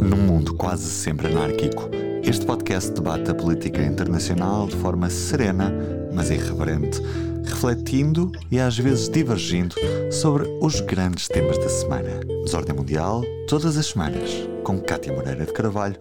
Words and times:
Num 0.00 0.16
mundo 0.16 0.56
quase 0.56 0.90
sempre 0.90 1.28
anárquico, 1.28 1.88
este 2.22 2.44
podcast 2.44 2.90
debate 2.92 3.30
a 3.30 3.34
política 3.34 3.82
internacional 3.82 4.66
de 4.66 4.76
forma 4.76 5.08
serena, 5.08 5.72
mas 6.12 6.30
irreverente, 6.30 6.98
refletindo 7.44 8.32
e 8.50 8.58
às 8.58 8.76
vezes 8.78 9.08
divergindo 9.08 9.74
sobre 10.10 10.48
os 10.60 10.80
grandes 10.80 11.28
temas 11.28 11.58
da 11.58 11.68
semana. 11.68 12.20
Desordem 12.44 12.74
Mundial, 12.74 13.22
todas 13.48 13.76
as 13.76 13.86
semanas, 13.86 14.30
com 14.64 14.80
Cátia 14.80 15.12
Moreira 15.12 15.46
de 15.46 15.52
Carvalho, 15.52 15.98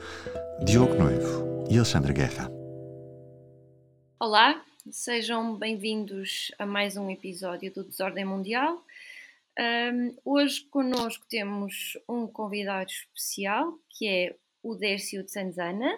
Diogo 0.65 0.95
Noivo 0.95 1.65
e 1.69 1.75
Alexandre 1.75 2.13
Guerra. 2.13 2.49
Olá, 4.19 4.63
sejam 4.89 5.55
bem-vindos 5.55 6.51
a 6.57 6.65
mais 6.65 6.97
um 6.97 7.09
episódio 7.09 7.73
do 7.73 7.83
Desordem 7.83 8.25
Mundial. 8.25 8.83
Um, 9.59 10.15
hoje 10.25 10.65
connosco 10.71 11.25
temos 11.29 11.95
um 12.09 12.25
convidado 12.25 12.89
especial, 12.89 13.77
que 13.93 14.07
é 14.07 14.35
o 14.61 14.75
Dércio 14.75 15.23
de 15.23 15.31
Sanzana, 15.31 15.91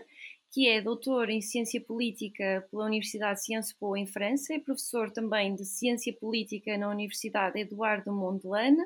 que 0.52 0.70
é 0.70 0.81
doutor 0.81 1.30
em 1.30 1.41
Ciência 1.41 1.81
Política 1.81 2.66
pela 2.71 2.85
Universidade 2.85 3.44
Sciences 3.44 3.73
Po 3.73 3.98
em 3.98 4.08
França 4.08 4.54
e 4.54 4.59
professor 4.59 5.12
também 5.12 5.54
de 5.54 5.66
Ciência 5.66 6.13
Política 6.13 6.77
na 6.77 6.90
Universidade 6.90 7.59
Eduardo 7.59 8.12
Mondlane. 8.13 8.81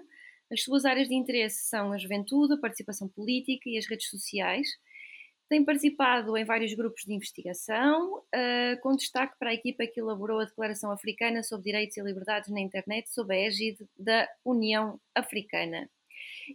As 0.51 0.63
suas 0.63 0.83
áreas 0.83 1.07
de 1.07 1.13
interesse 1.13 1.69
são 1.69 1.93
a 1.93 1.97
juventude, 1.97 2.53
a 2.53 2.57
participação 2.57 3.07
política 3.07 3.69
e 3.69 3.77
as 3.77 3.85
redes 3.85 4.09
sociais. 4.09 4.67
Tem 5.47 5.63
participado 5.63 6.35
em 6.37 6.43
vários 6.43 6.73
grupos 6.73 7.03
de 7.03 7.13
investigação, 7.13 8.17
uh, 8.17 8.81
com 8.81 8.95
destaque 8.95 9.37
para 9.37 9.51
a 9.51 9.53
equipa 9.53 9.85
que 9.87 9.99
elaborou 9.99 10.39
a 10.39 10.45
Declaração 10.45 10.91
Africana 10.91 11.43
sobre 11.43 11.65
Direitos 11.65 11.97
e 11.97 12.01
Liberdades 12.01 12.49
na 12.49 12.59
Internet, 12.59 13.11
sob 13.11 13.33
a 13.33 13.37
égide 13.37 13.87
da 13.97 14.27
União 14.45 14.99
Africana. 15.13 15.89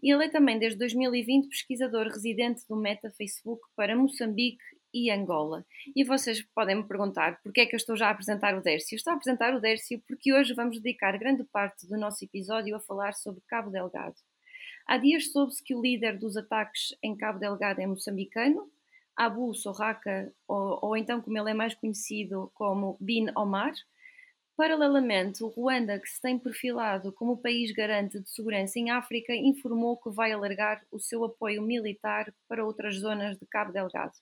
Ele 0.03 0.25
é 0.25 0.29
também, 0.29 0.59
desde 0.59 0.79
2020, 0.79 1.49
pesquisador 1.49 2.07
residente 2.07 2.63
do 2.69 2.77
Meta 2.77 3.11
Facebook 3.11 3.63
para 3.77 3.97
Moçambique 3.97 4.63
e 4.95 5.11
Angola. 5.11 5.67
E 5.95 6.05
vocês 6.05 6.41
podem 6.55 6.77
me 6.77 6.85
perguntar 6.85 7.41
porquê 7.43 7.63
é 7.63 7.67
que 7.67 7.75
eu 7.75 7.79
estou 7.79 7.97
já 7.97 8.09
a 8.09 8.11
apresentar 8.11 8.57
o 8.57 8.63
Dércio. 8.63 8.95
Estou 8.95 9.13
a 9.13 9.17
apresentar 9.17 9.55
o 9.55 9.61
Dércio 9.61 10.01
porque 10.07 10.33
hoje 10.33 10.55
vamos 10.55 10.81
dedicar 10.81 11.19
grande 11.19 11.43
parte 11.45 11.87
do 11.87 11.99
nosso 11.99 12.25
episódio 12.25 12.77
a 12.77 12.81
falar 12.81 13.15
sobre 13.15 13.43
Cabo 13.49 13.71
Delgado. 13.71 14.15
Há 14.87 14.99
dias 14.99 15.33
soube-se 15.33 15.63
que 15.63 15.75
o 15.75 15.83
líder 15.83 16.19
dos 16.19 16.37
ataques 16.37 16.95
em 17.03 17.17
Cabo 17.17 17.39
Delgado 17.39 17.81
é 17.81 17.87
moçambicano, 17.87 18.71
Abu 19.17 19.55
Sorraka, 19.55 20.33
ou, 20.47 20.79
ou 20.83 20.97
então 20.97 21.21
como 21.21 21.39
ele 21.39 21.51
é 21.51 21.55
mais 21.55 21.75
conhecido 21.75 22.51
como 22.55 22.97
Bin 23.01 23.27
Omar. 23.37 23.73
Paralelamente, 24.57 25.43
o 25.43 25.49
Ruanda, 25.49 25.99
que 25.99 26.09
se 26.09 26.21
tem 26.21 26.39
perfilado 26.39 27.13
como 27.13 27.33
o 27.33 27.37
país 27.37 27.73
garante 27.73 28.21
de 28.21 28.31
segurança 28.31 28.79
em 28.79 28.91
África, 28.91 29.35
informou 29.35 29.97
que 29.97 30.11
vai 30.11 30.31
alargar 30.31 30.81
o 30.93 31.01
seu 31.01 31.25
apoio 31.25 31.61
militar 31.61 32.33
para 32.49 32.65
outras 32.65 32.97
zonas 33.01 33.37
de 33.37 33.45
Cabo 33.47 33.73
Delgado. 33.73 34.13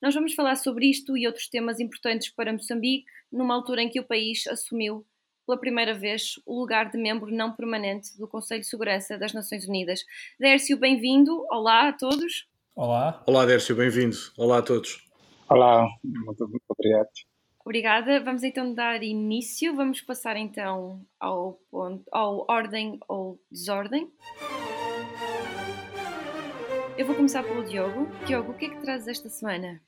Nós 0.00 0.14
vamos 0.14 0.32
falar 0.34 0.54
sobre 0.54 0.86
isto 0.86 1.16
e 1.16 1.26
outros 1.26 1.48
temas 1.48 1.80
importantes 1.80 2.30
para 2.30 2.52
Moçambique, 2.52 3.04
numa 3.32 3.52
altura 3.52 3.82
em 3.82 3.88
que 3.88 3.98
o 3.98 4.06
país 4.06 4.46
assumiu 4.46 5.04
pela 5.44 5.58
primeira 5.58 5.92
vez 5.92 6.40
o 6.46 6.58
lugar 6.60 6.90
de 6.90 6.96
membro 6.96 7.30
não 7.34 7.52
permanente 7.52 8.16
do 8.16 8.28
Conselho 8.28 8.60
de 8.60 8.68
Segurança 8.68 9.18
das 9.18 9.32
Nações 9.32 9.66
Unidas. 9.66 10.04
Dércio, 10.38 10.78
bem-vindo. 10.78 11.44
Olá 11.50 11.88
a 11.88 11.92
todos. 11.92 12.46
Olá. 12.76 13.22
Olá, 13.26 13.44
Dércio, 13.44 13.74
bem-vindo. 13.74 14.16
Olá 14.38 14.58
a 14.58 14.62
todos. 14.62 15.04
Olá, 15.48 15.84
muito, 16.02 16.48
muito 16.48 16.64
obrigado. 16.68 17.08
Obrigada. 17.64 18.20
Vamos 18.20 18.42
então 18.42 18.74
dar 18.74 19.02
início. 19.02 19.74
Vamos 19.74 20.02
passar 20.02 20.36
então 20.36 21.00
ao, 21.18 21.54
ponto, 21.70 22.04
ao 22.12 22.44
ordem 22.48 23.00
ou 23.08 23.40
desordem. 23.50 24.12
Eu 26.98 27.06
vou 27.06 27.16
começar 27.16 27.42
pelo 27.42 27.64
Diogo. 27.64 28.06
Diogo, 28.26 28.52
o 28.52 28.54
que 28.54 28.66
é 28.66 28.68
que 28.68 28.82
trazes 28.82 29.08
esta 29.08 29.30
semana? 29.30 29.80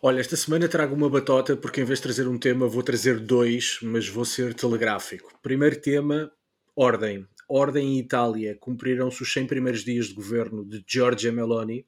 Olha, 0.00 0.20
esta 0.20 0.36
semana 0.36 0.68
trago 0.68 0.94
uma 0.94 1.10
batota 1.10 1.56
porque 1.56 1.82
em 1.82 1.84
vez 1.84 1.98
de 1.98 2.04
trazer 2.04 2.26
um 2.26 2.38
tema 2.38 2.66
vou 2.66 2.82
trazer 2.82 3.20
dois, 3.20 3.78
mas 3.82 4.08
vou 4.08 4.24
ser 4.24 4.54
telegráfico. 4.54 5.38
Primeiro 5.42 5.78
tema, 5.80 6.32
ordem. 6.74 7.26
Ordem 7.46 7.94
em 7.94 7.98
Itália. 7.98 8.56
Cumpriram-se 8.58 9.22
os 9.22 9.32
100 9.32 9.46
primeiros 9.46 9.84
dias 9.84 10.06
de 10.06 10.14
governo 10.14 10.64
de 10.64 10.82
Giorgia 10.86 11.30
Meloni 11.30 11.84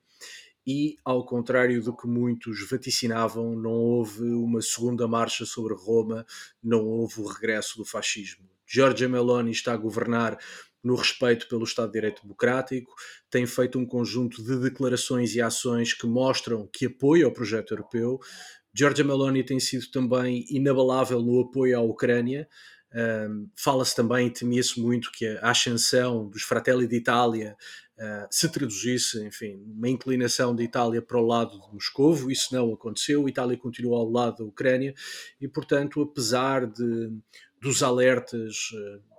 e, 0.67 0.97
ao 1.05 1.25
contrário 1.25 1.83
do 1.83 1.97
que 1.97 2.07
muitos 2.07 2.69
vaticinavam, 2.69 3.57
não 3.57 3.73
houve 3.73 4.25
uma 4.25 4.61
segunda 4.61 5.09
marcha 5.09 5.45
sobre 5.47 5.75
Roma, 5.75 6.25
não 6.63 6.85
houve 6.87 7.21
o 7.21 7.27
regresso 7.27 7.79
do 7.79 7.85
fascismo. 7.85 8.49
Giorgia 8.67 9.09
Meloni 9.09 9.51
está 9.51 9.73
a 9.73 9.77
governar 9.77 10.39
no 10.83 10.95
respeito 10.95 11.49
pelo 11.49 11.65
Estado 11.65 11.89
de 11.89 11.95
Direito 11.95 12.23
Democrático, 12.23 12.95
tem 13.29 13.47
feito 13.47 13.79
um 13.79 13.87
conjunto 13.87 14.43
de 14.43 14.59
declarações 14.59 15.35
e 15.35 15.41
ações 15.41 15.93
que 15.93 16.07
mostram 16.07 16.69
que 16.73 16.87
apoia 16.87 17.29
o 17.29 17.33
projeto 17.33 17.73
europeu. 17.73 18.19
Giorgia 18.73 19.05
Meloni 19.05 19.45
tem 19.45 19.61
sido 19.61 19.91
também 19.91 20.47
inabalável 20.49 21.21
no 21.21 21.41
apoio 21.41 21.77
à 21.77 21.83
Ucrânia, 21.83 22.49
um, 22.93 23.49
Fala-se 23.57 23.95
também, 23.95 24.29
temia-se 24.31 24.81
muito 24.81 25.13
que 25.13 25.27
a 25.27 25.51
ascensão 25.51 26.29
dos 26.29 26.43
Fratelli 26.43 26.89
d'Italia 26.89 27.57
uh, 28.01 28.27
se 28.31 28.49
traduzisse, 28.49 29.23
enfim, 29.25 29.63
uma 29.67 29.89
inclinação 29.89 30.55
de 30.55 30.65
Itália 30.65 31.03
para 31.03 31.19
o 31.19 31.27
lado 31.27 31.61
de 31.61 31.73
Moscovo. 31.73 32.31
Isso 32.31 32.55
não 32.55 32.73
aconteceu. 32.73 33.27
A 33.27 33.29
Itália 33.29 33.57
continuou 33.57 33.97
ao 33.97 34.11
lado 34.11 34.39
da 34.39 34.45
Ucrânia 34.45 34.95
e, 35.41 35.47
portanto, 35.47 36.01
apesar 36.01 36.67
de, 36.67 37.13
dos 37.61 37.83
alertas 37.83 38.71
uh, 38.73 39.11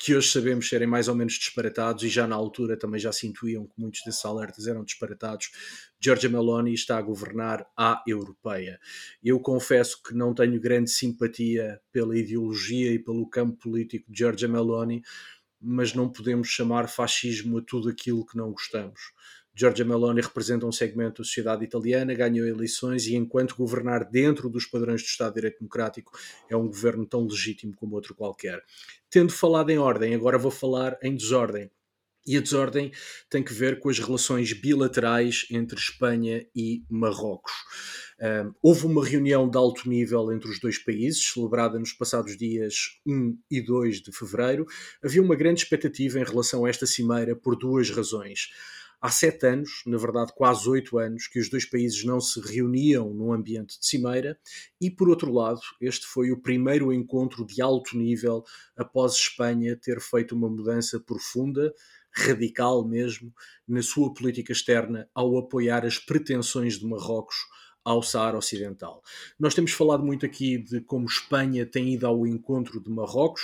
que 0.00 0.14
hoje 0.14 0.30
sabemos 0.30 0.66
serem 0.66 0.88
mais 0.88 1.08
ou 1.08 1.14
menos 1.14 1.34
disparatados, 1.34 2.02
e 2.04 2.08
já 2.08 2.26
na 2.26 2.34
altura 2.34 2.74
também 2.74 2.98
já 2.98 3.12
se 3.12 3.26
intuíam 3.26 3.66
que 3.66 3.74
muitos 3.76 4.00
desses 4.02 4.24
alertas 4.24 4.66
eram 4.66 4.82
disparatados, 4.82 5.50
Giorgia 6.02 6.30
Meloni 6.30 6.72
está 6.72 6.96
a 6.96 7.02
governar 7.02 7.66
à 7.76 8.02
europeia. 8.08 8.80
Eu 9.22 9.38
confesso 9.38 10.02
que 10.02 10.14
não 10.14 10.32
tenho 10.32 10.58
grande 10.58 10.90
simpatia 10.90 11.78
pela 11.92 12.16
ideologia 12.16 12.90
e 12.90 12.98
pelo 12.98 13.28
campo 13.28 13.58
político 13.58 14.10
de 14.10 14.18
Giorgia 14.20 14.48
Meloni, 14.48 15.02
mas 15.60 15.94
não 15.94 16.08
podemos 16.08 16.48
chamar 16.48 16.88
fascismo 16.88 17.58
a 17.58 17.62
tudo 17.62 17.88
aquilo 17.88 18.24
que 18.24 18.36
não 18.36 18.50
gostamos. 18.50 19.00
Giorgia 19.54 19.84
Meloni 19.84 20.20
representa 20.20 20.64
um 20.64 20.72
segmento 20.72 21.20
da 21.20 21.26
sociedade 21.26 21.64
italiana, 21.64 22.14
ganhou 22.14 22.46
eleições 22.46 23.06
e, 23.06 23.14
enquanto 23.14 23.56
governar 23.56 24.08
dentro 24.08 24.48
dos 24.48 24.64
padrões 24.64 25.02
do 25.02 25.06
Estado 25.06 25.30
de 25.30 25.34
Direito 25.34 25.58
Democrático, 25.58 26.18
é 26.48 26.56
um 26.56 26.66
governo 26.66 27.04
tão 27.04 27.26
legítimo 27.26 27.74
como 27.74 27.94
outro 27.94 28.14
qualquer. 28.14 28.62
Tendo 29.10 29.32
falado 29.32 29.70
em 29.70 29.78
ordem, 29.78 30.14
agora 30.14 30.38
vou 30.38 30.50
falar 30.50 30.96
em 31.02 31.14
desordem. 31.14 31.70
E 32.26 32.36
a 32.36 32.40
desordem 32.40 32.92
tem 33.28 33.42
que 33.42 33.52
ver 33.52 33.80
com 33.80 33.88
as 33.88 33.98
relações 33.98 34.52
bilaterais 34.52 35.46
entre 35.50 35.78
Espanha 35.78 36.46
e 36.54 36.84
Marrocos. 36.88 37.52
Houve 38.62 38.86
uma 38.86 39.04
reunião 39.04 39.48
de 39.48 39.56
alto 39.56 39.88
nível 39.88 40.30
entre 40.32 40.50
os 40.50 40.60
dois 40.60 40.78
países, 40.78 41.32
celebrada 41.32 41.78
nos 41.78 41.92
passados 41.92 42.36
dias 42.36 43.00
1 43.06 43.38
e 43.50 43.62
2 43.62 44.02
de 44.02 44.12
fevereiro. 44.12 44.66
Havia 45.02 45.22
uma 45.22 45.34
grande 45.34 45.62
expectativa 45.62 46.20
em 46.20 46.24
relação 46.24 46.64
a 46.64 46.68
esta 46.68 46.86
cimeira 46.86 47.34
por 47.34 47.56
duas 47.56 47.88
razões. 47.90 48.50
Há 49.02 49.10
sete 49.10 49.46
anos, 49.46 49.82
na 49.86 49.96
verdade 49.96 50.30
quase 50.36 50.68
oito 50.68 50.98
anos, 50.98 51.26
que 51.26 51.40
os 51.40 51.48
dois 51.48 51.64
países 51.64 52.04
não 52.04 52.20
se 52.20 52.38
reuniam 52.38 53.14
num 53.14 53.32
ambiente 53.32 53.80
de 53.80 53.86
cimeira, 53.86 54.38
e 54.78 54.90
por 54.90 55.08
outro 55.08 55.32
lado, 55.32 55.62
este 55.80 56.04
foi 56.04 56.30
o 56.30 56.42
primeiro 56.42 56.92
encontro 56.92 57.46
de 57.46 57.62
alto 57.62 57.96
nível 57.96 58.44
após 58.76 59.14
Espanha 59.14 59.74
ter 59.74 59.98
feito 60.02 60.34
uma 60.34 60.50
mudança 60.50 61.00
profunda, 61.00 61.72
radical 62.12 62.86
mesmo, 62.86 63.32
na 63.66 63.82
sua 63.82 64.12
política 64.12 64.52
externa 64.52 65.08
ao 65.14 65.38
apoiar 65.38 65.86
as 65.86 65.98
pretensões 65.98 66.78
de 66.78 66.84
Marrocos 66.84 67.36
ao 67.84 68.02
Saara 68.02 68.36
Ocidental. 68.36 69.02
Nós 69.38 69.54
temos 69.54 69.72
falado 69.72 70.04
muito 70.04 70.26
aqui 70.26 70.58
de 70.58 70.80
como 70.80 71.06
Espanha 71.06 71.64
tem 71.64 71.94
ido 71.94 72.06
ao 72.06 72.26
encontro 72.26 72.80
de 72.80 72.90
Marrocos 72.90 73.42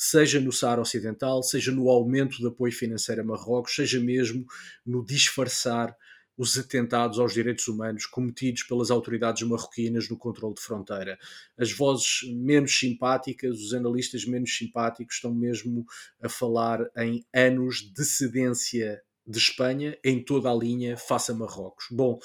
seja 0.00 0.40
no 0.40 0.52
Saara 0.52 0.80
Ocidental, 0.80 1.42
seja 1.42 1.72
no 1.72 1.90
aumento 1.90 2.38
de 2.38 2.46
apoio 2.46 2.72
financeiro 2.72 3.20
a 3.20 3.24
Marrocos, 3.24 3.74
seja 3.74 3.98
mesmo 3.98 4.46
no 4.86 5.04
disfarçar 5.04 5.92
os 6.36 6.56
atentados 6.56 7.18
aos 7.18 7.34
direitos 7.34 7.66
humanos 7.66 8.06
cometidos 8.06 8.62
pelas 8.62 8.92
autoridades 8.92 9.42
marroquinas 9.42 10.08
no 10.08 10.16
controle 10.16 10.54
de 10.54 10.60
fronteira. 10.60 11.18
As 11.58 11.72
vozes 11.72 12.20
menos 12.32 12.78
simpáticas, 12.78 13.58
os 13.58 13.74
analistas 13.74 14.24
menos 14.24 14.56
simpáticos 14.56 15.16
estão 15.16 15.34
mesmo 15.34 15.84
a 16.22 16.28
falar 16.28 16.88
em 16.96 17.26
anos 17.34 17.92
de 17.92 18.04
cedência 18.04 19.02
de 19.28 19.38
Espanha 19.38 19.96
em 20.02 20.24
toda 20.24 20.50
a 20.50 20.54
linha 20.54 20.96
face 20.96 21.30
a 21.30 21.34
Marrocos. 21.34 21.86
Bom, 21.90 22.18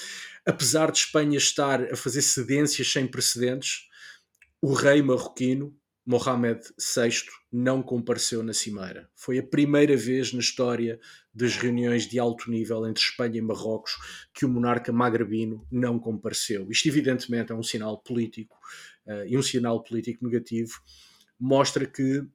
apesar 0.45 0.89
de 0.89 0.99
Espanha 0.99 1.37
estar 1.37 1.91
a 1.91 1.95
fazer 1.95 2.21
cedências 2.21 2.91
sem 2.91 3.05
precedentes, 3.05 3.89
o 4.61 4.73
rei 4.73 5.01
marroquino 5.01 5.75
Mohamed 6.05 6.61
VI 6.77 7.25
não 7.51 7.81
compareceu 7.81 8.43
na 8.43 8.53
Cimeira. 8.53 9.09
Foi 9.15 9.39
a 9.39 9.43
primeira 9.43 9.95
vez 9.95 10.33
na 10.33 10.39
história 10.39 10.99
das 11.33 11.55
reuniões 11.55 12.07
de 12.07 12.19
alto 12.19 12.49
nível 12.51 12.85
entre 12.87 13.01
Espanha 13.01 13.37
e 13.37 13.41
Marrocos 13.41 13.93
que 14.33 14.45
o 14.45 14.49
monarca 14.49 14.91
magrebino 14.91 15.65
não 15.71 15.97
compareceu. 15.97 16.69
Isto, 16.69 16.87
evidentemente, 16.89 17.51
é 17.51 17.55
um 17.55 17.63
sinal 17.63 17.97
político 18.01 18.57
uh, 19.05 19.25
e 19.25 19.37
um 19.37 19.41
sinal 19.41 19.81
político 19.81 20.25
negativo. 20.25 20.81
Mostra 21.39 21.85
que 21.85 22.25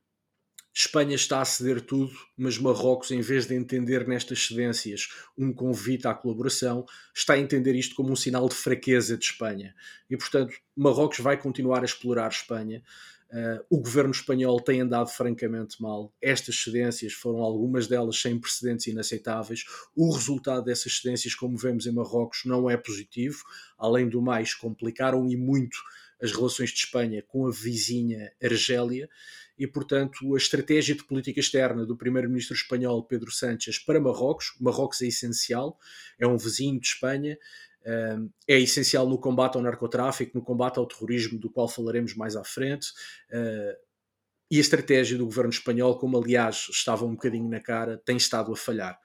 Espanha 0.74 1.16
está 1.16 1.40
a 1.40 1.44
ceder 1.44 1.80
tudo, 1.80 2.12
mas 2.36 2.56
Marrocos, 2.56 3.10
em 3.10 3.20
vez 3.20 3.46
de 3.46 3.54
entender 3.54 4.06
nestas 4.06 4.46
cedências 4.46 5.08
um 5.36 5.52
convite 5.52 6.06
à 6.06 6.14
colaboração, 6.14 6.84
está 7.14 7.34
a 7.34 7.38
entender 7.38 7.74
isto 7.74 7.96
como 7.96 8.12
um 8.12 8.16
sinal 8.16 8.48
de 8.48 8.54
fraqueza 8.54 9.16
de 9.16 9.24
Espanha. 9.24 9.74
E, 10.08 10.16
portanto, 10.16 10.54
Marrocos 10.76 11.18
vai 11.18 11.36
continuar 11.36 11.82
a 11.82 11.84
explorar 11.84 12.28
Espanha. 12.28 12.82
Uh, 13.30 13.62
o 13.68 13.78
governo 13.78 14.10
espanhol 14.10 14.58
tem 14.58 14.80
andado 14.80 15.10
francamente 15.10 15.82
mal. 15.82 16.14
Estas 16.22 16.56
cedências 16.62 17.12
foram 17.12 17.40
algumas 17.40 17.86
delas 17.86 18.18
sem 18.18 18.38
precedentes 18.38 18.86
inaceitáveis. 18.86 19.64
O 19.94 20.14
resultado 20.14 20.64
dessas 20.64 20.96
cedências, 20.96 21.34
como 21.34 21.56
vemos 21.56 21.86
em 21.86 21.92
Marrocos, 21.92 22.44
não 22.46 22.70
é 22.70 22.76
positivo. 22.76 23.42
Além 23.76 24.08
do 24.08 24.22
mais, 24.22 24.54
complicaram 24.54 25.28
e 25.28 25.36
muito 25.36 25.76
as 26.20 26.32
relações 26.32 26.70
de 26.70 26.78
Espanha 26.78 27.22
com 27.26 27.46
a 27.46 27.50
vizinha 27.50 28.32
Argélia 28.42 29.08
e, 29.58 29.66
portanto, 29.66 30.34
a 30.34 30.38
estratégia 30.38 30.94
de 30.94 31.04
política 31.04 31.40
externa 31.40 31.84
do 31.84 31.96
primeiro-ministro 31.96 32.54
espanhol 32.54 33.02
Pedro 33.02 33.30
Sánchez 33.30 33.78
para 33.78 34.00
Marrocos, 34.00 34.54
Marrocos 34.60 35.02
é 35.02 35.06
essencial, 35.06 35.78
é 36.18 36.26
um 36.26 36.38
vizinho 36.38 36.78
de 36.80 36.86
Espanha, 36.86 37.36
hum, 37.84 38.30
é 38.46 38.58
essencial 38.58 39.08
no 39.08 39.18
combate 39.18 39.56
ao 39.56 39.62
narcotráfico, 39.62 40.38
no 40.38 40.44
combate 40.44 40.78
ao 40.78 40.86
terrorismo, 40.86 41.38
do 41.38 41.50
qual 41.50 41.68
falaremos 41.68 42.14
mais 42.14 42.36
à 42.36 42.44
frente, 42.44 42.92
hum, 43.32 43.74
e 44.50 44.56
a 44.56 44.60
estratégia 44.60 45.18
do 45.18 45.26
governo 45.26 45.50
espanhol, 45.50 45.98
como 45.98 46.16
aliás 46.16 46.68
estava 46.70 47.04
um 47.04 47.10
bocadinho 47.10 47.48
na 47.48 47.60
cara, 47.60 48.00
tem 48.04 48.16
estado 48.16 48.52
a 48.52 48.56
falhar. 48.56 48.98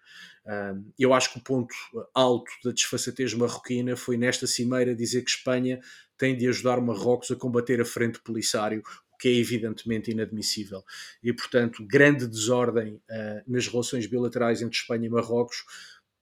Hum, 0.46 0.92
eu 1.00 1.14
acho 1.14 1.32
que 1.32 1.40
o 1.40 1.42
ponto 1.42 1.74
alto 2.14 2.52
da 2.64 2.72
desfaçatez 2.72 3.34
marroquina 3.34 3.96
foi 3.96 4.18
nesta 4.18 4.46
cimeira 4.46 4.96
dizer 4.96 5.22
que 5.24 5.32
Espanha 5.32 5.80
tem 6.18 6.38
de 6.38 6.48
ajudar 6.48 6.80
Marrocos 6.82 7.32
a 7.32 7.36
combater 7.36 7.82
a 7.82 7.86
frente 7.86 8.20
polisário, 8.20 8.82
o 9.14 9.18
que 9.18 9.28
é 9.28 9.32
evidentemente 9.34 10.12
inadmissível. 10.12 10.84
E, 11.22 11.34
portanto, 11.34 11.86
grande 11.86 12.28
desordem 12.28 12.96
uh, 12.96 13.44
nas 13.48 13.68
relações 13.68 14.06
bilaterais 14.08 14.62
entre 14.62 14.78
Espanha 14.78 15.06
e 15.06 15.10
Marrocos, 15.10 15.64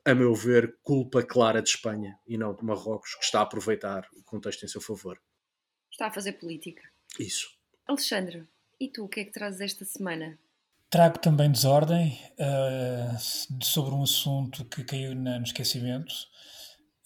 a 0.04 0.16
meu 0.16 0.34
ver, 0.34 0.78
culpa 0.82 1.24
clara 1.24 1.62
de 1.62 1.70
Espanha 1.70 2.18
e 2.28 2.38
não 2.38 2.56
de 2.56 2.64
Marrocos, 2.64 3.16
que 3.16 3.24
está 3.24 3.40
a 3.40 3.44
aproveitar 3.44 4.08
o 4.16 4.24
contexto 4.24 4.64
em 4.64 4.68
seu 4.68 4.82
favor. 4.82 5.20
Está 5.92 6.08
a 6.08 6.12
fazer 6.12 6.34
política. 6.34 6.82
Isso. 7.20 7.50
Alexandre, 7.88 8.48
e 8.80 8.88
tu 8.88 9.06
o 9.06 9.10
que 9.10 9.20
é 9.20 9.26
que 9.26 9.32
trazes 9.32 9.62
esta 9.62 9.86
semana? 9.86 10.40
Trago 10.90 11.20
também 11.20 11.52
desordem 11.52 12.20
uh, 12.34 13.64
sobre 13.64 13.94
um 13.94 14.04
assunto 14.04 14.66
que 14.66 14.84
caiu 14.84 15.16
na, 15.16 15.38
no 15.38 15.46
esquecimento, 15.46 16.14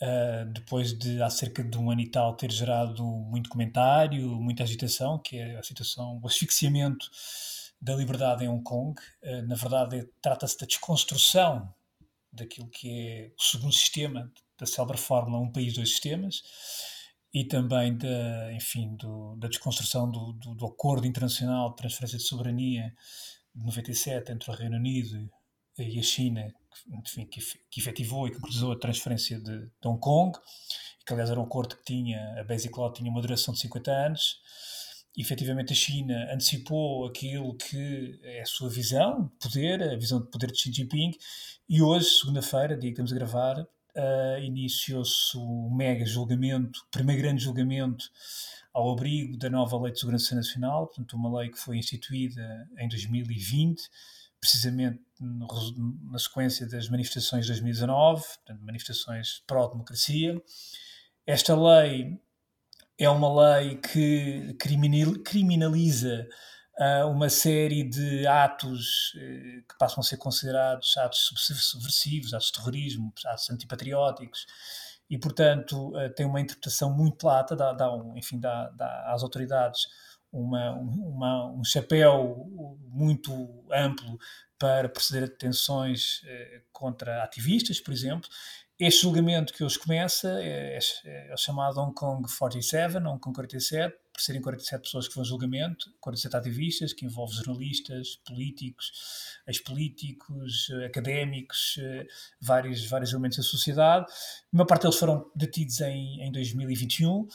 uh, 0.02 0.52
depois 0.52 0.98
de 0.98 1.22
há 1.22 1.30
cerca 1.30 1.64
de 1.64 1.78
um 1.78 1.90
ano 1.90 2.02
e 2.02 2.10
tal 2.10 2.36
ter 2.36 2.52
gerado 2.52 3.04
muito 3.04 3.50
comentário, 3.50 4.40
muita 4.42 4.64
agitação, 4.64 5.20
que 5.20 5.38
é 5.38 5.58
a 5.58 5.64
situação, 5.64 6.20
o 6.22 6.28
asfixiamento 6.28 7.10
da 7.82 7.96
liberdade 7.96 8.44
em 8.44 8.50
Hong 8.50 8.64
Kong. 8.64 9.00
Uh, 9.24 9.42
na 9.48 9.56
verdade, 9.56 10.08
trata-se 10.22 10.58
da 10.58 10.66
desconstrução 10.66 11.74
daquilo 12.32 12.68
que 12.68 12.90
é 12.90 13.32
o 13.38 13.42
segundo 13.42 13.74
sistema 13.74 14.32
da 14.58 14.66
célebre 14.66 14.98
fórmula 14.98 15.42
Um 15.42 15.52
País, 15.52 15.74
Dois 15.74 15.90
Sistemas, 15.90 16.44
e 17.34 17.44
também 17.44 17.98
da, 17.98 18.54
enfim, 18.54 18.96
do, 18.96 19.36
da 19.36 19.48
desconstrução 19.48 20.10
do, 20.10 20.34
do, 20.34 20.56
do, 20.56 20.66
Acordo 20.66 21.06
Internacional 21.06 21.70
de 21.72 21.76
Transferência 21.78 22.18
de 22.18 22.24
Soberania 22.24 22.94
de 23.54 23.66
97 23.66 24.32
entre 24.32 24.50
o 24.50 24.54
Reino 24.54 24.78
Unido 24.78 25.30
e 25.78 26.00
a 26.00 26.04
China, 26.04 26.54
enfim, 27.06 27.26
que, 27.26 27.40
que 27.70 27.80
efetivou 27.80 28.28
e 28.28 28.34
concretizou 28.34 28.72
a 28.72 28.80
transferência 28.80 29.40
de, 29.40 29.60
de 29.60 29.88
Hong 29.88 30.00
Kong, 30.00 30.38
que 31.06 31.14
aliás 31.14 31.30
era 31.30 31.40
um 31.40 31.44
acordo 31.44 31.76
que 31.76 31.84
tinha, 31.84 32.40
a 32.40 32.44
Basic 32.44 32.78
Law 32.78 32.92
tinha 32.92 33.12
uma 33.12 33.22
duração 33.22 33.54
de 33.54 33.60
50 33.60 33.92
anos, 33.92 34.40
e 35.16 35.22
efetivamente 35.22 35.72
a 35.72 35.76
China 35.76 36.28
antecipou 36.34 37.06
aquilo 37.06 37.56
que 37.56 38.20
é 38.24 38.42
a 38.42 38.46
sua 38.46 38.70
visão 38.70 39.24
de 39.24 39.48
poder, 39.48 39.84
a 39.84 39.96
visão 39.96 40.22
de 40.22 40.30
poder 40.30 40.52
de 40.52 40.60
Xi 40.60 40.74
Jinping, 40.74 41.12
e 41.70 41.82
hoje, 41.82 42.06
segunda-feira, 42.06 42.78
dia 42.78 42.90
que 42.90 43.02
estamos 43.02 43.12
a 43.12 43.16
gravar, 43.16 43.68
uh, 43.96 44.40
iniciou-se 44.44 45.38
o 45.38 45.70
mega 45.70 46.06
julgamento, 46.06 46.86
primeiro 46.92 47.22
grande 47.22 47.44
julgamento 47.44 48.06
ao 48.74 48.92
abrigo 48.92 49.38
da 49.38 49.50
nova 49.50 49.80
Lei 49.82 49.92
de 49.92 50.00
Segurança 50.00 50.36
Nacional, 50.36 50.88
portanto 50.88 51.14
uma 51.14 51.40
lei 51.40 51.50
que 51.50 51.58
foi 51.58 51.78
instituída 51.78 52.70
em 52.78 52.88
2020, 52.88 53.82
precisamente 54.40 55.02
no, 55.20 55.48
na 56.12 56.20
sequência 56.20 56.68
das 56.68 56.90
manifestações 56.90 57.46
de 57.46 57.52
2019, 57.52 58.22
portanto, 58.22 58.66
manifestações 58.66 59.44
pró-democracia. 59.48 60.42
Esta 61.26 61.56
lei 61.56 62.20
é 62.98 63.10
uma 63.10 63.58
lei 63.58 63.78
que 63.78 64.56
criminaliza 65.24 66.28
uma 67.08 67.30
série 67.30 67.84
de 67.84 68.28
atos 68.28 69.14
uh, 69.16 69.64
que 69.68 69.78
passam 69.80 70.02
a 70.02 70.04
ser 70.04 70.18
considerados 70.18 70.98
atos 70.98 71.32
subversivos, 71.62 72.34
atos 72.34 72.48
de 72.48 72.54
terrorismo, 72.54 73.14
atos 73.26 73.50
antipatrióticos, 73.50 74.46
e, 75.10 75.18
portanto, 75.18 75.96
uh, 75.96 76.10
tem 76.14 76.26
uma 76.26 76.42
interpretação 76.42 76.92
muito 76.92 77.26
lata, 77.26 77.56
dá, 77.56 77.72
dá 77.72 77.94
um, 77.94 78.18
enfim, 78.18 78.40
dá, 78.40 78.70
dá 78.70 79.14
às 79.14 79.24
autoridades 79.24 79.88
uma, 80.32 80.72
uma, 80.72 81.52
um 81.52 81.64
chapéu 81.64 82.46
muito 82.90 83.32
amplo 83.72 84.20
para 84.60 84.90
proceder 84.90 85.24
a 85.24 85.28
detenções 85.28 86.22
eh, 86.26 86.62
contra 86.72 87.24
ativistas, 87.24 87.80
por 87.80 87.94
exemplo. 87.94 88.30
Este 88.78 89.04
julgamento 89.04 89.54
que 89.54 89.64
hoje 89.64 89.80
começa 89.80 90.28
é, 90.42 90.78
é, 91.06 91.32
é 91.32 91.38
chamado 91.38 91.80
Hong 91.80 91.94
Kong 91.94 92.28
47, 92.28 92.98
Hong 92.98 93.18
Kong 93.22 93.34
47, 93.34 93.96
por 94.12 94.20
serem 94.22 94.42
47 94.42 94.82
pessoas 94.82 95.08
que 95.08 95.16
vão 95.16 95.24
a 95.24 95.26
julgamento, 95.26 95.94
47 96.02 96.36
ativistas, 96.36 96.92
que 96.92 97.06
envolve 97.06 97.34
jornalistas, 97.38 98.18
políticos, 98.28 98.92
ex-políticos, 99.48 100.70
académicos, 100.86 101.78
eh, 101.80 102.06
vários, 102.42 102.86
vários 102.86 103.14
elementos 103.14 103.38
da 103.38 103.44
sociedade. 103.44 104.08
A 104.12 104.58
maior 104.58 104.68
parte 104.68 104.82
deles 104.82 104.98
foram 104.98 105.32
detidos 105.34 105.80
em, 105.80 106.22
em 106.22 106.30
2021. 106.30 107.30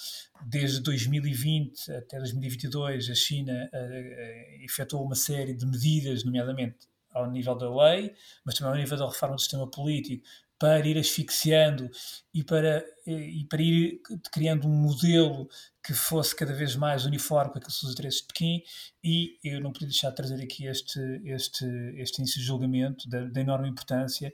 Desde 0.44 0.80
2020 0.82 1.90
até 1.92 2.18
2022, 2.18 3.08
a 3.08 3.14
China 3.14 3.70
uh, 3.72 4.64
efetuou 4.64 5.06
uma 5.06 5.14
série 5.14 5.54
de 5.54 5.64
medidas, 5.64 6.22
nomeadamente 6.22 6.90
ao 7.12 7.30
nível 7.30 7.54
da 7.56 7.68
lei, 7.68 8.14
mas 8.44 8.54
também 8.54 8.72
ao 8.72 8.78
nível 8.78 8.96
da 8.96 9.06
reforma 9.06 9.36
do 9.36 9.40
sistema 9.40 9.68
político, 9.68 10.22
para 10.60 10.86
ir 10.86 10.98
asfixiando 10.98 11.90
e 12.34 12.44
para, 12.44 12.84
e 13.06 13.46
para 13.46 13.62
ir 13.62 14.02
criando 14.30 14.68
um 14.68 14.74
modelo 14.74 15.48
que 15.82 15.94
fosse 15.94 16.36
cada 16.36 16.52
vez 16.52 16.76
mais 16.76 17.06
uniforme 17.06 17.50
com 17.50 17.58
aqueles 17.58 17.74
que 17.74 17.80
são 17.80 17.88
os 17.88 17.94
interesses 17.94 18.20
de 18.20 18.26
Pequim. 18.26 18.62
E 19.02 19.38
eu 19.42 19.58
não 19.58 19.72
podia 19.72 19.88
deixar 19.88 20.10
de 20.10 20.16
trazer 20.16 20.42
aqui 20.42 20.66
este, 20.66 21.00
este, 21.24 21.64
este 21.96 22.18
início 22.18 22.38
de 22.38 22.46
julgamento 22.46 23.08
da, 23.08 23.24
da 23.24 23.40
enorme 23.40 23.70
importância 23.70 24.30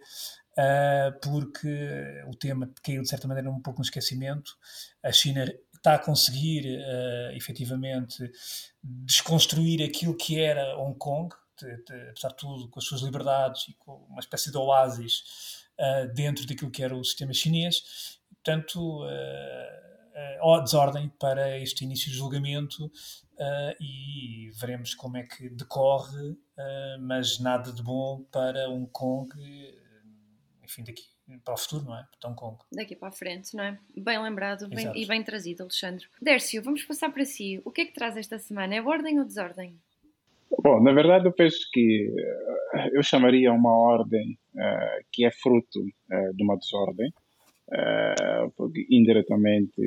uh, 0.58 1.16
porque 1.20 2.24
o 2.26 2.34
tema 2.34 2.68
caiu 2.82 3.02
de 3.02 3.08
certa 3.08 3.28
maneira 3.28 3.48
um 3.48 3.62
pouco 3.62 3.78
no 3.78 3.84
esquecimento. 3.84 4.58
A 5.04 5.12
China 5.12 5.46
está 5.72 5.94
a 5.94 5.98
conseguir 6.00 6.66
uh, 6.66 7.36
efetivamente 7.36 8.28
desconstruir 8.82 9.80
aquilo 9.80 10.16
que 10.16 10.40
era 10.40 10.76
Hong 10.76 10.98
Kong 10.98 11.32
de, 11.56 11.84
de, 11.84 12.10
apesar 12.10 12.30
de 12.30 12.36
tudo 12.36 12.68
com 12.68 12.80
as 12.80 12.84
suas 12.84 13.02
liberdades 13.02 13.68
e 13.68 13.74
com 13.74 13.94
uma 14.08 14.20
espécie 14.20 14.50
de 14.50 14.58
oásis 14.58 15.65
uh, 15.78 16.12
dentro 16.14 16.46
daquilo 16.46 16.70
que 16.70 16.82
era 16.82 16.96
o 16.96 17.04
sistema 17.04 17.32
chinês. 17.32 18.20
Portanto, 18.42 19.04
uh, 19.04 20.62
desordem 20.62 21.08
para 21.18 21.58
este 21.58 21.84
início 21.84 22.10
de 22.10 22.16
julgamento 22.16 22.90
e 23.80 24.50
veremos 24.58 24.94
como 24.94 25.18
é 25.18 25.24
que 25.24 25.48
decorre, 25.50 26.36
mas 27.00 27.38
nada 27.38 27.70
de 27.70 27.82
bom 27.82 28.24
para 28.32 28.68
Hong 28.70 28.88
Kong, 28.90 29.28
enfim, 30.62 30.84
daqui 30.84 31.02
para 31.44 31.54
o 31.54 31.56
futuro, 31.56 31.84
não 31.84 31.98
é? 31.98 32.06
Para 32.18 32.30
Hong 32.30 32.38
Kong. 32.38 32.58
Daqui 32.72 32.96
para 32.96 33.08
a 33.08 33.12
frente, 33.12 33.54
não 33.54 33.64
é? 33.64 33.78
Bem 33.96 34.22
lembrado 34.22 34.68
bem, 34.68 34.90
e 34.94 35.04
bem 35.04 35.22
trazido, 35.22 35.64
Alexandre. 35.64 36.06
Dércio, 36.22 36.62
vamos 36.62 36.82
passar 36.84 37.12
para 37.12 37.24
si. 37.24 37.60
O 37.64 37.70
que 37.70 37.82
é 37.82 37.84
que 37.84 37.92
traz 37.92 38.16
esta 38.16 38.38
semana? 38.38 38.74
É 38.74 38.80
ordem 38.80 39.18
ou 39.18 39.24
desordem? 39.24 39.78
Bom, 40.62 40.82
na 40.82 40.92
verdade 40.92 41.26
eu 41.26 41.32
penso 41.32 41.58
que 41.72 42.12
eu 42.92 43.02
chamaria 43.02 43.52
uma 43.52 43.72
ordem 43.72 44.38
uh, 44.54 45.04
que 45.12 45.24
é 45.24 45.30
fruto 45.30 45.80
uh, 45.80 46.34
de 46.34 46.42
uma 46.42 46.56
desordem, 46.56 47.08
uh, 47.08 48.50
porque 48.56 48.86
indiretamente 48.90 49.80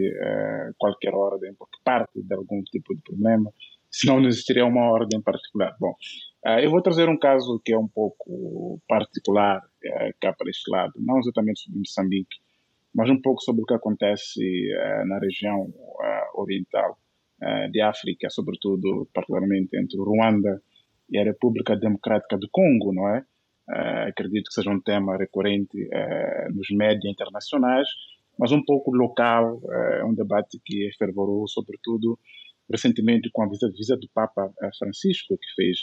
qualquer 0.77 1.13
ordem, 1.13 1.53
porque 1.55 1.77
parte 1.83 2.21
de 2.21 2.33
algum 2.33 2.61
tipo 2.63 2.95
de 2.95 3.01
problema, 3.01 3.51
senão 3.89 4.19
não 4.19 4.27
existiria 4.27 4.65
uma 4.65 4.91
ordem 4.91 5.21
particular. 5.21 5.75
Bom, 5.79 5.93
eu 6.61 6.69
vou 6.69 6.81
trazer 6.81 7.09
um 7.09 7.17
caso 7.17 7.59
que 7.63 7.73
é 7.73 7.77
um 7.77 7.87
pouco 7.87 8.79
particular 8.87 9.61
cá 10.21 10.33
para 10.33 10.49
este 10.49 10.69
lado, 10.69 10.93
não 10.97 11.19
exatamente 11.19 11.61
sobre 11.61 11.79
Moçambique, 11.79 12.37
mas 12.93 13.09
um 13.09 13.19
pouco 13.19 13.41
sobre 13.41 13.63
o 13.63 13.65
que 13.65 13.73
acontece 13.73 14.39
na 15.07 15.19
região 15.19 15.73
oriental 16.35 16.97
de 17.72 17.81
África, 17.81 18.29
sobretudo, 18.29 19.08
particularmente 19.13 19.77
entre 19.77 19.98
Ruanda 19.98 20.62
e 21.10 21.17
a 21.17 21.24
República 21.24 21.75
Democrática 21.75 22.38
do 22.38 22.50
Congo, 22.51 22.93
não 22.93 23.08
é? 23.08 23.24
Uh, 23.69 24.10
acredito 24.10 24.48
que 24.48 24.53
seja 24.53 24.72
um 24.72 24.81
tema 24.81 25.15
recorrente 25.15 25.77
uh, 25.84 26.53
nos 26.53 26.69
médias 26.72 27.05
internacionais, 27.05 27.88
mas 28.38 28.51
um 28.51 28.63
pouco 28.63 28.91
local, 28.91 29.58
uh, 29.58 30.08
um 30.08 30.13
debate 30.13 30.60
que 30.65 30.88
é 30.88 30.91
fervoroso, 30.98 31.53
sobretudo 31.53 32.17
recentemente 32.69 33.29
com 33.31 33.43
a 33.43 33.50
visita 33.50 33.98
do 33.98 34.10
Papa 34.13 34.51
Francisco, 34.77 35.38
que 35.38 35.55
fez 35.55 35.79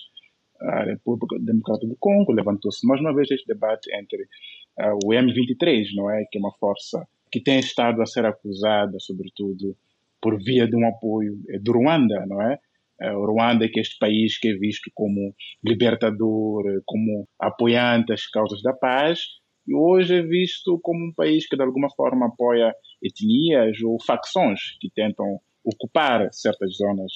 a 0.61 0.85
República 0.85 1.37
Democrática 1.39 1.87
do 1.87 1.97
Congo, 1.99 2.33
levantou-se 2.33 2.87
mais 2.87 3.01
uma 3.01 3.15
vez 3.15 3.31
este 3.31 3.47
debate 3.47 3.89
entre 3.95 4.23
uh, 4.23 4.99
o 5.05 5.11
M23, 5.11 5.89
não 5.95 6.11
é, 6.11 6.25
que 6.31 6.39
é 6.39 6.41
uma 6.41 6.53
força 6.53 7.07
que 7.31 7.41
tem 7.41 7.59
estado 7.59 8.01
a 8.03 8.07
ser 8.07 8.25
acusada, 8.25 8.99
sobretudo, 8.99 9.77
por 10.27 10.43
via 10.43 10.67
de 10.67 10.75
um 10.75 10.89
apoio 10.89 11.39
eh, 11.49 11.61
do 11.61 11.71
Ruanda, 11.71 12.27
não 12.27 12.43
é? 12.43 12.59
Eh, 13.01 13.13
o 13.13 13.27
Ruanda, 13.27 13.69
que 13.69 13.79
é 13.79 13.83
este 13.83 13.97
país 13.97 14.37
que 14.37 14.49
é 14.49 14.55
visto 14.55 14.91
como 14.93 15.33
libertador, 15.65 16.65
como 16.85 17.29
apoiante 17.39 18.13
às 18.13 18.27
causas 18.27 18.61
da 18.61 18.73
paz, 18.73 19.21
e 19.69 19.73
hoje 19.73 20.17
é 20.17 20.23
visto 20.23 20.81
como 20.83 21.07
um 21.07 21.13
país 21.15 21.49
que 21.49 21.55
de 21.55 21.63
alguma 21.63 21.89
forma 21.91 22.27
apoia 22.27 22.75
etnias 23.01 23.81
ou 23.83 24.03
facções 24.05 24.77
que 24.81 24.91
tentam 24.91 25.39
ocupar 25.65 26.29
certas 26.33 26.77
zonas 26.77 27.13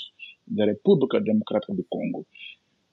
da 0.46 0.66
República 0.66 1.20
Democrática 1.20 1.74
do 1.74 1.84
Congo. 1.90 2.24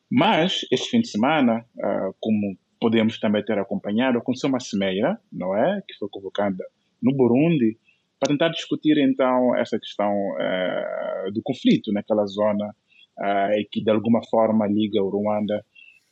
Mas, 0.10 0.62
este 0.72 0.90
fim 0.90 1.02
de 1.02 1.10
semana, 1.10 1.64
ah, 1.80 2.10
como 2.20 2.58
podemos 2.80 3.20
também 3.20 3.46
ter 3.46 3.60
acompanhado, 3.60 4.18
aconteceu 4.18 4.50
uma 4.50 4.60
cimeira, 4.60 5.20
não 5.32 5.56
é? 5.56 5.80
Que 5.88 5.96
foi 6.00 6.10
convocada 6.10 6.64
no 7.04 7.16
Burundi, 7.16 7.78
para 8.20 8.32
tentar 8.32 8.50
discutir 8.50 8.98
então 8.98 9.56
essa 9.56 9.80
questão 9.80 10.12
uh, 10.12 11.32
do 11.32 11.42
conflito 11.44 11.92
naquela 11.92 12.26
zona 12.26 12.68
uh, 13.20 13.68
que 13.72 13.84
de 13.84 13.92
alguma 13.92 14.22
forma 14.30 14.68
liga 14.68 15.02
o 15.02 15.10
Ruanda 15.10 15.64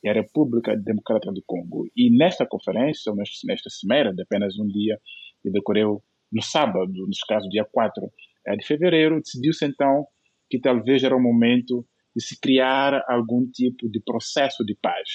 e 0.03 0.09
a 0.09 0.13
República 0.13 0.77
Democrática 0.77 1.33
do 1.33 1.43
Congo. 1.45 1.89
E 1.95 2.15
nesta 2.15 2.45
conferência, 2.45 3.12
ou 3.12 3.17
nesta 3.17 3.69
cimeira 3.71 4.13
de 4.13 4.21
apenas 4.21 4.57
um 4.59 4.67
dia, 4.67 5.00
que 5.41 5.50
decorreu 5.50 6.03
no 6.31 6.41
sábado, 6.43 7.07
nesse 7.07 7.25
caso 7.27 7.50
dia 7.50 7.65
4 7.65 8.03
eh, 8.47 8.55
de 8.55 8.65
fevereiro, 8.65 9.19
decidiu-se 9.19 9.65
então 9.65 10.05
que 10.50 10.59
talvez 10.59 11.03
era 11.03 11.15
o 11.15 11.21
momento 11.21 11.83
de 12.15 12.24
se 12.24 12.39
criar 12.39 13.03
algum 13.07 13.50
tipo 13.50 13.89
de 13.89 14.00
processo 14.00 14.63
de 14.63 14.75
paz. 14.75 15.09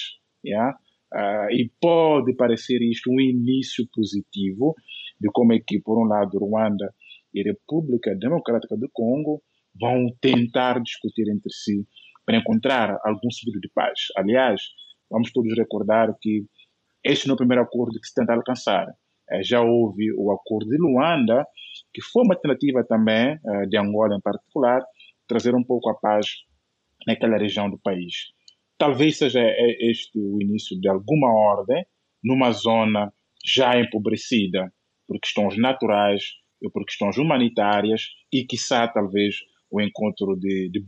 Yeah? 0.45 0.77
Uh, 1.13 1.51
e 1.51 1.69
pode 1.81 2.33
parecer 2.35 2.81
isto 2.81 3.11
um 3.11 3.19
início 3.19 3.85
positivo 3.93 4.73
de 5.19 5.29
como 5.33 5.51
é 5.53 5.59
que, 5.59 5.79
por 5.79 6.01
um 6.01 6.07
lado, 6.07 6.39
Ruanda 6.39 6.93
e 7.33 7.43
República 7.43 8.15
Democrática 8.15 8.77
do 8.77 8.89
Congo 8.93 9.41
vão 9.79 10.07
tentar 10.21 10.81
discutir 10.81 11.29
entre 11.29 11.51
si 11.51 11.85
para 12.25 12.37
encontrar 12.37 12.97
algum 13.03 13.29
sentido 13.29 13.59
de 13.59 13.69
paz. 13.73 13.99
Aliás, 14.15 14.61
vamos 15.09 15.31
todos 15.33 15.53
recordar 15.57 16.15
que 16.21 16.45
este 17.03 17.27
não 17.27 17.33
é 17.33 17.35
o 17.35 17.37
primeiro 17.37 17.63
acordo 17.63 17.99
que 17.99 18.07
se 18.07 18.13
tenta 18.13 18.33
alcançar. 18.33 18.87
Uh, 18.87 19.43
já 19.43 19.61
houve 19.61 20.13
o 20.13 20.31
acordo 20.31 20.69
de 20.69 20.77
Luanda, 20.77 21.45
que 21.93 22.01
foi 22.01 22.23
uma 22.23 22.39
tentativa 22.39 22.85
também, 22.85 23.35
uh, 23.35 23.67
de 23.67 23.77
Angola 23.77 24.15
em 24.15 24.21
particular, 24.21 24.81
trazer 25.27 25.55
um 25.55 25.63
pouco 25.63 25.89
a 25.89 25.95
paz 25.95 26.25
naquela 27.05 27.37
região 27.37 27.69
do 27.69 27.77
país. 27.79 28.31
Talvez 28.81 29.19
seja 29.19 29.39
este 29.79 30.17
o 30.17 30.41
início 30.41 30.75
de 30.81 30.89
alguma 30.89 31.31
ordem 31.31 31.85
numa 32.23 32.51
zona 32.51 33.13
já 33.45 33.79
empobrecida 33.79 34.73
por 35.07 35.19
questões 35.19 35.55
naturais 35.55 36.23
e 36.59 36.67
por 36.67 36.83
questões 36.83 37.15
humanitárias 37.19 38.07
e, 38.33 38.43
quiçá, 38.43 38.87
talvez 38.87 39.35
o 39.69 39.79
encontro 39.79 40.35
de, 40.35 40.67
de 40.69 40.83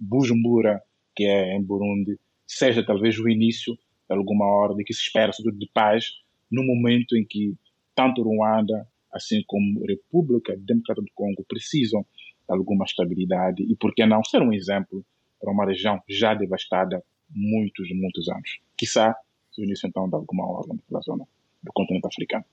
Bujumbura, 0.00 0.80
que 1.14 1.24
é 1.24 1.54
em 1.54 1.62
Burundi, 1.62 2.18
seja 2.46 2.82
talvez 2.82 3.18
o 3.18 3.28
início 3.28 3.74
de 4.08 4.16
alguma 4.16 4.46
ordem 4.46 4.82
que 4.82 4.94
se 4.94 5.02
espera, 5.02 5.30
sobretudo 5.30 5.60
de 5.60 5.70
paz, 5.70 6.12
no 6.50 6.64
momento 6.64 7.14
em 7.14 7.26
que 7.26 7.54
tanto 7.94 8.22
Ruanda, 8.22 8.88
assim 9.12 9.42
como 9.46 9.84
República 9.84 10.56
Democrática 10.56 11.02
do 11.02 11.12
Congo, 11.14 11.44
precisam 11.46 12.00
de 12.00 12.54
alguma 12.54 12.86
estabilidade 12.86 13.62
e, 13.70 13.76
por 13.76 13.94
que 13.94 14.06
não, 14.06 14.24
ser 14.24 14.40
um 14.40 14.54
exemplo 14.54 15.04
para 15.38 15.52
uma 15.52 15.66
região 15.66 16.00
já 16.08 16.32
devastada 16.32 17.04
muitos, 17.34 17.88
muitos 17.90 18.28
anos. 18.28 18.58
Quizá 18.76 19.14
o 19.58 19.62
início 19.62 19.86
então 19.86 20.08
de 20.08 20.14
alguma 20.14 20.46
ordem 20.46 20.76
pela 20.88 21.00
zona 21.00 21.26
do 21.62 21.72
continente 21.72 22.06
africano. 22.06 22.44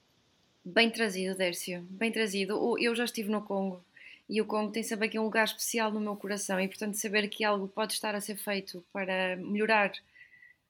Bem 0.64 0.90
trazido, 0.90 1.36
Dércio, 1.36 1.82
bem 1.90 2.12
trazido. 2.12 2.78
Eu 2.80 2.96
já 2.96 3.04
estive 3.04 3.30
no 3.30 3.42
Congo 3.42 3.84
e 4.30 4.40
o 4.40 4.46
Congo 4.46 4.72
tem 4.72 4.84
sempre 4.84 5.08
aqui 5.08 5.18
um 5.18 5.24
lugar 5.24 5.46
especial 5.46 5.92
no 5.92 6.00
meu 6.00 6.16
coração 6.16 6.60
e, 6.60 6.68
portanto, 6.68 6.94
saber 6.96 7.28
que 7.28 7.44
algo 7.44 7.68
pode 7.68 7.94
estar 7.94 8.14
a 8.16 8.22
ser 8.22 8.36
feito 8.36 8.84
para 8.94 9.36
melhorar 9.38 9.92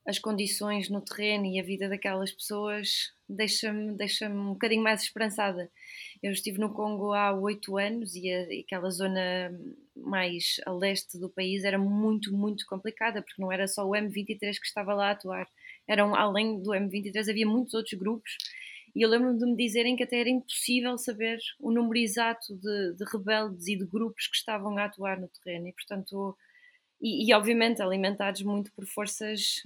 as 0.05 0.17
condições 0.17 0.89
no 0.89 1.01
terreno 1.01 1.46
e 1.46 1.60
a 1.60 1.63
vida 1.63 1.88
daquelas 1.88 2.31
pessoas 2.31 3.13
deixa-me 3.29 3.93
deixa 3.93 4.27
um 4.29 4.53
bocadinho 4.53 4.84
mais 4.84 5.03
esperançada. 5.03 5.70
Eu 6.22 6.31
estive 6.31 6.60
no 6.60 6.74
Congo 6.74 7.13
há 7.13 7.34
oito 7.34 7.77
anos 7.77 8.15
e, 8.15 8.29
a, 8.29 8.53
e 8.53 8.62
aquela 8.62 8.89
zona 8.89 9.51
mais 9.96 10.60
a 10.65 10.72
leste 10.72 11.17
do 11.20 11.29
país 11.29 11.63
era 11.63 11.77
muito, 11.77 12.34
muito 12.34 12.65
complicada, 12.65 13.22
porque 13.22 13.41
não 13.41 13.51
era 13.51 13.67
só 13.67 13.88
o 13.88 13.91
M23 13.91 14.39
que 14.39 14.65
estava 14.65 14.93
lá 14.93 15.10
a 15.10 15.12
atuar, 15.12 15.48
eram 15.88 16.15
além 16.15 16.62
do 16.62 16.72
M23 16.72 17.29
havia 17.29 17.46
muitos 17.46 17.74
outros 17.74 17.98
grupos. 17.98 18.38
E 18.93 19.01
eu 19.01 19.10
lembro-me 19.10 19.39
de 19.39 19.46
me 19.46 19.55
dizerem 19.55 19.96
que 19.96 20.03
até 20.03 20.20
era 20.20 20.29
impossível 20.29 20.98
saber 20.98 21.39
o 21.60 21.72
número 21.72 21.98
exato 21.98 22.53
de, 22.55 22.93
de 22.96 23.05
rebeldes 23.05 23.67
e 23.67 23.77
de 23.77 23.86
grupos 23.86 24.27
que 24.27 24.36
estavam 24.36 24.77
a 24.77 24.86
atuar 24.86 25.20
no 25.20 25.29
terreno. 25.29 25.67
E 25.67 25.74
portanto 25.74 26.36
e, 27.01 27.27
e 27.27 27.34
obviamente 27.34 27.81
alimentados 27.81 28.41
muito 28.43 28.72
por 28.74 28.86
forças 28.86 29.63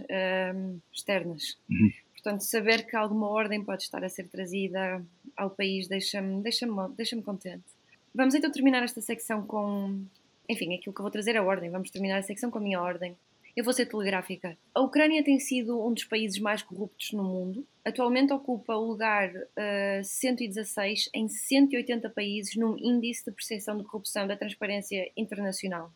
um, 0.56 0.80
externas. 0.92 1.58
Uhum. 1.70 1.92
Portanto, 2.13 2.42
saber 2.42 2.88
que 2.88 2.96
alguma 2.96 3.27
ordem 3.30 3.63
pode 3.63 3.84
estar 3.84 4.04
a 4.04 4.10
ser 4.10 4.27
trazida 4.30 5.06
ao 5.36 5.50
país 5.50 5.88
deixa-me 5.88 6.42
deixa 6.42 6.65
deixa 6.96 7.22
contente. 7.22 7.65
Vamos 8.13 8.34
então 8.34 8.51
terminar 8.51 8.82
esta 8.84 9.01
secção 9.01 9.46
com. 9.46 10.04
Enfim, 10.48 10.74
aquilo 10.74 10.94
que 10.94 11.01
eu 11.01 11.04
vou 11.04 11.12
trazer 11.12 11.36
é 11.36 11.39
a 11.39 11.44
ordem. 11.44 11.70
Vamos 11.70 11.92
terminar 11.92 12.18
a 12.18 12.24
secção 12.24 12.50
com 12.50 12.58
a 12.58 12.62
minha 12.62 12.82
ordem. 12.82 13.15
Eu 13.56 13.63
vou 13.63 13.74
ser 13.74 13.86
telegráfica. 13.86 14.58
A 14.74 14.82
Ucrânia 14.82 15.24
tem 15.24 15.39
sido 15.39 15.86
um 15.86 15.94
dos 15.94 16.04
países 16.04 16.39
mais 16.39 16.62
corruptos 16.62 17.13
no 17.13 17.24
mundo. 17.24 17.65
Atualmente 17.86 18.34
ocupa 18.34 18.75
o 18.75 18.86
lugar 18.86 19.34
uh, 19.34 20.04
116 20.04 21.10
em 21.13 21.30
180 21.30 22.10
países 22.10 22.56
num 22.56 22.77
índice 22.77 23.24
de 23.24 23.32
percepção 23.32 23.77
de 23.77 23.84
corrupção 23.84 24.27
da 24.27 24.36
Transparência 24.36 25.10
Internacional. 25.15 25.92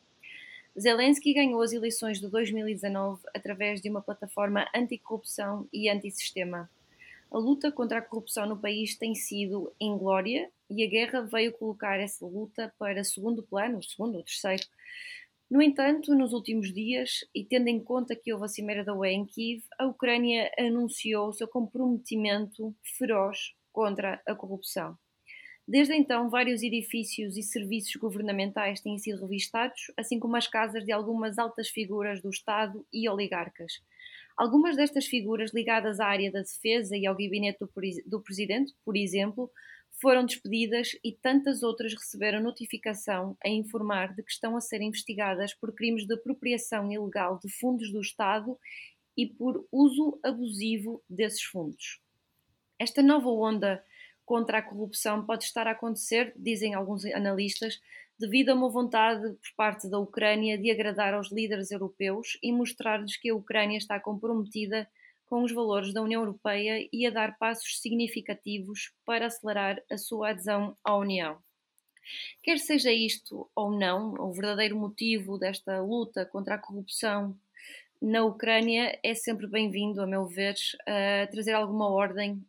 Zelensky 0.78 1.34
ganhou 1.34 1.62
as 1.62 1.74
eleições 1.74 2.20
de 2.20 2.30
2019 2.30 3.22
através 3.36 3.82
de 3.82 3.90
uma 3.90 4.02
plataforma 4.02 4.68
anticorrupção 4.76 5.68
e 5.72 5.90
antissistema. 5.90 6.70
A 7.32 7.38
luta 7.38 7.72
contra 7.72 8.00
a 8.00 8.02
corrupção 8.02 8.48
no 8.48 8.58
país 8.58 8.98
tem 8.98 9.14
sido 9.14 9.72
inglória 9.80 10.50
e 10.70 10.84
a 10.84 10.90
guerra 10.90 11.22
veio 11.22 11.54
colocar 11.54 12.00
essa 12.00 12.26
luta 12.26 12.74
para 12.78 13.04
segundo 13.04 13.44
plano, 13.44 13.84
segundo 13.84 14.16
ou 14.16 14.24
terceiro. 14.24 14.64
No 15.50 15.62
entanto, 15.62 16.14
nos 16.14 16.32
últimos 16.32 16.72
dias, 16.72 17.26
e 17.34 17.44
tendo 17.44 17.68
em 17.68 17.84
conta 17.84 18.16
que 18.16 18.32
houve 18.32 18.46
a 18.46 18.48
cimeira 18.48 18.84
da 18.84 18.94
UE 18.94 19.10
em 19.10 19.26
Kiev, 19.26 19.64
a 19.80 19.88
Ucrânia 19.88 20.52
anunciou 20.60 21.30
o 21.30 21.34
seu 21.34 21.48
comprometimento 21.48 22.76
feroz 22.98 23.54
contra 23.72 24.22
a 24.28 24.36
corrupção. 24.36 24.96
Desde 25.70 25.94
então, 25.94 26.32
vários 26.32 26.64
edifícios 26.64 27.38
e 27.38 27.44
serviços 27.44 27.96
governamentais 27.96 28.82
têm 28.82 28.98
sido 28.98 29.22
revistados, 29.22 29.92
assim 29.96 30.20
como 30.20 30.36
as 30.36 30.48
casas 30.48 30.84
de 30.84 30.92
algumas 30.92 31.38
altas 31.38 31.70
figuras 31.70 32.24
do 32.24 32.32
Estado 32.32 32.84
e 32.92 33.08
oligarcas. 33.08 33.74
Algumas 34.36 34.76
destas 34.76 35.06
figuras 35.06 35.54
ligadas 35.54 36.00
à 36.00 36.08
área 36.08 36.32
da 36.32 36.40
defesa 36.40 36.98
e 36.98 37.06
ao 37.06 37.14
gabinete 37.14 37.60
do, 38.04 38.20
presidente, 38.20 38.74
por 38.84 38.98
exemplo, 38.98 39.52
foram 40.02 40.26
despedidas 40.26 40.98
e 41.04 41.12
tantas 41.12 41.62
outras 41.62 41.94
receberam 41.94 42.42
notificação 42.42 43.38
a 43.46 43.48
informar 43.48 44.16
de 44.16 44.24
que 44.24 44.32
estão 44.32 44.58
a 44.58 44.62
ser 44.62 44.82
investigadas 44.82 45.54
por 45.54 45.72
crimes 45.76 46.08
de 46.08 46.16
apropriação 46.16 46.92
ilegal 46.92 47.38
de 47.38 47.48
fundos 47.48 47.92
do 47.92 48.02
Estado 48.02 48.58
e 49.16 49.28
por 49.28 49.68
uso 49.72 50.20
abusivo 50.24 51.04
desses 51.08 51.44
fundos. 51.44 52.02
Esta 52.80 53.04
nova 53.04 53.30
onda 53.30 53.84
contra 54.30 54.60
a 54.60 54.62
corrupção 54.62 55.26
pode 55.26 55.46
estar 55.46 55.66
a 55.66 55.72
acontecer, 55.72 56.32
dizem 56.38 56.76
alguns 56.76 57.04
analistas, 57.04 57.82
devido 58.20 58.50
a 58.50 58.54
uma 58.54 58.70
vontade 58.70 59.24
por 59.24 59.56
parte 59.58 59.90
da 59.90 59.98
Ucrânia 59.98 60.56
de 60.56 60.70
agradar 60.70 61.16
aos 61.16 61.32
líderes 61.32 61.72
europeus 61.72 62.38
e 62.44 62.52
mostrar-lhes 62.52 63.18
que 63.18 63.32
a 63.32 63.36
Ucrânia 63.36 63.80
está 63.80 64.00
comprometida 64.00 64.88
com 65.26 65.42
os 65.42 65.52
valores 65.52 65.92
da 65.92 66.04
União 66.04 66.22
Europeia 66.22 66.88
e 66.94 67.08
a 67.08 67.10
dar 67.10 67.40
passos 67.40 67.82
significativos 67.82 68.92
para 69.04 69.26
acelerar 69.26 69.82
a 69.90 69.98
sua 69.98 70.30
adesão 70.30 70.78
à 70.84 70.96
União. 70.96 71.40
Quer 72.44 72.60
seja 72.60 72.92
isto 72.92 73.50
ou 73.56 73.72
não, 73.72 74.14
o 74.14 74.32
verdadeiro 74.32 74.78
motivo 74.78 75.40
desta 75.40 75.82
luta 75.82 76.24
contra 76.24 76.54
a 76.54 76.60
corrupção 76.60 77.36
na 78.02 78.24
Ucrânia 78.24 78.98
é 79.04 79.14
sempre 79.14 79.48
bem-vindo, 79.48 80.02
a 80.02 80.08
meu 80.08 80.26
ver, 80.26 80.56
a 80.88 81.28
trazer 81.28 81.54
alguma 81.54 81.90
ordem 81.90 82.42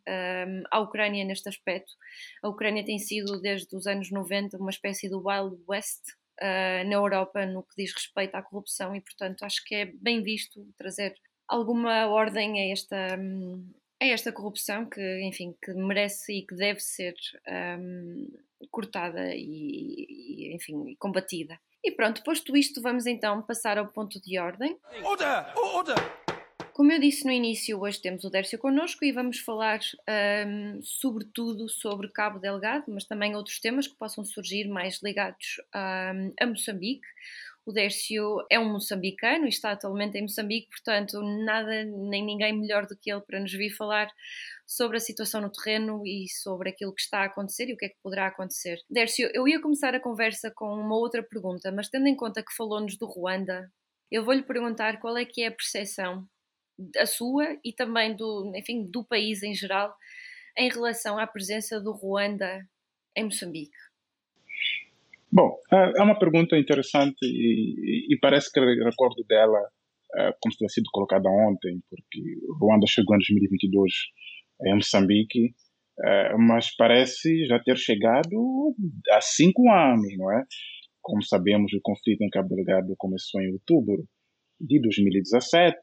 à 0.71 0.79
Ucrânia 0.79 1.25
neste 1.25 1.49
aspecto. 1.49 1.91
A 2.41 2.47
Ucrânia 2.47 2.85
tem 2.85 2.97
sido, 2.97 3.41
desde 3.41 3.75
os 3.75 3.85
anos 3.85 4.11
90, 4.11 4.57
uma 4.57 4.69
espécie 4.69 5.09
do 5.09 5.21
Wild 5.25 5.61
West 5.67 6.01
uh, 6.41 6.87
na 6.87 6.93
Europa 6.93 7.45
no 7.45 7.63
que 7.63 7.75
diz 7.77 7.93
respeito 7.93 8.35
à 8.35 8.41
corrupção 8.41 8.95
e, 8.95 9.01
portanto, 9.01 9.43
acho 9.43 9.63
que 9.65 9.75
é 9.75 9.85
bem 9.85 10.23
visto 10.23 10.65
trazer 10.77 11.15
alguma 11.47 12.07
ordem 12.07 12.59
a 12.61 12.71
esta, 12.71 13.19
a 14.01 14.05
esta 14.05 14.31
corrupção 14.31 14.85
que, 14.89 15.21
enfim, 15.21 15.53
que 15.61 15.73
merece 15.73 16.33
e 16.33 16.45
que 16.45 16.55
deve 16.55 16.79
ser 16.79 17.13
um, 17.77 18.27
cortada 18.69 19.35
e, 19.35 20.07
e, 20.09 20.55
enfim, 20.55 20.95
combatida. 20.97 21.59
E 21.83 21.91
pronto, 21.91 22.23
posto 22.23 22.55
isto, 22.55 22.81
vamos 22.81 23.05
então 23.05 23.41
passar 23.41 23.77
ao 23.77 23.87
ponto 23.87 24.21
de 24.21 24.37
ordem. 24.37 24.77
Order! 25.03 25.57
Order! 25.57 25.95
Como 26.73 26.91
eu 26.91 26.99
disse 26.99 27.25
no 27.25 27.31
início, 27.31 27.79
hoje 27.81 28.01
temos 28.01 28.23
o 28.23 28.29
Dércio 28.29 28.57
connosco 28.57 29.03
e 29.03 29.11
vamos 29.11 29.39
falar 29.39 29.79
um, 30.47 30.81
sobretudo 30.81 31.67
sobre 31.67 32.07
Cabo 32.07 32.39
Delgado, 32.39 32.85
mas 32.87 33.03
também 33.03 33.35
outros 33.35 33.59
temas 33.59 33.87
que 33.87 33.95
possam 33.95 34.23
surgir 34.23 34.67
mais 34.67 35.01
ligados 35.03 35.57
um, 35.75 36.33
a 36.39 36.45
Moçambique. 36.45 37.05
O 37.63 37.71
Dércio 37.71 38.43
é 38.49 38.59
um 38.59 38.71
moçambicano 38.71 39.45
e 39.45 39.49
está 39.49 39.71
atualmente 39.71 40.17
em 40.17 40.23
Moçambique, 40.23 40.67
portanto, 40.69 41.21
nada 41.45 41.85
nem 41.85 42.25
ninguém 42.25 42.59
melhor 42.59 42.87
do 42.87 42.97
que 42.97 43.11
ele 43.11 43.21
para 43.21 43.39
nos 43.39 43.51
vir 43.51 43.69
falar 43.69 44.11
sobre 44.65 44.97
a 44.97 44.99
situação 44.99 45.41
no 45.41 45.51
terreno 45.51 46.01
e 46.05 46.27
sobre 46.27 46.69
aquilo 46.69 46.93
que 46.93 47.01
está 47.01 47.19
a 47.19 47.25
acontecer 47.25 47.69
e 47.69 47.73
o 47.73 47.77
que 47.77 47.85
é 47.85 47.89
que 47.89 48.01
poderá 48.01 48.27
acontecer. 48.27 48.79
Dércio, 48.89 49.29
eu 49.33 49.47
ia 49.47 49.61
começar 49.61 49.93
a 49.93 49.99
conversa 49.99 50.51
com 50.55 50.73
uma 50.73 50.97
outra 50.97 51.21
pergunta, 51.21 51.71
mas 51.71 51.87
tendo 51.87 52.07
em 52.07 52.15
conta 52.15 52.43
que 52.43 52.55
falou-nos 52.55 52.97
do 52.97 53.05
Ruanda, 53.05 53.71
eu 54.09 54.25
vou-lhe 54.25 54.43
perguntar 54.43 54.99
qual 54.99 55.15
é 55.15 55.23
que 55.23 55.43
é 55.43 55.47
a 55.47 55.51
percepção, 55.51 56.27
a 56.97 57.05
sua 57.05 57.59
e 57.63 57.71
também 57.71 58.15
do, 58.15 58.51
enfim, 58.55 58.89
do 58.89 59.05
país 59.05 59.43
em 59.43 59.53
geral, 59.53 59.95
em 60.57 60.67
relação 60.67 61.19
à 61.19 61.27
presença 61.27 61.79
do 61.79 61.91
Ruanda 61.91 62.67
em 63.15 63.25
Moçambique. 63.25 63.77
Bom, 65.31 65.55
é, 65.71 65.99
é 65.99 66.03
uma 66.03 66.19
pergunta 66.19 66.57
interessante 66.57 67.23
e, 67.23 68.13
e 68.13 68.19
parece 68.19 68.51
que 68.51 68.59
recordo 68.59 69.23
dela 69.27 69.59
é, 70.15 70.33
como 70.41 70.55
tinha 70.55 70.67
sido 70.67 70.89
colocada 70.91 71.29
ontem, 71.29 71.79
porque 71.89 72.21
Ruanda 72.59 72.85
chegou 72.85 73.15
em 73.15 73.19
2022 73.19 73.93
em 74.65 74.75
Moçambique, 74.75 75.53
é, 76.03 76.35
mas 76.37 76.75
parece 76.75 77.45
já 77.45 77.59
ter 77.59 77.77
chegado 77.77 78.75
há 79.11 79.21
cinco 79.21 79.69
anos, 79.71 80.17
não 80.17 80.31
é? 80.31 80.43
Como 81.01 81.23
sabemos, 81.23 81.71
o 81.73 81.79
conflito 81.81 82.21
em 82.21 82.29
Cabo 82.29 82.55
Delgado 82.55 82.93
começou 82.97 83.41
em 83.41 83.53
outubro 83.53 84.05
de 84.59 84.79
2017, 84.81 85.79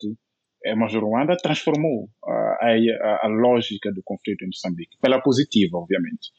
mas 0.76 0.94
Ruanda 0.94 1.36
transformou 1.36 2.08
a, 2.24 2.66
a, 2.66 3.26
a, 3.26 3.28
lógica 3.28 3.92
do 3.92 4.02
conflito 4.04 4.42
em 4.42 4.48
Moçambique, 4.48 4.96
pela 5.00 5.22
positiva, 5.22 5.78
obviamente. 5.78 6.30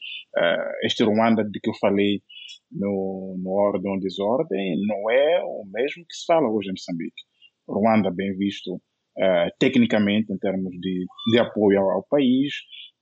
Este 0.84 1.02
Ruanda 1.04 1.42
de 1.42 1.58
que 1.58 1.70
eu 1.70 1.74
falei 1.80 2.22
no, 2.70 3.36
no 3.42 3.50
ordem 3.50 3.90
ou 3.90 3.98
desordem 3.98 4.76
não 4.86 5.10
é 5.10 5.42
o 5.42 5.64
mesmo 5.72 6.04
que 6.06 6.14
se 6.14 6.24
fala 6.26 6.48
hoje 6.48 6.68
em 6.68 6.72
Moçambique. 6.72 7.22
Ruanda, 7.68 8.10
bem 8.10 8.36
visto 8.36 8.74
uh, 8.74 9.50
tecnicamente, 9.58 10.32
em 10.32 10.38
termos 10.38 10.72
de, 10.72 11.06
de 11.32 11.38
apoio 11.38 11.80
ao, 11.80 11.90
ao 11.90 12.06
país, 12.08 12.52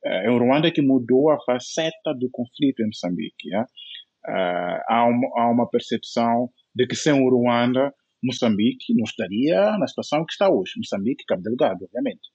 uh, 0.05 0.27
é 0.27 0.31
um 0.31 0.39
Ruanda 0.39 0.71
que 0.71 0.83
mudou 0.83 1.31
a 1.31 1.39
faceta 1.45 2.15
do 2.19 2.29
conflito 2.31 2.81
em 2.81 2.87
Moçambique. 2.87 3.55
Uh, 3.57 4.81
há, 4.89 5.07
uma, 5.07 5.29
há 5.37 5.51
uma 5.51 5.69
percepção 5.69 6.51
de 6.75 6.87
que 6.87 6.97
sem 6.97 7.13
o 7.13 7.29
Ruanda, 7.29 7.93
Moçambique 8.23 8.95
não 8.95 9.05
estaria 9.05 9.77
na 9.79 9.87
situação 9.87 10.25
que 10.25 10.33
está 10.33 10.49
hoje. 10.49 10.73
Moçambique, 10.77 11.25
Cabo 11.27 11.43
Delgado, 11.43 11.85
obviamente. 11.85 12.29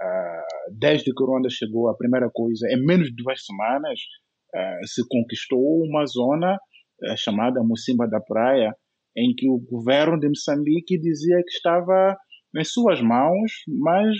Uh, 0.00 0.74
desde 0.78 1.12
que 1.12 1.22
o 1.22 1.26
Ruanda 1.26 1.48
chegou, 1.50 1.88
a 1.88 1.96
primeira 1.96 2.28
coisa, 2.32 2.66
em 2.68 2.84
menos 2.84 3.08
de 3.08 3.16
duas 3.16 3.44
semanas, 3.44 3.98
uh, 4.54 4.86
se 4.86 5.02
conquistou 5.08 5.84
uma 5.84 6.04
zona 6.06 6.54
uh, 6.54 7.16
chamada 7.16 7.62
Mocimba 7.62 8.08
da 8.08 8.20
Praia, 8.20 8.74
em 9.16 9.34
que 9.34 9.48
o 9.48 9.58
governo 9.58 10.18
de 10.18 10.28
Moçambique 10.28 10.98
dizia 10.98 11.36
que 11.38 11.56
estava 11.56 12.16
em 12.56 12.64
suas 12.64 13.00
mãos, 13.00 13.52
mas 13.68 14.16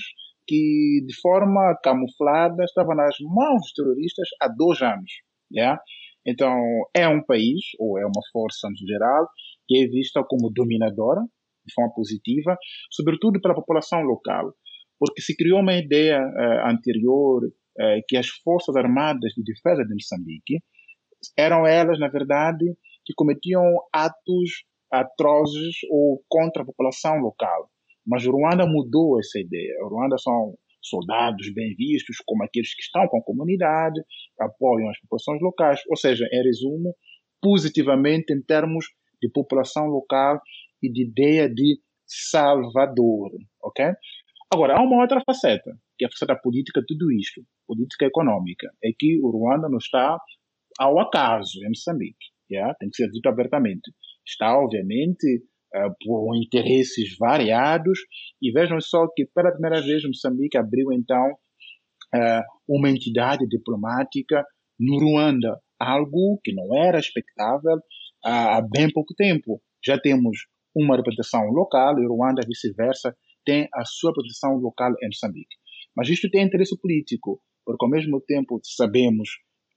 que 0.46 1.04
de 1.06 1.20
forma 1.20 1.76
camuflada 1.82 2.64
estava 2.64 2.94
nas 2.94 3.16
mãos 3.20 3.60
dos 3.62 3.72
terroristas 3.72 4.28
há 4.40 4.48
dois 4.48 4.80
anos. 4.82 5.10
Yeah? 5.52 5.80
Então, 6.26 6.56
é 6.94 7.08
um 7.08 7.22
país, 7.22 7.60
ou 7.78 7.98
é 7.98 8.04
uma 8.04 8.22
força 8.32 8.68
no 8.68 8.86
geral, 8.86 9.28
que 9.66 9.84
é 9.84 9.86
vista 9.86 10.22
como 10.28 10.50
dominadora, 10.50 11.20
de 11.66 11.72
forma 11.74 11.92
positiva, 11.94 12.56
sobretudo 12.90 13.40
pela 13.40 13.54
população 13.54 14.02
local. 14.02 14.52
Porque 14.98 15.20
se 15.20 15.36
criou 15.36 15.60
uma 15.60 15.74
ideia 15.74 16.20
uh, 16.20 16.68
anterior 16.68 17.44
uh, 17.44 18.02
que 18.06 18.16
as 18.16 18.28
Forças 18.28 18.76
Armadas 18.76 19.32
de 19.32 19.42
Defesa 19.42 19.84
de 19.84 19.94
Moçambique 19.94 20.62
eram 21.36 21.66
elas, 21.66 21.98
na 21.98 22.08
verdade, 22.08 22.64
que 23.04 23.14
cometiam 23.14 23.62
atos 23.92 24.64
atrozes 24.90 25.76
ou 25.90 26.22
contra 26.28 26.62
a 26.62 26.66
população 26.66 27.16
local. 27.18 27.68
Mas 28.06 28.24
Ruanda 28.26 28.66
mudou 28.66 29.18
essa 29.18 29.40
ideia. 29.40 29.74
Ruanda 29.82 30.16
são 30.18 30.54
soldados 30.82 31.52
bem 31.54 31.74
vistos, 31.74 32.16
como 32.26 32.44
aqueles 32.44 32.74
que 32.74 32.82
estão 32.82 33.08
com 33.08 33.18
a 33.18 33.24
comunidade, 33.24 34.00
apoiam 34.38 34.90
as 34.90 35.00
populações 35.00 35.40
locais. 35.40 35.80
Ou 35.88 35.96
seja, 35.96 36.26
em 36.30 36.42
resumo, 36.42 36.94
positivamente 37.40 38.32
em 38.32 38.42
termos 38.42 38.86
de 39.24 39.32
população 39.32 39.86
local 39.86 40.40
e 40.82 40.92
de 40.92 41.08
ideia 41.08 41.48
de 41.48 41.78
salvador, 42.06 43.30
ok? 43.62 43.86
Agora, 44.52 44.76
há 44.76 44.82
uma 44.82 45.00
outra 45.00 45.22
faceta, 45.24 45.70
que 45.96 46.04
é 46.04 46.08
a 46.08 46.10
faceta 46.10 46.38
política 46.40 46.80
de 46.80 46.86
tudo 46.86 47.10
isto, 47.12 47.40
política 47.66 48.06
econômica, 48.06 48.68
é 48.84 48.90
que 48.96 49.18
o 49.22 49.30
Ruanda 49.30 49.68
não 49.68 49.78
está 49.78 50.18
ao 50.78 51.00
acaso 51.00 51.58
em 51.64 51.68
Moçambique, 51.68 52.26
yeah? 52.50 52.74
tem 52.78 52.90
que 52.90 52.96
ser 52.96 53.10
dito 53.10 53.28
abertamente. 53.28 53.90
Está, 54.26 54.58
obviamente, 54.58 55.42
uh, 55.74 55.94
por 56.04 56.36
interesses 56.36 57.16
variados, 57.18 57.98
e 58.40 58.52
vejam 58.52 58.80
só 58.80 59.06
que 59.14 59.26
pela 59.34 59.52
primeira 59.52 59.80
vez 59.80 60.04
Moçambique 60.04 60.58
abriu, 60.58 60.92
então, 60.92 61.32
uh, 62.14 62.42
uma 62.68 62.90
entidade 62.90 63.46
diplomática 63.48 64.44
no 64.78 64.98
Ruanda, 64.98 65.58
algo 65.80 66.38
que 66.42 66.52
não 66.52 66.76
era 66.76 66.98
expectável 66.98 67.78
há 68.24 68.62
bem 68.62 68.90
pouco 68.90 69.14
tempo. 69.14 69.60
Já 69.84 69.98
temos 69.98 70.46
uma 70.74 70.96
representação 70.96 71.46
local 71.50 71.98
e 71.98 72.06
Ruanda, 72.06 72.42
vice-versa, 72.46 73.14
tem 73.44 73.68
a 73.74 73.84
sua 73.84 74.10
representação 74.10 74.56
local 74.56 74.92
em 75.02 75.06
Moçambique. 75.06 75.56
Mas 75.94 76.08
isto 76.08 76.28
tem 76.30 76.44
interesse 76.44 76.76
político, 76.80 77.40
porque 77.64 77.84
ao 77.84 77.90
mesmo 77.90 78.20
tempo 78.20 78.58
sabemos 78.62 79.28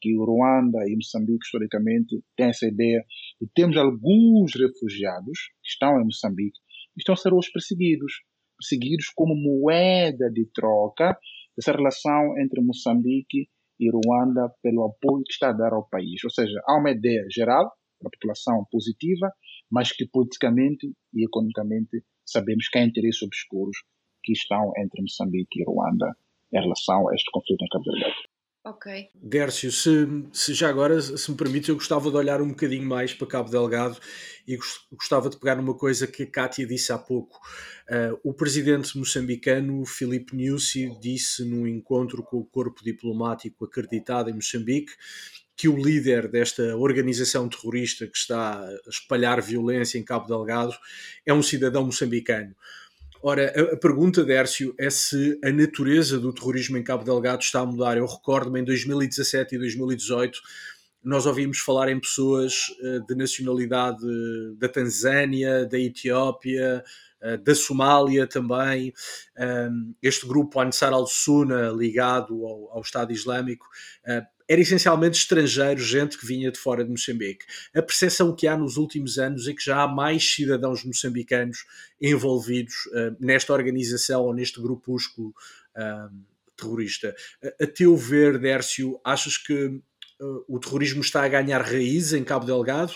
que 0.02 0.16
o 0.18 0.26
Ruanda 0.26 0.80
e 0.88 0.96
Moçambique, 0.96 1.44
historicamente, 1.44 2.24
têm 2.36 2.48
essa 2.48 2.68
ideia 2.68 3.04
de 3.42 3.48
termos 3.54 3.78
alguns 3.78 4.54
refugiados 4.56 5.40
que 5.62 5.70
estão 5.70 6.00
em 6.00 6.06
Moçambique 6.06 6.58
e 6.96 7.00
estão 7.00 7.14
a 7.14 7.18
ser 7.18 7.34
os 7.34 7.50
perseguidos. 7.50 8.14
Perseguidos 8.60 9.10
como 9.16 9.36
moeda 9.36 10.32
de 10.32 10.46
troca 10.52 11.18
dessa 11.56 11.72
relação 11.72 12.40
entre 12.40 12.62
Moçambique 12.62 13.50
e 13.80 13.90
Ruanda 13.92 14.52
pelo 14.64 14.86
apoio 14.86 15.24
que 15.24 15.34
está 15.34 15.50
a 15.50 15.54
dar 15.54 15.74
ao 15.74 15.88
país. 15.88 16.24
Ou 16.24 16.30
seja, 16.32 16.60
há 16.68 16.80
uma 16.80 16.92
ideia 16.92 17.24
geral 17.32 17.72
para 18.00 18.08
a 18.08 18.12
população 18.12 18.66
positiva, 18.72 19.32
mas 19.70 19.92
que 19.92 20.08
politicamente 20.08 20.92
e 21.14 21.26
economicamente 21.26 22.04
sabemos 22.26 22.68
que 22.70 22.78
há 22.78 22.84
interesses 22.84 23.22
obscuros 23.22 23.78
que 24.24 24.34
estão 24.34 24.72
entre 24.78 25.02
Moçambique 25.02 25.62
e 25.62 25.64
Ruanda 25.64 26.16
em 26.54 26.62
relação 26.62 27.10
a 27.10 27.16
este 27.16 27.30
conflito 27.32 27.64
em 27.64 27.68
Cabo 27.70 27.84
Delgado. 27.86 28.16
Ok. 28.68 29.08
Dércio, 29.16 29.72
se, 29.72 30.06
se, 30.34 30.54
já 30.54 30.68
agora, 30.68 31.00
se 31.00 31.32
me 31.32 31.38
permite, 31.38 31.70
eu 31.70 31.76
gostava 31.76 32.12
de 32.12 32.18
olhar 32.18 32.42
um 32.42 32.50
bocadinho 32.50 32.86
mais 32.86 33.14
para 33.14 33.26
Cabo 33.26 33.50
Delgado 33.50 33.98
e 34.46 34.58
gostava 34.92 35.30
de 35.30 35.40
pegar 35.40 35.56
numa 35.56 35.74
coisa 35.74 36.06
que 36.06 36.24
a 36.24 36.30
Kátia 36.30 36.68
disse 36.68 36.92
há 36.92 36.98
pouco. 36.98 37.40
Uh, 37.90 38.20
o 38.30 38.34
presidente 38.34 38.98
moçambicano, 38.98 39.86
Filipe 39.86 40.36
Nyusi, 40.36 41.00
disse 41.00 41.46
num 41.46 41.66
encontro 41.66 42.22
com 42.24 42.40
o 42.40 42.46
corpo 42.46 42.84
diplomático 42.84 43.64
acreditado 43.64 44.30
em 44.30 44.34
Moçambique 44.34 44.92
que 45.58 45.68
o 45.68 45.76
líder 45.76 46.28
desta 46.28 46.78
organização 46.78 47.50
terrorista 47.50 48.06
que 48.06 48.16
está 48.16 48.64
a 48.64 48.90
espalhar 48.90 49.42
violência 49.42 49.98
em 49.98 50.06
Cabo 50.06 50.28
Delgado 50.28 50.74
é 51.26 51.34
um 51.34 51.42
cidadão 51.42 51.84
moçambicano. 51.84 52.56
Ora, 53.24 53.52
a, 53.56 53.74
a 53.74 53.78
pergunta, 53.78 54.24
Dércio, 54.24 54.76
é 54.78 54.88
se 54.92 55.40
a 55.44 55.52
natureza 55.52 56.20
do 56.20 56.32
terrorismo 56.32 56.78
em 56.78 56.84
Cabo 56.84 57.04
Delgado 57.04 57.42
está 57.42 57.62
a 57.62 57.66
mudar. 57.66 57.98
Eu 57.98 58.06
recordo-me 58.06 58.62
em 58.62 58.64
2017 58.64 59.56
e 59.56 59.58
2018 59.58 60.40
nós 61.04 61.26
ouvimos 61.26 61.60
falar 61.60 61.90
em 61.90 62.00
pessoas 62.00 62.68
uh, 62.82 63.06
de 63.08 63.16
nacionalidade 63.16 64.06
da 64.58 64.70
Tanzânia, 64.70 65.66
da 65.66 65.80
Etiópia, 65.80 66.84
uh, 67.24 67.38
da 67.44 67.56
Somália 67.56 68.28
também. 68.28 68.94
Este 70.04 70.28
grupo 70.28 70.60
Ansar 70.60 70.94
al-Sunna, 70.94 71.70
ligado 71.70 72.46
ao, 72.46 72.74
ao 72.74 72.82
Estado 72.82 73.12
Islâmico, 73.12 73.66
era 74.48 74.62
essencialmente 74.62 75.18
estrangeiro, 75.18 75.80
gente 75.80 76.18
que 76.18 76.26
vinha 76.26 76.52
de 76.52 76.58
fora 76.58 76.84
de 76.84 76.90
Moçambique. 76.90 77.46
A 77.76 77.82
percepção 77.82 78.36
que 78.36 78.48
há 78.48 78.58
nos 78.58 78.78
últimos 78.78 79.18
anos 79.18 79.48
é 79.48 79.54
que 79.54 79.64
já 79.64 79.82
há 79.82 79.88
mais 79.88 80.24
cidadãos 80.24 80.84
moçambicanos 80.84 81.66
envolvidos 82.02 82.86
uh, 82.88 83.16
nesta 83.20 83.54
organização 83.54 84.24
ou 84.24 84.34
neste 84.34 84.62
grupúsculo 84.62 85.30
uh, 85.76 86.16
terrorista. 86.56 87.16
A, 87.44 87.64
a 87.64 87.68
teu 87.68 87.96
ver, 87.96 88.40
Dércio, 88.40 89.00
achas 89.04 89.38
que 89.38 89.66
uh, 89.66 90.46
o 90.48 90.60
terrorismo 90.60 91.02
está 91.02 91.24
a 91.24 91.28
ganhar 91.28 91.62
raiz 91.62 92.14
em 92.14 92.24
Cabo 92.24 92.46
Delgado 92.46 92.94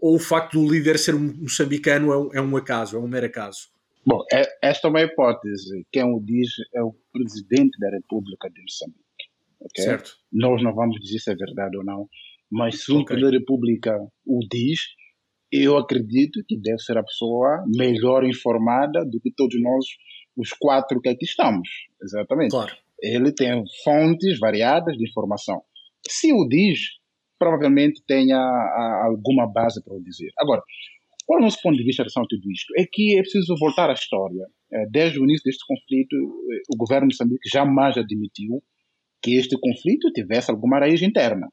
ou 0.00 0.16
o 0.16 0.18
facto 0.18 0.58
do 0.58 0.72
líder 0.72 0.98
ser 0.98 1.14
moçambicano 1.14 2.12
é 2.12 2.18
um, 2.18 2.34
é 2.34 2.40
um 2.40 2.56
acaso, 2.56 2.96
é 2.96 2.98
um 2.98 3.06
mero 3.06 3.26
acaso? 3.26 3.68
Bom, 4.04 4.24
é, 4.32 4.42
esta 4.62 4.88
é 4.88 4.90
uma 4.90 5.02
hipótese. 5.02 5.86
Quem 5.92 6.04
o 6.04 6.18
diz 6.20 6.48
é 6.74 6.82
o 6.82 6.94
presidente 7.12 7.78
da 7.78 7.90
República 7.90 8.48
de 8.48 8.62
Moçambique. 8.62 9.09
Okay? 9.70 9.84
Certo. 9.84 10.12
Nós 10.32 10.62
não 10.62 10.74
vamos 10.74 11.00
dizer 11.00 11.18
se 11.18 11.30
é 11.30 11.34
verdade 11.34 11.76
ou 11.76 11.84
não, 11.84 12.08
mas 12.50 12.84
se 12.84 12.92
o 12.92 13.00
okay. 13.00 13.20
da 13.20 13.30
República 13.30 13.96
o 14.26 14.40
diz, 14.50 14.80
eu 15.52 15.76
acredito 15.76 16.42
que 16.46 16.60
deve 16.60 16.78
ser 16.78 16.96
a 16.98 17.02
pessoa 17.02 17.64
melhor 17.76 18.24
informada 18.24 19.04
do 19.04 19.20
que 19.20 19.32
todos 19.34 19.60
nós 19.60 19.84
os 20.36 20.52
quatro 20.52 21.00
que 21.00 21.08
aqui 21.08 21.24
estamos. 21.24 21.68
Exatamente. 22.02 22.50
Claro. 22.50 22.74
Ele 23.02 23.32
tem 23.32 23.62
fontes 23.84 24.38
variadas 24.38 24.96
de 24.96 25.08
informação. 25.08 25.62
Se 26.08 26.32
o 26.32 26.46
diz, 26.48 26.80
provavelmente 27.38 28.02
tenha 28.06 28.38
alguma 29.04 29.50
base 29.50 29.82
para 29.82 29.94
o 29.94 30.02
dizer. 30.02 30.30
Agora, 30.38 30.62
qual 31.26 31.38
é 31.38 31.42
o 31.42 31.44
nosso 31.44 31.60
ponto 31.62 31.76
de 31.76 31.84
vista 31.84 32.02
em 32.02 32.04
relação 32.04 32.22
a 32.22 32.26
tudo 32.28 32.50
isto? 32.50 32.72
É 32.76 32.84
que 32.90 33.18
é 33.18 33.22
preciso 33.22 33.54
voltar 33.58 33.88
à 33.88 33.92
história. 33.92 34.46
É, 34.72 34.86
desde 34.90 35.18
o 35.18 35.24
início 35.24 35.44
deste 35.44 35.64
conflito, 35.66 36.14
o 36.72 36.76
governo 36.76 37.08
de 37.08 37.14
Moçambique 37.14 37.48
jamais 37.50 37.96
admitiu 37.96 38.62
que 39.22 39.36
este 39.36 39.56
conflito 39.58 40.10
tivesse 40.12 40.50
alguma 40.50 40.78
raiz 40.78 41.02
interna. 41.02 41.46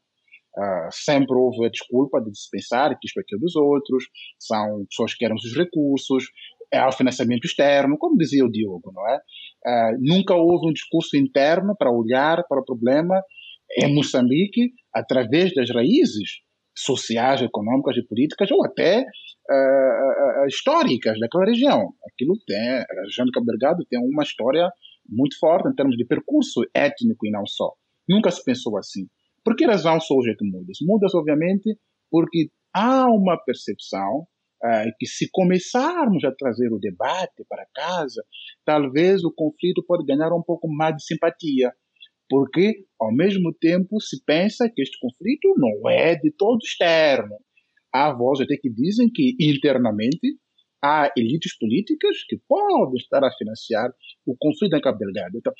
Uh, 0.56 0.90
sempre 0.90 1.36
houve 1.36 1.66
a 1.66 1.70
desculpa 1.70 2.20
de 2.20 2.36
se 2.36 2.50
pensar 2.50 2.90
que 2.98 3.06
isto 3.06 3.18
é 3.18 3.22
aquilo 3.22 3.42
dos 3.42 3.54
outros, 3.54 4.04
são 4.38 4.84
pessoas 4.90 5.12
que 5.12 5.18
querem 5.18 5.36
os 5.36 5.56
recursos, 5.56 6.24
é 6.72 6.84
o 6.84 6.92
financiamento 6.92 7.44
externo, 7.44 7.96
como 7.96 8.16
dizia 8.16 8.44
o 8.44 8.50
Diogo, 8.50 8.92
não 8.92 9.08
é? 9.08 9.16
Uh, 9.16 9.96
nunca 10.00 10.34
houve 10.34 10.68
um 10.68 10.72
discurso 10.72 11.16
interno 11.16 11.76
para 11.76 11.90
olhar 11.90 12.42
para 12.48 12.60
o 12.60 12.64
problema 12.64 13.22
em 13.78 13.94
Moçambique 13.94 14.72
através 14.92 15.54
das 15.54 15.70
raízes 15.70 16.40
sociais, 16.76 17.42
econômicas 17.42 17.96
e 17.96 18.06
políticas, 18.06 18.50
ou 18.50 18.64
até 18.64 19.00
uh, 19.00 20.46
históricas 20.46 21.18
daquela 21.18 21.44
região. 21.44 21.92
Aquilo 22.12 22.34
tem, 22.46 22.68
a 22.68 23.02
região 23.04 23.26
de 23.26 23.32
Cabo 23.32 23.46
Delgado 23.46 23.84
tem 23.88 23.98
uma 23.98 24.22
história 24.22 24.70
muito 25.08 25.38
forte 25.38 25.68
em 25.68 25.74
termos 25.74 25.96
de 25.96 26.04
percurso 26.04 26.62
étnico 26.74 27.26
e 27.26 27.30
não 27.30 27.46
só. 27.46 27.72
Nunca 28.08 28.30
se 28.30 28.42
pensou 28.44 28.76
assim. 28.76 29.06
Por 29.44 29.56
que 29.56 29.64
razão 29.64 30.00
só 30.00 30.14
hoje 30.14 30.30
é 30.30 30.34
que 30.34 30.44
muda-se? 30.44 30.84
Muda-se, 30.84 31.16
obviamente, 31.16 31.78
porque 32.10 32.50
há 32.74 33.06
uma 33.06 33.36
percepção 33.44 34.26
uh, 34.64 34.90
que 34.98 35.06
se 35.06 35.28
começarmos 35.32 36.24
a 36.24 36.32
trazer 36.32 36.72
o 36.72 36.78
debate 36.78 37.44
para 37.48 37.66
casa, 37.74 38.22
talvez 38.64 39.24
o 39.24 39.32
conflito 39.34 39.84
pode 39.86 40.04
ganhar 40.04 40.32
um 40.32 40.42
pouco 40.42 40.68
mais 40.68 40.96
de 40.96 41.04
simpatia 41.04 41.72
porque 42.28 42.84
ao 43.00 43.12
mesmo 43.12 43.54
tempo 43.54 44.00
se 44.00 44.22
pensa 44.24 44.70
que 44.72 44.82
este 44.82 44.98
conflito 45.00 45.54
não 45.56 45.90
é 45.90 46.14
de 46.14 46.30
todo 46.30 46.58
externo. 46.62 47.36
Há 47.92 48.12
vozes 48.12 48.44
até 48.44 48.56
que 48.60 48.68
dizem 48.70 49.10
que 49.10 49.34
internamente 49.40 50.36
há 50.82 51.10
elites 51.16 51.56
políticas 51.58 52.24
que 52.28 52.38
podem 52.48 52.96
estar 52.96 53.22
a 53.24 53.32
financiar 53.32 53.90
o 54.26 54.36
conflito 54.38 54.76
em 54.76 54.80
Cabo 54.80 54.98
Delgado. 54.98 55.36
Então, 55.36 55.52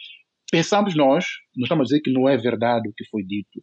pensamos 0.50 0.94
nós, 0.94 1.24
não 1.57 1.64
estamos 1.64 1.83
a 1.83 1.88
dizer 1.88 2.00
que 2.00 2.12
não 2.12 2.28
é 2.28 2.37
verdade 2.37 2.88
o 2.88 2.92
que 2.94 3.04
foi 3.11 3.22
dito 3.24 3.62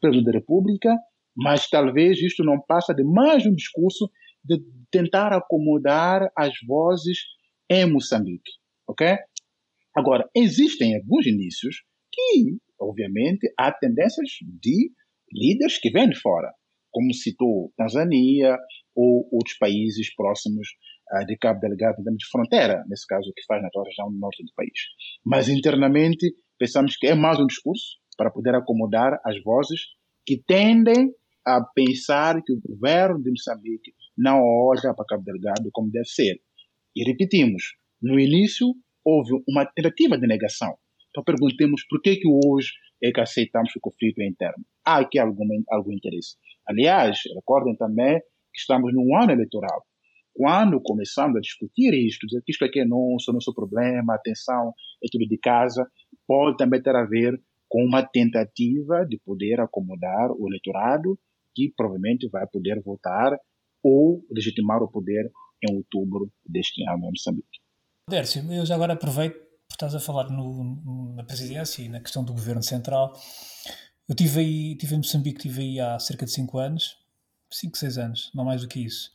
pelo 0.00 0.22
da 0.22 0.32
República, 0.32 0.94
mas 1.36 1.68
talvez 1.68 2.20
isto 2.20 2.44
não 2.44 2.60
passa 2.60 2.94
de 2.94 3.04
mais 3.04 3.44
um 3.46 3.54
discurso 3.54 4.10
de 4.44 4.60
tentar 4.90 5.32
acomodar 5.32 6.30
as 6.36 6.52
vozes 6.66 7.18
em 7.70 7.90
Moçambique, 7.90 8.50
ok? 8.86 9.16
Agora, 9.96 10.28
existem 10.34 10.96
alguns 10.96 11.26
indícios 11.26 11.76
que, 12.12 12.58
obviamente, 12.80 13.52
há 13.58 13.72
tendências 13.72 14.28
de 14.60 14.90
líderes 15.32 15.78
que 15.78 15.90
vêm 15.90 16.08
de 16.08 16.20
fora, 16.20 16.52
como 16.90 17.12
citou 17.14 17.72
Tanzânia 17.76 18.56
ou 18.94 19.28
outros 19.32 19.56
países 19.58 20.14
próximos 20.14 20.68
de 21.26 21.36
Cabo 21.36 21.60
Delgado, 21.60 22.02
de 22.02 22.26
fronteira, 22.30 22.84
nesse 22.88 23.06
caso, 23.06 23.32
que 23.34 23.44
faz 23.46 23.62
na 23.62 23.68
região 23.84 24.10
norte 24.10 24.42
do 24.42 24.52
país. 24.54 24.72
Mas 25.24 25.48
internamente, 25.48 26.34
pensamos 26.58 26.96
que 26.96 27.06
é 27.06 27.14
mais 27.14 27.38
um 27.38 27.46
discurso 27.46 27.98
para 28.16 28.30
poder 28.30 28.54
acomodar 28.54 29.20
as 29.24 29.42
vozes 29.42 29.80
que 30.26 30.42
tendem 30.46 31.10
a 31.46 31.60
pensar 31.74 32.40
que 32.42 32.52
o 32.52 32.60
governo 32.60 33.22
de 33.22 33.30
Moçambique 33.30 33.92
não 34.16 34.40
olha 34.42 34.94
para 34.94 35.04
Cabo 35.06 35.24
Delgado 35.24 35.68
como 35.72 35.90
deve 35.90 36.06
ser. 36.06 36.40
E 36.96 37.04
repetimos, 37.04 37.74
no 38.00 38.18
início 38.18 38.68
houve 39.04 39.32
uma 39.46 39.66
tentativa 39.66 40.16
de 40.16 40.26
negação. 40.26 40.74
Então 41.10 41.22
perguntemos 41.22 41.84
por 41.88 42.00
que, 42.00 42.16
que 42.16 42.28
hoje 42.28 42.72
é 43.02 43.12
que 43.12 43.20
aceitamos 43.20 43.70
o 43.76 43.80
conflito 43.80 44.22
interno. 44.22 44.64
Há 44.84 45.00
aqui 45.00 45.18
algum, 45.18 45.46
algum 45.68 45.92
interesse. 45.92 46.36
Aliás, 46.66 47.18
recordem 47.34 47.76
também 47.76 48.18
que 48.18 48.60
estamos 48.60 48.92
num 48.94 49.16
ano 49.16 49.32
eleitoral. 49.32 49.84
Quando 50.34 50.80
começamos 50.80 51.36
a 51.36 51.40
discutir 51.40 51.94
isto, 51.94 52.26
dizer 52.26 52.42
que 52.44 52.50
isto 52.52 52.64
aqui 52.64 52.80
é 52.80 52.84
nosso, 52.84 53.32
nosso 53.32 53.54
problema, 53.54 54.14
atenção, 54.14 54.74
é 55.02 55.06
tudo 55.10 55.26
de 55.28 55.38
casa, 55.38 55.88
pode 56.26 56.56
também 56.56 56.82
ter 56.82 56.94
a 56.96 57.04
ver 57.04 57.40
com 57.68 57.84
uma 57.84 58.02
tentativa 58.02 59.04
de 59.06 59.18
poder 59.24 59.60
acomodar 59.60 60.30
o 60.32 60.48
eleitorado 60.48 61.18
que 61.54 61.72
provavelmente 61.76 62.28
vai 62.28 62.46
poder 62.48 62.82
votar 62.82 63.38
ou 63.82 64.24
legitimar 64.30 64.82
o 64.82 64.90
poder 64.90 65.30
em 65.62 65.76
outubro 65.76 66.30
deste 66.44 66.82
ano 66.88 67.06
em 67.06 67.10
Moçambique. 67.10 67.60
Dércio, 68.08 68.42
eu 68.52 68.66
já 68.66 68.74
agora 68.74 68.94
aproveito 68.94 69.44
estás 69.70 69.94
a 69.94 70.00
falar 70.00 70.30
no, 70.30 71.14
na 71.14 71.24
presidência 71.24 71.82
e 71.82 71.88
na 71.88 72.00
questão 72.00 72.24
do 72.24 72.32
governo 72.32 72.62
central. 72.62 73.12
Eu 74.08 74.14
tive 74.14 74.40
aí, 74.40 74.76
tive 74.76 74.94
em 74.94 74.98
Moçambique, 74.98 75.40
tive 75.40 75.62
aí 75.62 75.80
há 75.80 75.98
cerca 75.98 76.24
de 76.24 76.32
5 76.32 76.58
anos, 76.58 76.98
5, 77.50 77.76
6 77.76 77.98
anos, 77.98 78.30
não 78.34 78.44
mais 78.44 78.62
do 78.62 78.68
que 78.68 78.80
isso. 78.80 79.12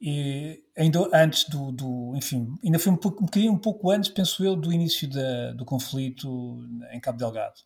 E 0.00 0.62
ainda 0.76 1.08
antes 1.14 1.48
do, 1.48 1.72
do 1.72 2.12
enfim, 2.16 2.54
ainda 2.62 2.78
foi 2.78 2.92
um 2.92 2.96
pouco, 2.96 3.22
um 3.22 3.26
bocadinho 3.26 3.52
um 3.52 3.58
pouco 3.58 3.90
antes, 3.90 4.10
penso 4.10 4.44
eu, 4.44 4.54
do 4.54 4.72
início 4.72 5.08
da, 5.08 5.52
do 5.52 5.64
conflito 5.64 6.60
em 6.92 7.00
Cabo 7.00 7.18
Delgado. 7.18 7.60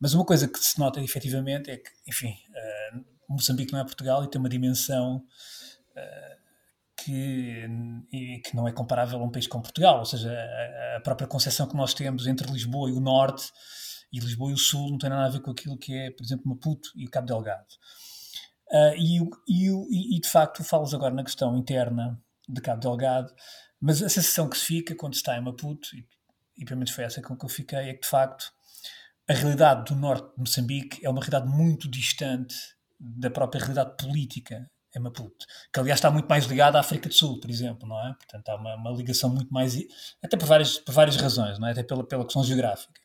Mas 0.00 0.12
uma 0.12 0.24
coisa 0.24 0.48
que 0.48 0.58
se 0.58 0.78
nota 0.78 1.00
efetivamente 1.00 1.70
é 1.70 1.76
que, 1.76 1.90
enfim, 2.06 2.36
uh, 2.50 3.04
Moçambique 3.28 3.72
não 3.72 3.80
é 3.80 3.84
Portugal 3.84 4.24
e 4.24 4.28
tem 4.28 4.38
uma 4.38 4.48
dimensão 4.48 5.18
uh, 5.92 6.36
que, 6.96 7.66
que 8.44 8.56
não 8.56 8.66
é 8.66 8.72
comparável 8.72 9.20
a 9.20 9.24
um 9.24 9.30
país 9.30 9.46
como 9.46 9.62
Portugal, 9.62 9.98
ou 9.98 10.04
seja, 10.04 10.30
a, 10.30 10.96
a 10.96 11.00
própria 11.00 11.28
concepção 11.28 11.66
que 11.66 11.76
nós 11.76 11.94
temos 11.94 12.26
entre 12.26 12.50
Lisboa 12.50 12.90
e 12.90 12.92
o 12.92 13.00
Norte 13.00 13.50
e 14.12 14.18
Lisboa 14.18 14.50
e 14.50 14.54
o 14.54 14.58
Sul 14.58 14.90
não 14.90 14.98
tem 14.98 15.10
nada 15.10 15.26
a 15.26 15.28
ver 15.28 15.40
com 15.40 15.50
aquilo 15.50 15.78
que 15.78 15.94
é, 15.94 16.10
por 16.10 16.24
exemplo, 16.24 16.48
Maputo 16.48 16.90
e 16.96 17.06
o 17.06 17.10
Cabo 17.10 17.26
Delgado. 17.26 17.66
Uh, 18.70 18.96
e, 18.96 19.18
e, 19.48 20.16
e, 20.16 20.20
de 20.20 20.28
facto, 20.28 20.64
falas 20.64 20.92
agora 20.92 21.14
na 21.14 21.22
questão 21.22 21.56
interna 21.56 22.20
de 22.48 22.60
Cabo 22.60 22.80
Delgado, 22.80 23.32
mas 23.80 24.02
a 24.02 24.08
sensação 24.08 24.48
que 24.48 24.58
se 24.58 24.64
fica 24.64 24.94
quando 24.94 25.14
se 25.14 25.20
está 25.20 25.36
em 25.36 25.40
Maputo, 25.40 25.88
e, 25.94 26.06
e 26.58 26.64
pelo 26.64 26.78
menos 26.78 26.90
foi 26.90 27.04
essa 27.04 27.22
com 27.22 27.36
que 27.36 27.44
eu 27.44 27.48
fiquei, 27.48 27.78
é 27.90 27.94
que 27.94 28.00
de 28.00 28.08
facto 28.08 28.52
a 29.28 29.32
realidade 29.32 29.84
do 29.84 29.98
norte 29.98 30.32
de 30.34 30.38
Moçambique 30.38 31.04
é 31.04 31.10
uma 31.10 31.20
realidade 31.20 31.48
muito 31.48 31.88
distante 31.88 32.54
da 32.98 33.30
própria 33.30 33.60
realidade 33.60 33.96
política 33.96 34.68
é 34.96 34.98
Maputo, 34.98 35.44
que 35.72 35.78
aliás 35.78 35.98
está 35.98 36.10
muito 36.10 36.26
mais 36.26 36.46
ligado 36.46 36.76
à 36.76 36.80
África 36.80 37.08
do 37.08 37.14
Sul, 37.14 37.38
por 37.38 37.50
exemplo, 37.50 37.86
não 37.86 38.00
é? 38.00 38.14
Portanto, 38.14 38.48
há 38.48 38.56
uma, 38.56 38.74
uma 38.76 38.90
ligação 38.90 39.28
muito 39.28 39.52
mais, 39.52 39.76
até 40.22 40.38
por 40.38 40.46
várias, 40.46 40.78
por 40.78 40.92
várias 40.92 41.16
razões, 41.16 41.58
não 41.58 41.68
é? 41.68 41.72
Até 41.72 41.82
pela, 41.82 42.02
pela 42.02 42.24
questão 42.24 42.42
geográfica. 42.42 42.98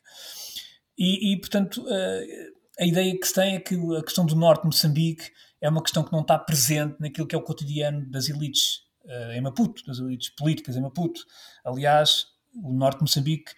E, 0.96 1.32
e 1.32 1.40
portanto, 1.40 1.86
a, 1.86 1.94
eh, 1.94 2.48
a 2.80 2.86
ideia 2.86 3.18
que 3.18 3.26
se 3.26 3.34
tem 3.34 3.56
é 3.56 3.60
que 3.60 3.74
a 3.96 4.02
questão 4.02 4.24
do 4.24 4.34
norte 4.34 4.62
de 4.62 4.68
Moçambique 4.68 5.30
é 5.62 5.68
uma 5.68 5.82
questão 5.82 6.02
que 6.02 6.12
não 6.12 6.20
está 6.20 6.36
presente 6.36 6.96
naquilo 6.98 7.26
que 7.26 7.34
é 7.36 7.38
o 7.38 7.42
cotidiano 7.42 8.04
das 8.10 8.28
elites 8.28 8.80
uh, 9.04 9.32
em 9.32 9.40
Maputo, 9.40 9.86
das 9.86 9.98
elites 9.98 10.28
políticas 10.30 10.76
em 10.76 10.80
Maputo. 10.80 11.24
Aliás, 11.64 12.26
o 12.52 12.72
norte 12.72 12.98
de 12.98 13.02
Moçambique 13.02 13.52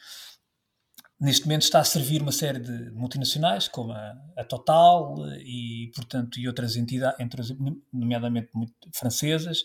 neste 1.19 1.47
momento 1.47 1.63
está 1.63 1.81
a 1.81 1.85
servir 1.85 2.21
uma 2.21 2.31
série 2.31 2.59
de 2.59 2.91
multinacionais, 2.91 3.69
como 3.69 3.93
a, 3.93 4.15
a 4.37 4.45
Total 4.45 5.17
e, 5.39 5.91
portanto, 5.95 6.39
e 6.39 6.47
outras 6.47 6.77
entidades, 6.77 7.57
nomeadamente 7.91 8.51
muito 8.53 8.75
francesas, 8.95 9.65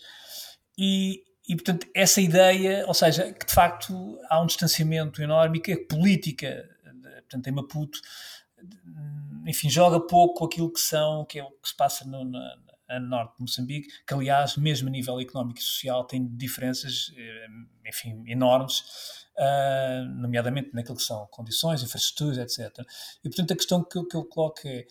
e, 0.78 1.22
e, 1.46 1.54
portanto, 1.54 1.86
essa 1.94 2.22
ideia, 2.22 2.86
ou 2.86 2.94
seja, 2.94 3.30
que 3.34 3.44
de 3.44 3.52
facto 3.52 4.18
há 4.30 4.40
um 4.40 4.46
distanciamento 4.46 5.20
enorme 5.20 5.58
e 5.58 5.60
que 5.60 5.72
a 5.72 5.86
política, 5.86 6.66
portanto, 7.28 7.46
em 7.48 7.52
Maputo, 7.52 8.00
enfim, 9.46 9.68
joga 9.70 10.00
pouco 10.00 10.44
aquilo 10.44 10.72
que 10.72 10.80
são, 10.80 11.24
que 11.24 11.38
é 11.38 11.44
o 11.44 11.50
que 11.50 11.68
se 11.68 11.76
passa 11.76 12.04
no, 12.04 12.24
norte 12.98 13.36
de 13.36 13.42
Moçambique, 13.42 13.88
que 14.04 14.14
aliás, 14.14 14.56
mesmo 14.56 14.88
a 14.88 14.90
nível 14.90 15.20
económico 15.20 15.60
e 15.60 15.62
social, 15.62 16.04
tem 16.04 16.26
diferenças, 16.36 17.12
eh, 17.16 17.46
enfim, 17.88 18.24
enormes 18.26 18.82
uh, 19.40 20.04
nomeadamente 20.20 20.70
naquilo 20.74 20.96
que 20.96 21.02
são 21.02 21.26
condições, 21.28 21.82
infraestruturas, 21.82 22.38
etc. 22.38 22.84
E, 23.24 23.28
portanto, 23.28 23.52
a 23.52 23.56
questão 23.56 23.84
que, 23.84 24.02
que 24.04 24.16
eu 24.16 24.24
coloco 24.24 24.60
é, 24.66 24.86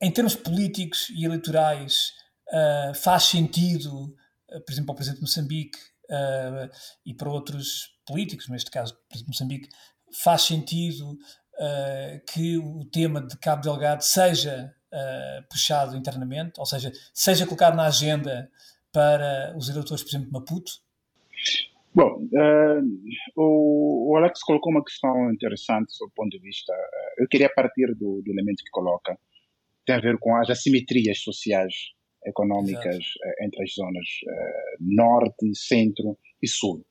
em 0.00 0.10
termos 0.10 0.34
políticos 0.34 1.08
e 1.10 1.24
eleitorais, 1.24 2.12
uh, 2.48 2.94
faz 2.94 3.24
sentido, 3.24 4.14
uh, 4.50 4.60
por 4.64 4.72
exemplo, 4.72 4.90
ao 4.90 4.96
Presidente 4.96 5.18
de 5.18 5.22
Moçambique 5.22 5.78
e 7.06 7.14
para 7.14 7.30
outros 7.30 7.96
políticos, 8.06 8.46
neste 8.50 8.70
caso, 8.70 8.92
o 8.92 9.08
Presidente 9.08 9.24
de 9.24 9.28
Moçambique, 9.28 9.68
faz 10.22 10.42
sentido 10.42 11.16
que 12.32 12.58
o 12.58 12.84
tema 12.86 13.20
de 13.20 13.36
Cabo 13.38 13.62
Delgado 13.62 14.02
seja 14.02 14.74
puxado 15.50 15.96
internamente, 15.96 16.58
ou 16.58 16.66
seja, 16.66 16.92
seja 17.14 17.46
colocado 17.46 17.76
na 17.76 17.86
agenda 17.86 18.50
para 18.92 19.54
os 19.56 19.68
eleitores, 19.68 20.02
por 20.02 20.10
exemplo, 20.10 20.26
de 20.26 20.32
Maputo? 20.32 20.72
Bom, 21.94 22.22
uh, 22.22 22.82
o, 23.36 24.12
o, 24.12 24.16
Alex 24.16 24.40
colocou 24.42 24.72
uma 24.72 24.84
questão 24.84 25.30
interessante 25.30 25.92
do 26.00 26.10
ponto 26.14 26.30
de 26.30 26.38
vista. 26.38 26.72
Uh, 26.72 27.22
eu 27.22 27.28
queria 27.28 27.50
partir 27.54 27.94
do, 27.94 28.22
do, 28.22 28.30
elemento 28.30 28.64
que 28.64 28.70
coloca, 28.70 29.18
tem 29.84 29.96
a 29.96 30.00
ver 30.00 30.18
com 30.18 30.34
as 30.36 30.48
assimetrias 30.48 31.18
sociais, 31.18 31.74
económicas 32.24 32.96
uh, 32.96 33.44
entre 33.44 33.62
as 33.62 33.74
zonas 33.74 34.06
norte, 34.80 35.54
centro 35.54 36.16
e 36.42 36.48
sul. 36.48 36.82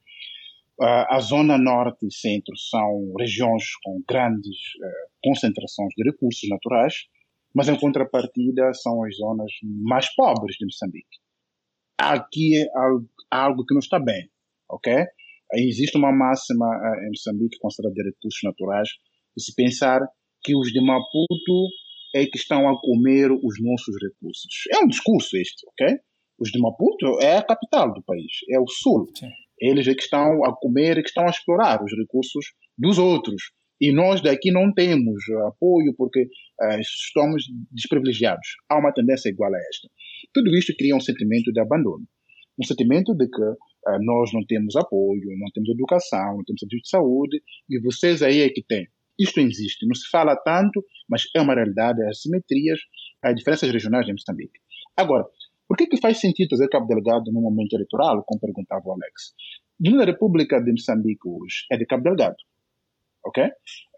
A 0.80 1.20
zona 1.20 1.58
norte 1.58 2.08
e 2.08 2.14
centro 2.14 2.56
são 2.58 3.14
regiões 3.20 3.64
com 3.84 4.02
grandes 4.08 4.58
concentrações 5.24 5.94
de 5.96 6.10
recursos 6.10 6.50
naturais, 6.50 6.96
mas 7.54 7.68
em 7.68 7.80
contrapartida 7.80 8.74
são 8.74 9.04
as 9.04 9.16
zonas 9.16 9.52
mais 9.84 10.14
pobres 10.16 10.56
de 10.58 10.66
Moçambique. 10.66 11.20
Aqui 12.00 12.58
é 12.58 12.68
algo 13.30 13.66
que 13.66 13.74
não 13.74 13.80
está 13.80 14.00
bem, 14.00 14.30
ok? 14.70 15.06
Existe 15.54 15.98
uma 15.98 16.12
máxima 16.12 16.66
em 17.06 17.10
Moçambique 17.10 17.60
considerada 17.60 17.94
de 17.94 18.10
recursos 18.10 18.40
naturais, 18.44 18.90
de 19.36 19.44
se 19.44 19.54
pensar 19.54 20.00
que 20.44 20.56
os 20.56 20.72
de 20.72 20.82
Maputo 20.82 21.68
é 22.16 22.26
que 22.26 22.38
estão 22.38 22.68
a 22.68 22.80
comer 22.82 23.32
os 23.32 23.62
nossos 23.62 23.96
recursos. 24.02 24.64
É 24.74 24.84
um 24.84 24.88
discurso 24.88 25.38
este, 25.38 25.68
ok? 25.68 25.98
Os 26.40 26.50
de 26.50 26.60
Maputo 26.60 27.20
é 27.22 27.38
a 27.38 27.44
capital 27.44 27.94
do 27.94 28.02
país, 28.04 28.32
é 28.50 28.60
o 28.60 28.68
sul. 28.68 29.08
Sim. 29.16 29.30
Eles 29.62 29.88
é 29.88 29.94
que 29.94 30.02
estão 30.02 30.44
a 30.44 30.56
comer 30.56 30.98
e 30.98 31.04
que 31.04 31.10
estão 31.10 31.26
a 31.26 31.30
explorar 31.30 31.84
os 31.84 31.92
recursos 31.96 32.46
dos 32.78 32.98
outros. 32.98 33.52
E 33.80 33.92
nós 33.92 34.22
daqui 34.22 34.52
não 34.52 34.74
temos 34.74 35.24
apoio 35.48 35.94
porque 35.96 36.22
uh, 36.24 36.80
estamos 36.80 37.44
desprivilegiados. 37.72 38.48
Há 38.70 38.80
uma 38.80 38.94
tendência 38.94 39.30
igual 39.30 39.54
a 39.54 39.58
esta. 39.58 39.88
Tudo 40.34 40.56
isto 40.56 40.74
cria 40.76 40.96
um 40.96 41.00
sentimento 41.00 41.52
de 41.52 41.60
abandono. 41.60 42.06
Um 42.60 42.64
sentimento 42.64 43.16
de 43.16 43.28
que 43.28 43.42
uh, 43.42 44.00
nós 44.02 44.32
não 44.34 44.46
temos 44.46 44.76
apoio, 44.76 45.22
não 45.40 45.52
temos 45.54 45.70
educação, 45.70 46.38
não 46.38 46.44
temos 46.44 46.60
serviço 46.60 46.84
de 46.84 46.90
saúde, 46.90 47.42
e 47.70 47.80
vocês 47.82 48.22
aí 48.22 48.42
é 48.42 48.50
que 48.50 48.64
têm. 48.64 48.88
Isto 49.20 49.40
existe, 49.40 49.86
não 49.86 49.94
se 49.94 50.10
fala 50.10 50.36
tanto, 50.36 50.84
mas 51.08 51.24
é 51.36 51.42
uma 51.42 51.54
realidade, 51.54 52.02
as 52.04 52.18
assimetrias, 52.18 52.80
as 53.24 53.36
diferenças 53.36 53.70
regionais 53.72 54.08
em 54.08 54.14
Moçambique. 54.14 54.60
Agora, 54.98 55.26
por 55.72 55.78
que, 55.78 55.88
que 55.88 56.02
faz 56.02 56.20
sentido 56.20 56.50
trazer 56.50 56.68
Cabo 56.68 56.86
Delgado 56.86 57.32
no 57.32 57.40
momento 57.40 57.72
eleitoral, 57.78 58.26
como 58.26 58.42
perguntava 58.42 58.84
o 58.88 58.92
Alex? 58.92 59.34
A 60.02 60.06
República 60.06 60.62
de 60.62 60.70
Moçambique 60.70 61.26
hoje 61.26 61.66
é 61.72 61.78
de 61.78 61.86
Cabo 61.86 62.04
Delgado, 62.04 62.36
ok? 63.26 63.46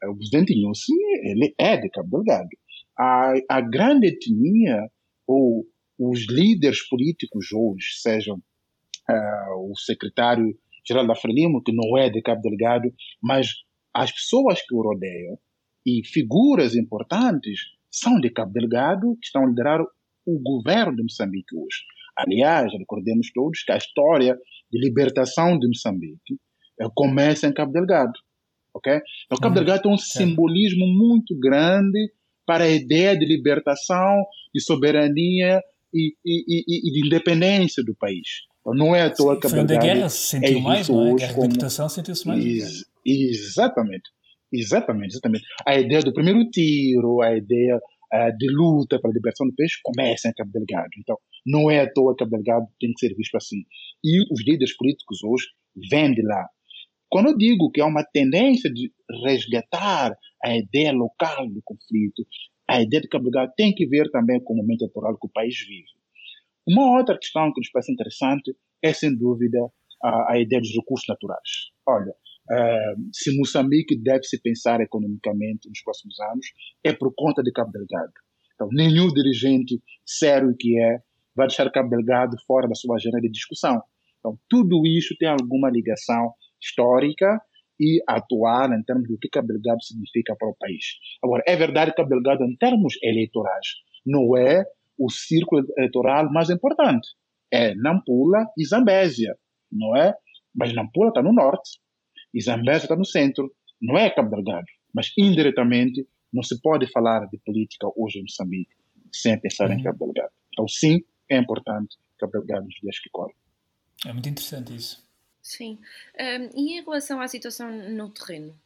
O 0.08 0.16
presidente 0.16 0.54
Nussi, 0.62 0.94
ele 1.24 1.56
é 1.58 1.76
de 1.78 1.90
Cabo 1.90 2.20
Delgado. 2.20 2.50
A, 2.96 3.34
a 3.50 3.62
grande 3.62 4.10
etnia, 4.10 4.88
ou 5.26 5.66
os 5.98 6.28
líderes 6.30 6.88
políticos 6.88 7.48
hoje, 7.52 7.88
sejam 7.96 8.36
uh, 8.36 9.72
o 9.72 9.76
secretário-geral 9.76 11.08
da 11.08 11.16
Frelimo, 11.16 11.64
que 11.64 11.74
não 11.74 11.98
é 11.98 12.08
de 12.08 12.22
Cabo 12.22 12.42
Delgado, 12.44 12.94
mas 13.20 13.48
as 13.92 14.12
pessoas 14.12 14.62
que 14.62 14.76
o 14.76 14.82
rodeiam 14.84 15.40
e 15.84 16.06
figuras 16.06 16.76
importantes 16.76 17.62
são 17.90 18.20
de 18.20 18.30
Cabo 18.30 18.54
Delgado, 18.54 19.18
que 19.20 19.26
estão 19.26 19.44
a 19.44 19.48
liderar 19.48 19.84
o 20.26 20.40
governo 20.40 20.96
de 20.96 21.04
Moçambique 21.04 21.56
hoje. 21.56 21.84
Aliás, 22.18 22.72
recordemos 22.78 23.32
todos 23.34 23.64
que 23.64 23.72
a 23.72 23.78
história 23.78 24.38
de 24.72 24.80
libertação 24.80 25.58
de 25.58 25.68
Moçambique 25.68 26.40
eh, 26.80 26.88
começa 26.96 27.48
em 27.48 27.54
Cabo 27.54 27.72
Delgado. 27.72 28.14
ok? 28.74 29.00
Então, 29.26 29.38
Cabo 29.40 29.48
uhum. 29.48 29.66
Delgado 29.66 29.84
tem 29.84 29.92
um 29.92 29.98
simbolismo 29.98 30.86
muito 30.88 31.38
grande 31.40 32.12
para 32.46 32.66
a 32.66 32.70
ideia 32.70 33.18
de 33.18 33.26
libertação, 33.26 34.24
de 34.54 34.62
soberania 34.62 35.62
e, 35.94 36.14
e, 36.26 36.44
e, 36.48 36.90
e 36.90 36.92
de 36.92 37.08
independência 37.08 37.84
do 37.84 37.96
país. 37.96 38.28
Então, 38.62 38.74
não 38.74 38.96
é 38.96 39.04
à 39.04 39.10
toa 39.10 39.36
que 39.36 39.42
Cabo 39.42 39.56
Delgado. 39.56 39.68
Foi 39.68 39.78
onde 39.80 39.90
a 39.90 39.94
guerra 39.94 40.10
se 40.10 40.28
sentiu 40.28 40.58
é 40.58 40.62
mais, 40.62 40.90
não 40.90 41.08
é? 41.08 41.12
A 41.12 41.16
guerra 41.16 41.34
de 41.34 41.42
libertação 41.42 41.90
sentiu-se 41.90 42.28
mais. 42.28 42.46
Ex 42.46 42.86
exatamente. 43.06 44.10
Exatamente, 44.52 45.14
exatamente. 45.14 45.46
A 45.66 45.80
ideia 45.80 46.02
do 46.02 46.14
primeiro 46.14 46.48
tiro, 46.52 47.22
a 47.22 47.36
ideia 47.36 47.82
uh, 48.14 48.38
de 48.38 48.48
luta 48.52 49.00
para 49.00 49.10
a 49.10 49.14
libertação 49.14 49.48
do 49.48 49.56
país 49.56 49.76
começa 49.82 50.30
em 50.30 50.34
Cabo 50.34 50.52
Delgado. 50.52 50.90
Então, 51.00 51.18
não 51.46 51.70
é 51.70 51.82
à 51.82 51.92
toa 51.92 52.14
que 52.14 52.24
Cabo 52.24 52.38
Delgado 52.38 52.68
tem 52.80 52.94
que 52.94 53.00
ser 53.00 53.16
visto 53.16 53.36
assim. 53.36 53.64
E 54.04 54.22
os 54.32 54.46
líderes 54.46 54.76
políticos 54.78 55.24
hoje 55.24 55.48
vêm 55.90 56.14
de 56.14 56.22
lá. 56.22 56.48
Quando 57.10 57.30
eu 57.30 57.38
digo 57.38 57.72
que 57.72 57.82
há 57.82 57.86
uma 57.86 58.04
tendência 58.04 58.72
de 58.72 58.92
resgatar 59.24 60.16
a 60.44 60.58
ideia 60.58 60.92
local 60.92 61.48
do 61.48 61.62
conflito, 61.64 62.26
a 62.68 62.82
ideia 62.82 63.02
de 63.02 63.08
Cabo 63.08 63.26
Delgado 63.26 63.52
tem 63.56 63.74
que 63.74 63.86
ver 63.86 64.10
também 64.12 64.42
com 64.44 64.54
o 64.54 64.58
momento 64.58 64.82
eleitoral 64.82 65.18
que 65.20 65.28
o 65.28 65.32
país 65.32 65.56
vive. 65.68 65.92
Uma 66.68 66.98
outra 66.98 67.18
questão 67.18 67.52
que 67.54 67.60
nos 67.60 67.70
parece 67.72 67.92
interessante 67.92 68.56
é, 68.82 68.94
sem 68.94 69.16
dúvida, 69.16 69.60
a, 70.02 70.34
a 70.34 70.40
ideia 70.40 70.62
dos 70.62 70.74
recursos 70.76 71.08
naturais. 71.08 71.72
Olha, 71.88 72.14
Uh, 72.52 73.00
se 73.14 73.38
Moçambique 73.38 73.96
deve 74.02 74.24
se 74.24 74.42
pensar 74.42 74.82
economicamente 74.82 75.70
nos 75.70 75.82
próximos 75.82 76.20
anos, 76.20 76.46
é 76.84 76.92
por 76.92 77.14
conta 77.16 77.42
de 77.42 77.52
Cabo 77.52 77.72
Delgado. 77.72 78.12
Então, 78.56 78.68
nenhum 78.72 79.08
dirigente 79.08 79.82
sério 80.06 80.54
que 80.58 80.80
é 80.80 81.00
vai 81.36 81.48
deixar 81.48 81.72
Cabo 81.72 81.90
Delgado 81.90 82.36
fora 82.46 82.68
da 82.68 82.76
sua 82.76 82.96
agenda 82.96 83.20
de 83.20 83.30
discussão. 83.30 83.82
Então, 84.20 84.38
tudo 84.50 84.86
isso 84.86 85.16
tem 85.18 85.28
alguma 85.28 85.70
ligação 85.70 86.34
histórica 86.62 87.42
e 87.80 88.02
atual 88.08 88.74
em 88.74 88.84
termos 88.84 89.08
do 89.08 89.18
que 89.18 89.30
Cabo 89.30 89.48
Delgado 89.48 89.84
significa 89.84 90.36
para 90.38 90.50
o 90.50 90.56
país. 90.60 90.84
Agora, 91.24 91.44
é 91.48 91.56
verdade 91.56 91.92
que 91.92 91.98
Cabo 91.98 92.10
Delgado, 92.10 92.44
em 92.44 92.56
termos 92.56 92.94
eleitorais, 93.02 93.68
não 94.06 94.38
é 94.38 94.64
o 94.98 95.10
círculo 95.10 95.66
eleitoral 95.78 96.32
mais 96.32 96.50
importante. 96.50 97.08
É 97.52 97.74
Nampula 97.76 98.46
e 98.58 98.66
Zambésia, 98.66 99.36
não 99.72 99.96
é? 99.96 100.14
Mas 100.56 100.74
Nampula 100.74 101.10
está 101.10 101.22
no 101.22 101.34
norte, 101.34 101.80
e 102.34 102.42
Zambésia 102.42 102.86
está 102.86 102.96
no 102.96 103.06
centro, 103.06 103.54
não 103.82 103.98
é 103.98 104.10
Cabo 104.10 104.36
Delgado, 104.36 104.66
mas 104.94 105.12
indiretamente 105.18 106.08
não 106.32 106.42
se 106.42 106.60
pode 106.62 106.88
falar 106.92 107.28
de 107.28 107.38
política 107.40 107.88
hoje 107.96 108.20
em 108.20 108.24
Moçambique 108.24 108.74
sem 109.12 109.40
pensar 109.40 109.70
uhum. 109.70 109.78
em 109.78 109.84
Cabo 109.84 110.06
Delgado. 110.06 110.34
Então, 110.52 110.68
sim, 110.68 111.04
é 111.30 111.38
importante 111.38 111.98
Cabo 112.18 112.32
Delgado 112.34 112.66
nos 112.66 112.76
dias 112.76 113.00
que 113.00 113.10
correm. 113.10 113.36
É 114.06 114.12
muito 114.12 114.28
interessante 114.28 114.76
isso. 114.76 115.04
Sim. 115.42 115.78
Um, 116.20 116.60
e 116.60 116.80
em 116.80 116.84
relação 116.84 117.22
à 117.22 117.28
situação 117.28 117.70
no 117.72 118.10
terreno, 118.10 118.58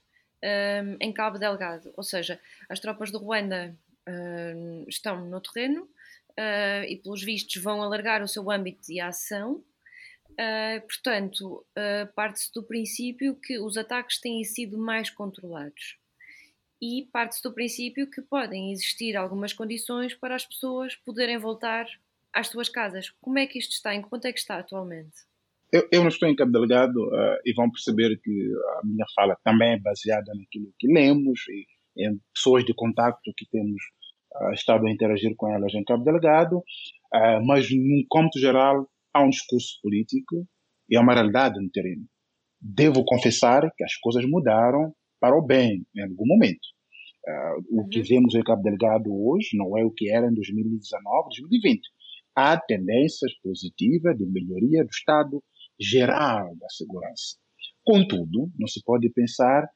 um, 0.44 0.98
em 1.02 1.12
Cabo 1.12 1.38
Delgado, 1.38 1.92
ou 1.98 2.04
seja, 2.04 2.40
as 2.70 2.80
tropas 2.80 3.12
do 3.12 3.18
Ruanda 3.18 3.76
um, 4.08 4.86
estão 4.88 5.26
no 5.26 5.42
terreno 5.42 5.84
uh, 5.84 6.84
e, 6.88 6.98
pelos 7.04 7.24
vistos, 7.24 7.62
vão 7.62 7.82
alargar 7.82 8.22
o 8.22 8.28
seu 8.28 8.50
âmbito 8.50 8.88
de 8.88 9.00
ação 9.00 9.64
Uh, 10.40 10.80
portanto, 10.82 11.66
uh, 11.76 12.14
parte-se 12.14 12.52
do 12.54 12.62
princípio 12.62 13.36
que 13.36 13.58
os 13.58 13.76
ataques 13.76 14.22
têm 14.22 14.44
sido 14.44 14.78
mais 14.78 15.10
controlados 15.10 15.98
e 16.80 17.10
parte-se 17.12 17.42
do 17.42 17.52
princípio 17.52 18.08
que 18.08 18.22
podem 18.22 18.72
existir 18.72 19.16
algumas 19.16 19.52
condições 19.52 20.14
para 20.14 20.36
as 20.36 20.46
pessoas 20.46 20.96
poderem 20.96 21.40
voltar 21.40 21.88
às 22.32 22.50
suas 22.50 22.70
casas. 22.70 23.10
Como 23.20 23.40
é 23.40 23.48
que 23.48 23.58
isto 23.58 23.72
está? 23.72 23.96
Em 23.96 24.02
que 24.04 24.10
ponto 24.12 24.26
é 24.26 24.32
que 24.32 24.38
está 24.38 24.60
atualmente? 24.60 25.16
Eu, 25.74 25.88
eu 25.92 26.02
não 26.02 26.10
estou 26.10 26.30
em 26.30 26.36
Cabo 26.36 26.52
Delegado 26.52 26.98
uh, 26.98 27.40
e 27.44 27.52
vão 27.56 27.72
perceber 27.72 28.16
que 28.22 28.54
a 28.80 28.86
minha 28.86 29.06
fala 29.16 29.36
também 29.44 29.74
é 29.74 29.80
baseada 29.80 30.32
naquilo 30.36 30.72
que 30.78 30.88
lemos 30.88 31.42
e 31.50 31.66
em 32.06 32.22
pessoas 32.32 32.64
de 32.64 32.76
contato 32.76 33.20
que 33.36 33.46
temos 33.50 33.82
estado 34.54 34.86
a 34.86 34.92
interagir 34.92 35.36
com 35.36 35.52
elas 35.52 35.74
em 35.74 35.84
Cabo 35.84 36.04
Delegado, 36.04 36.62
mas 37.44 37.72
num 37.72 38.06
cômputo 38.08 38.38
geral 38.38 38.88
há 39.18 39.24
um 39.24 39.30
discurso 39.30 39.80
político 39.82 40.48
e 40.90 40.96
há 40.96 41.02
uma 41.02 41.14
realidade 41.14 41.60
no 41.62 41.70
terreno. 41.70 42.06
Devo 42.62 43.04
confessar 43.04 43.70
que 43.76 43.84
as 43.84 43.96
coisas 43.96 44.26
mudaram 44.26 44.94
para 45.20 45.38
o 45.38 45.46
bem 45.46 45.86
em 45.96 46.02
algum 46.02 46.26
momento. 46.26 46.66
Uh, 47.28 47.82
o 47.82 47.88
que 47.90 48.00
uhum. 48.00 48.06
vemos 48.08 48.36
em 48.36 48.44
Cabo 48.44 48.64
Delgado 48.64 49.10
hoje 49.12 49.50
não 49.54 49.78
é 49.78 49.84
o 49.84 49.92
que 49.92 50.10
era 50.10 50.28
em 50.28 50.34
2019, 50.34 51.30
2020. 51.40 51.82
Há 52.36 52.58
tendências 52.60 53.34
positivas 53.44 54.18
de 54.18 54.26
melhoria 54.26 54.84
do 54.84 54.90
estado 54.90 55.44
geral 55.80 56.56
da 56.56 56.70
segurança. 56.70 57.38
Contudo, 57.84 58.52
não 58.58 58.68
se 58.68 58.82
pode 58.84 59.10
pensar 59.10 59.68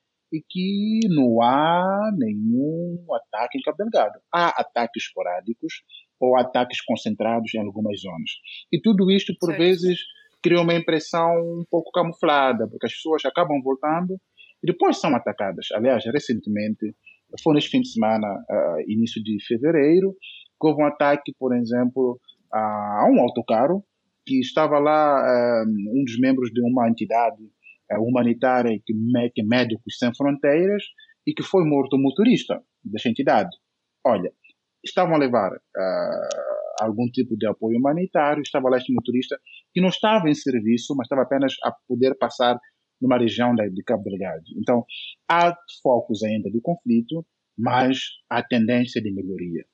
que 0.50 1.00
não 1.10 1.42
há 1.42 2.10
nenhum 2.18 3.06
ataque 3.14 3.58
em 3.58 3.62
Cabo 3.62 3.78
Delgado. 3.78 4.20
Há 4.34 4.62
ataques 4.62 5.04
esporádicos 5.04 5.84
ou 6.22 6.38
ataques 6.38 6.80
concentrados 6.82 7.54
em 7.56 7.60
algumas 7.60 8.00
zonas. 8.00 8.32
E 8.72 8.80
tudo 8.80 9.10
isto, 9.12 9.34
por 9.40 9.56
vezes, 9.58 10.00
cria 10.42 10.62
uma 10.62 10.74
impressão 10.74 11.30
um 11.38 11.64
pouco 11.70 11.92
camuflada, 11.92 12.68
porque 12.68 12.86
as 12.86 12.94
pessoas 12.94 13.26
acabam 13.26 13.62
voltando 13.62 14.20
e 14.64 14.68
depois 14.68 15.00
são 15.00 15.16
atacadas. 15.16 15.68
Aliás, 15.74 16.04
recentemente, 16.06 16.96
foi 17.44 17.56
neste 17.56 17.70
fim 17.70 17.82
de 17.82 17.92
semana, 17.92 18.28
uh, 18.28 18.82
início 18.88 19.24
de 19.24 19.38
fevereiro, 19.46 20.14
que 20.60 20.68
houve 20.68 20.84
um 20.84 20.86
ataque, 20.86 21.34
por 21.40 21.56
exemplo, 21.56 22.20
a 22.52 23.08
um 23.10 23.20
autocarro 23.22 23.84
que 24.26 24.40
estava 24.40 24.78
lá 24.78 25.64
uh, 25.64 25.68
um 25.68 26.04
dos 26.04 26.20
membros 26.20 26.52
de 26.52 26.62
uma 26.62 26.90
entidade 26.90 27.42
uh, 27.92 28.02
humanitária 28.04 28.78
que, 28.86 28.94
que 29.34 29.44
Médicos 29.44 29.98
Sem 29.98 30.14
Fronteiras 30.16 30.84
e 31.26 31.34
que 31.34 31.44
foi 31.44 31.64
morto 31.66 31.96
o 31.96 32.02
motorista 32.02 32.62
dessa 32.84 33.10
entidade. 33.10 33.50
Olha, 34.04 34.32
estavam 34.84 35.16
a 35.16 35.20
levar 35.20 35.52
uh, 35.52 36.82
algum 36.82 37.08
tipo 37.10 37.38
de 37.38 37.48
apoio 37.48 37.78
humanitário, 37.78 38.42
estava 38.42 38.70
lá 38.70 38.78
este 38.78 38.94
motorista 38.94 39.40
que 39.74 39.82
não 39.82 39.90
estava 39.90 40.30
em 40.30 40.34
serviço, 40.34 40.96
mas 40.96 41.06
estava 41.06 41.24
apenas 41.24 41.54
a 41.64 41.72
poder 41.88 42.16
passar 42.18 42.60
numa 43.02 43.18
região 43.18 43.56
de 43.56 43.84
Cabo 43.84 44.04
Delgado. 44.04 44.44
Então, 44.58 44.86
há 45.30 45.56
focos 45.82 46.24
ainda 46.24 46.50
de 46.52 46.62
conflito, 46.62 47.26
mas 47.58 48.00
há 48.30 48.44
tendência 48.44 49.02
de 49.02 49.12
melhoria. 49.12 49.66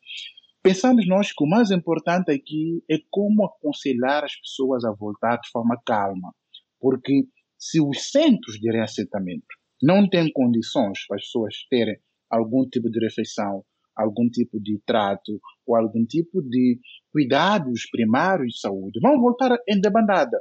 Pensamos 0.63 1.07
nós 1.07 1.31
que 1.31 1.43
o 1.43 1.47
mais 1.47 1.71
importante 1.71 2.31
aqui 2.31 2.83
é 2.89 2.97
como 3.09 3.45
aconselhar 3.45 4.23
as 4.23 4.35
pessoas 4.35 4.83
a 4.83 4.91
voltar 4.91 5.37
de 5.37 5.49
forma 5.49 5.79
calma, 5.85 6.33
porque 6.79 7.25
se 7.57 7.81
os 7.81 8.11
centros 8.11 8.59
de 8.59 8.71
reassentamento 8.71 9.45
não 9.81 10.09
têm 10.09 10.31
condições 10.31 11.05
para 11.07 11.17
as 11.17 11.23
pessoas 11.23 11.55
terem 11.69 11.97
algum 12.29 12.67
tipo 12.67 12.89
de 12.89 12.99
refeição, 12.99 13.63
algum 13.97 14.29
tipo 14.29 14.59
de 14.59 14.79
trato 14.85 15.39
ou 15.65 15.75
algum 15.75 16.05
tipo 16.05 16.41
de 16.41 16.79
cuidados 17.11 17.89
primários 17.91 18.53
de 18.53 18.59
saúde, 18.59 18.99
vão 19.01 19.19
voltar 19.19 19.57
em 19.67 19.79
debandada. 19.81 20.39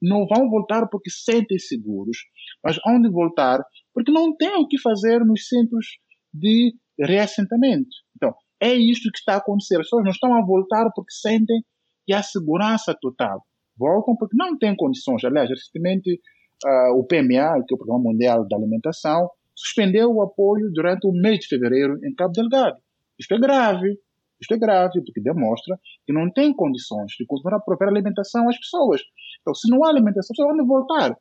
Não 0.00 0.26
vão 0.26 0.48
voltar 0.48 0.88
porque 0.88 1.10
sentem 1.10 1.58
seguros, 1.58 2.18
mas 2.64 2.78
onde 2.86 3.10
voltar 3.10 3.60
porque 3.92 4.12
não 4.12 4.36
têm 4.36 4.56
o 4.56 4.68
que 4.68 4.80
fazer 4.80 5.24
nos 5.24 5.48
centros 5.48 5.86
de 6.32 6.72
reassentamento. 6.98 7.90
Então, 8.16 8.32
é 8.60 8.74
isto 8.74 9.10
que 9.10 9.18
está 9.18 9.34
a 9.34 9.38
acontecer. 9.38 9.76
As 9.76 9.86
pessoas 9.86 10.04
não 10.04 10.10
estão 10.10 10.34
a 10.34 10.44
voltar 10.44 10.90
porque 10.94 11.12
sentem 11.12 11.62
que 12.06 12.12
há 12.12 12.22
segurança 12.22 12.96
total. 13.00 13.44
Voltam 13.76 14.16
porque 14.16 14.36
não 14.36 14.56
têm 14.56 14.74
condições. 14.76 15.24
Aliás, 15.24 15.48
recentemente 15.48 16.20
uh, 16.64 16.98
o 16.98 17.04
PMA, 17.04 17.64
que 17.66 17.72
é 17.72 17.74
o 17.74 17.78
Programa 17.78 18.04
Mundial 18.04 18.46
da 18.48 18.56
Alimentação, 18.56 19.28
suspendeu 19.58 20.10
o 20.10 20.22
apoio 20.22 20.70
durante 20.72 21.06
o 21.06 21.12
mês 21.12 21.40
de 21.40 21.48
fevereiro 21.48 21.98
em 22.04 22.14
Cabo 22.14 22.32
Delgado. 22.32 22.76
Isto 23.18 23.34
é 23.34 23.38
grave. 23.38 23.98
Isto 24.40 24.54
é 24.54 24.58
grave 24.58 25.02
porque 25.04 25.20
demonstra 25.20 25.76
que 26.06 26.12
não 26.12 26.30
tem 26.30 26.54
condições 26.54 27.12
de 27.18 27.26
continuar 27.26 27.56
a 27.56 27.60
prover 27.60 27.88
alimentação 27.88 28.48
às 28.48 28.56
pessoas. 28.56 29.02
Então, 29.40 29.52
se 29.52 29.68
não 29.68 29.84
há 29.84 29.88
alimentação, 29.88 30.32
as 30.32 30.36
pessoas 30.36 30.56
vão 30.56 30.66
voltar 30.66 31.16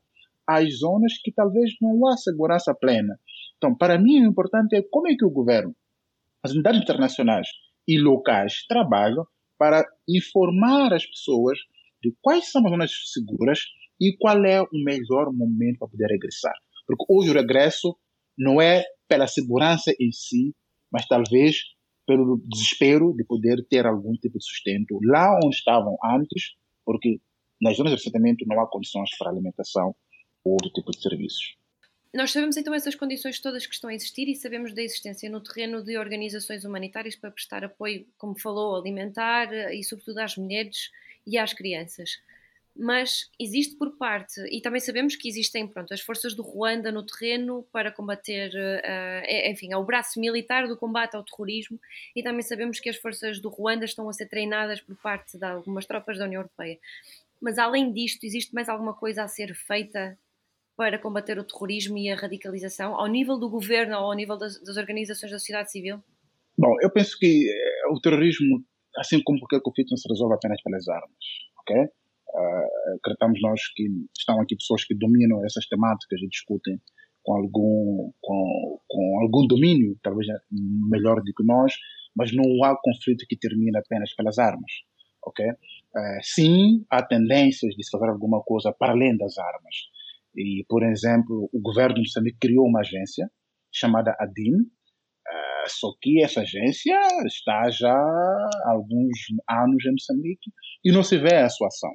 às 0.46 0.78
zonas 0.78 1.14
que 1.24 1.32
talvez 1.32 1.72
não 1.82 2.08
há 2.08 2.16
segurança 2.16 2.76
plena. 2.76 3.20
Então, 3.58 3.76
para 3.76 3.98
mim, 3.98 4.22
o 4.22 4.30
importante 4.30 4.76
é 4.76 4.84
como 4.84 5.08
é 5.08 5.16
que 5.16 5.26
o 5.26 5.32
governo, 5.32 5.76
as 6.44 6.52
unidades 6.52 6.82
internacionais 6.82 7.48
e 7.88 8.00
locais 8.00 8.66
trabalham 8.68 9.26
para 9.58 9.84
informar 10.08 10.94
as 10.94 11.06
pessoas 11.08 11.58
de 12.04 12.16
quais 12.22 12.52
são 12.52 12.64
as 12.64 12.70
zonas 12.70 12.92
seguras 13.12 13.60
e 14.00 14.16
qual 14.16 14.46
é 14.46 14.62
o 14.62 14.84
melhor 14.86 15.34
momento 15.34 15.80
para 15.80 15.88
poder 15.88 16.08
regressar. 16.08 16.54
Porque 16.86 17.04
hoje 17.10 17.32
o 17.32 17.34
regresso 17.34 17.98
não 18.38 18.62
é 18.62 18.84
pela 19.08 19.28
segurança 19.28 19.94
em 20.00 20.12
si, 20.12 20.54
mas 20.92 21.08
talvez 21.08 21.58
pelo 22.06 22.42
desespero 22.46 23.14
de 23.16 23.26
poder 23.26 23.66
ter 23.70 23.86
algum 23.86 24.14
tipo 24.14 24.38
de 24.38 24.46
sustento 24.46 25.00
lá 25.04 25.38
onde 25.44 25.56
estavam 25.56 25.98
antes, 26.04 26.56
porque 26.86 27.20
nas 27.62 27.76
zonas 27.76 27.92
de 27.94 28.00
assentamento 28.00 28.46
não 28.48 28.62
há 28.62 28.70
condições 28.70 29.10
para 29.18 29.30
alimentação 29.30 29.94
ou 30.44 30.54
outro 30.54 30.70
tipo 30.72 30.92
de 30.92 31.02
serviços. 31.02 31.58
Nós 32.14 32.32
sabemos 32.32 32.56
então 32.56 32.74
essas 32.74 32.96
condições 32.96 33.40
todas 33.40 33.68
que 33.68 33.74
estão 33.74 33.90
a 33.90 33.94
existir 33.94 34.30
e 34.30 34.36
sabemos 34.36 34.74
da 34.74 34.82
existência 34.82 35.30
no 35.30 35.42
terreno 35.42 35.84
de 35.84 35.98
organizações 35.98 36.64
humanitárias 36.64 37.16
para 37.16 37.32
prestar 37.32 37.66
apoio, 37.66 38.08
como 38.18 38.40
falou, 38.40 38.78
alimentar 38.78 39.52
e 39.74 39.84
sobretudo 39.84 40.20
às 40.20 40.38
mulheres 40.38 40.90
e 41.26 41.38
às 41.38 41.54
crianças 41.54 42.12
mas 42.78 43.30
existe 43.40 43.76
por 43.76 43.98
parte, 43.98 44.40
e 44.52 44.62
também 44.62 44.80
sabemos 44.80 45.16
que 45.16 45.28
existem 45.28 45.68
pronto, 45.68 45.94
as 45.94 46.02
forças 46.02 46.36
do 46.36 46.44
Ruanda 46.44 46.92
no 46.92 47.06
terreno 47.06 47.66
para 47.72 47.92
combater, 47.92 48.52
uh, 48.54 49.50
enfim, 49.52 49.74
é 49.74 49.78
o 49.78 49.84
braço 49.84 50.20
militar 50.20 50.68
do 50.68 50.78
combate 50.78 51.16
ao 51.16 51.24
terrorismo, 51.24 51.80
e 52.16 52.22
também 52.22 52.42
sabemos 52.42 52.80
que 52.80 52.90
as 52.90 52.98
forças 52.98 53.40
do 53.40 53.50
Ruanda 53.50 53.86
estão 53.86 54.08
a 54.08 54.14
ser 54.14 54.28
treinadas 54.28 54.82
por 54.82 54.96
parte 54.98 55.38
de 55.38 55.46
algumas 55.46 55.86
tropas 55.86 56.18
da 56.18 56.26
União 56.26 56.42
Europeia. 56.42 56.78
Mas 57.42 57.58
além 57.58 57.92
disto, 57.92 58.24
existe 58.24 58.54
mais 58.54 58.70
alguma 58.70 58.94
coisa 58.94 59.24
a 59.24 59.28
ser 59.28 59.54
feita 59.54 60.18
para 60.76 61.00
combater 61.00 61.40
o 61.40 61.44
terrorismo 61.44 61.98
e 61.98 62.10
a 62.10 62.16
radicalização, 62.16 62.96
ao 62.96 63.08
nível 63.08 63.38
do 63.40 63.50
governo 63.50 63.98
ou 63.98 64.06
ao 64.06 64.14
nível 64.14 64.38
das, 64.38 64.62
das 64.62 64.78
organizações 64.78 65.32
da 65.32 65.40
sociedade 65.40 65.72
civil? 65.72 66.04
Bom, 66.58 66.76
eu 66.82 66.92
penso 66.92 67.18
que 67.18 67.50
eh, 67.50 67.88
o 67.92 68.00
terrorismo, 68.00 68.64
assim 68.98 69.22
como 69.24 69.40
qualquer 69.40 69.62
conflito, 69.62 69.90
não 69.90 69.98
se 69.98 70.08
resolve 70.08 70.36
apenas 70.36 70.62
pelas 70.62 70.88
armas, 70.88 71.18
ok? 71.62 71.90
Uh, 72.34 73.42
nós 73.42 73.62
que 73.76 73.88
estão 74.18 74.40
aqui 74.42 74.56
pessoas 74.56 74.84
que 74.84 74.96
dominam 74.96 75.44
essas 75.46 75.66
temáticas 75.68 76.22
e 76.22 76.28
discutem 76.28 76.80
com 77.24 77.34
algum, 77.34 78.12
com, 78.22 78.80
com 78.88 79.20
algum 79.22 79.46
domínio, 79.48 79.98
talvez 80.02 80.28
melhor 80.90 81.18
do 81.18 81.34
que 81.34 81.44
nós, 81.44 81.74
mas 82.16 82.32
não 82.34 82.64
há 82.64 82.76
conflito 82.82 83.26
que 83.28 83.38
termine 83.38 83.78
apenas 83.78 84.14
pelas 84.16 84.40
armas, 84.40 84.72
ok? 85.26 85.46
Uh, 85.50 86.20
sim, 86.22 86.86
há 86.90 87.04
tendências 87.04 87.76
de 87.76 87.84
se 87.84 87.92
fazer 87.92 88.10
alguma 88.10 88.42
coisa 88.44 88.74
para 88.78 88.94
além 88.94 89.18
das 89.18 89.38
armas. 89.38 89.76
E, 90.36 90.66
por 90.70 90.84
exemplo, 90.84 91.50
o 91.52 91.60
governo 91.60 91.96
de 91.96 92.02
Moçambique 92.02 92.38
criou 92.40 92.66
uma 92.66 92.80
agência 92.80 93.30
chamada 93.74 94.16
ADIN, 94.20 94.56
uh, 94.56 95.68
só 95.68 95.90
que 96.02 96.24
essa 96.24 96.42
agência 96.42 96.98
está 97.26 97.70
já 97.70 97.94
há 97.94 98.72
alguns 98.72 99.18
anos 99.50 99.86
em 99.86 99.92
Moçambique 99.92 100.52
e 100.86 100.92
não 100.92 101.04
se 101.04 101.18
vê 101.18 101.36
a 101.36 101.50
sua 101.50 101.68
ação. 101.68 101.92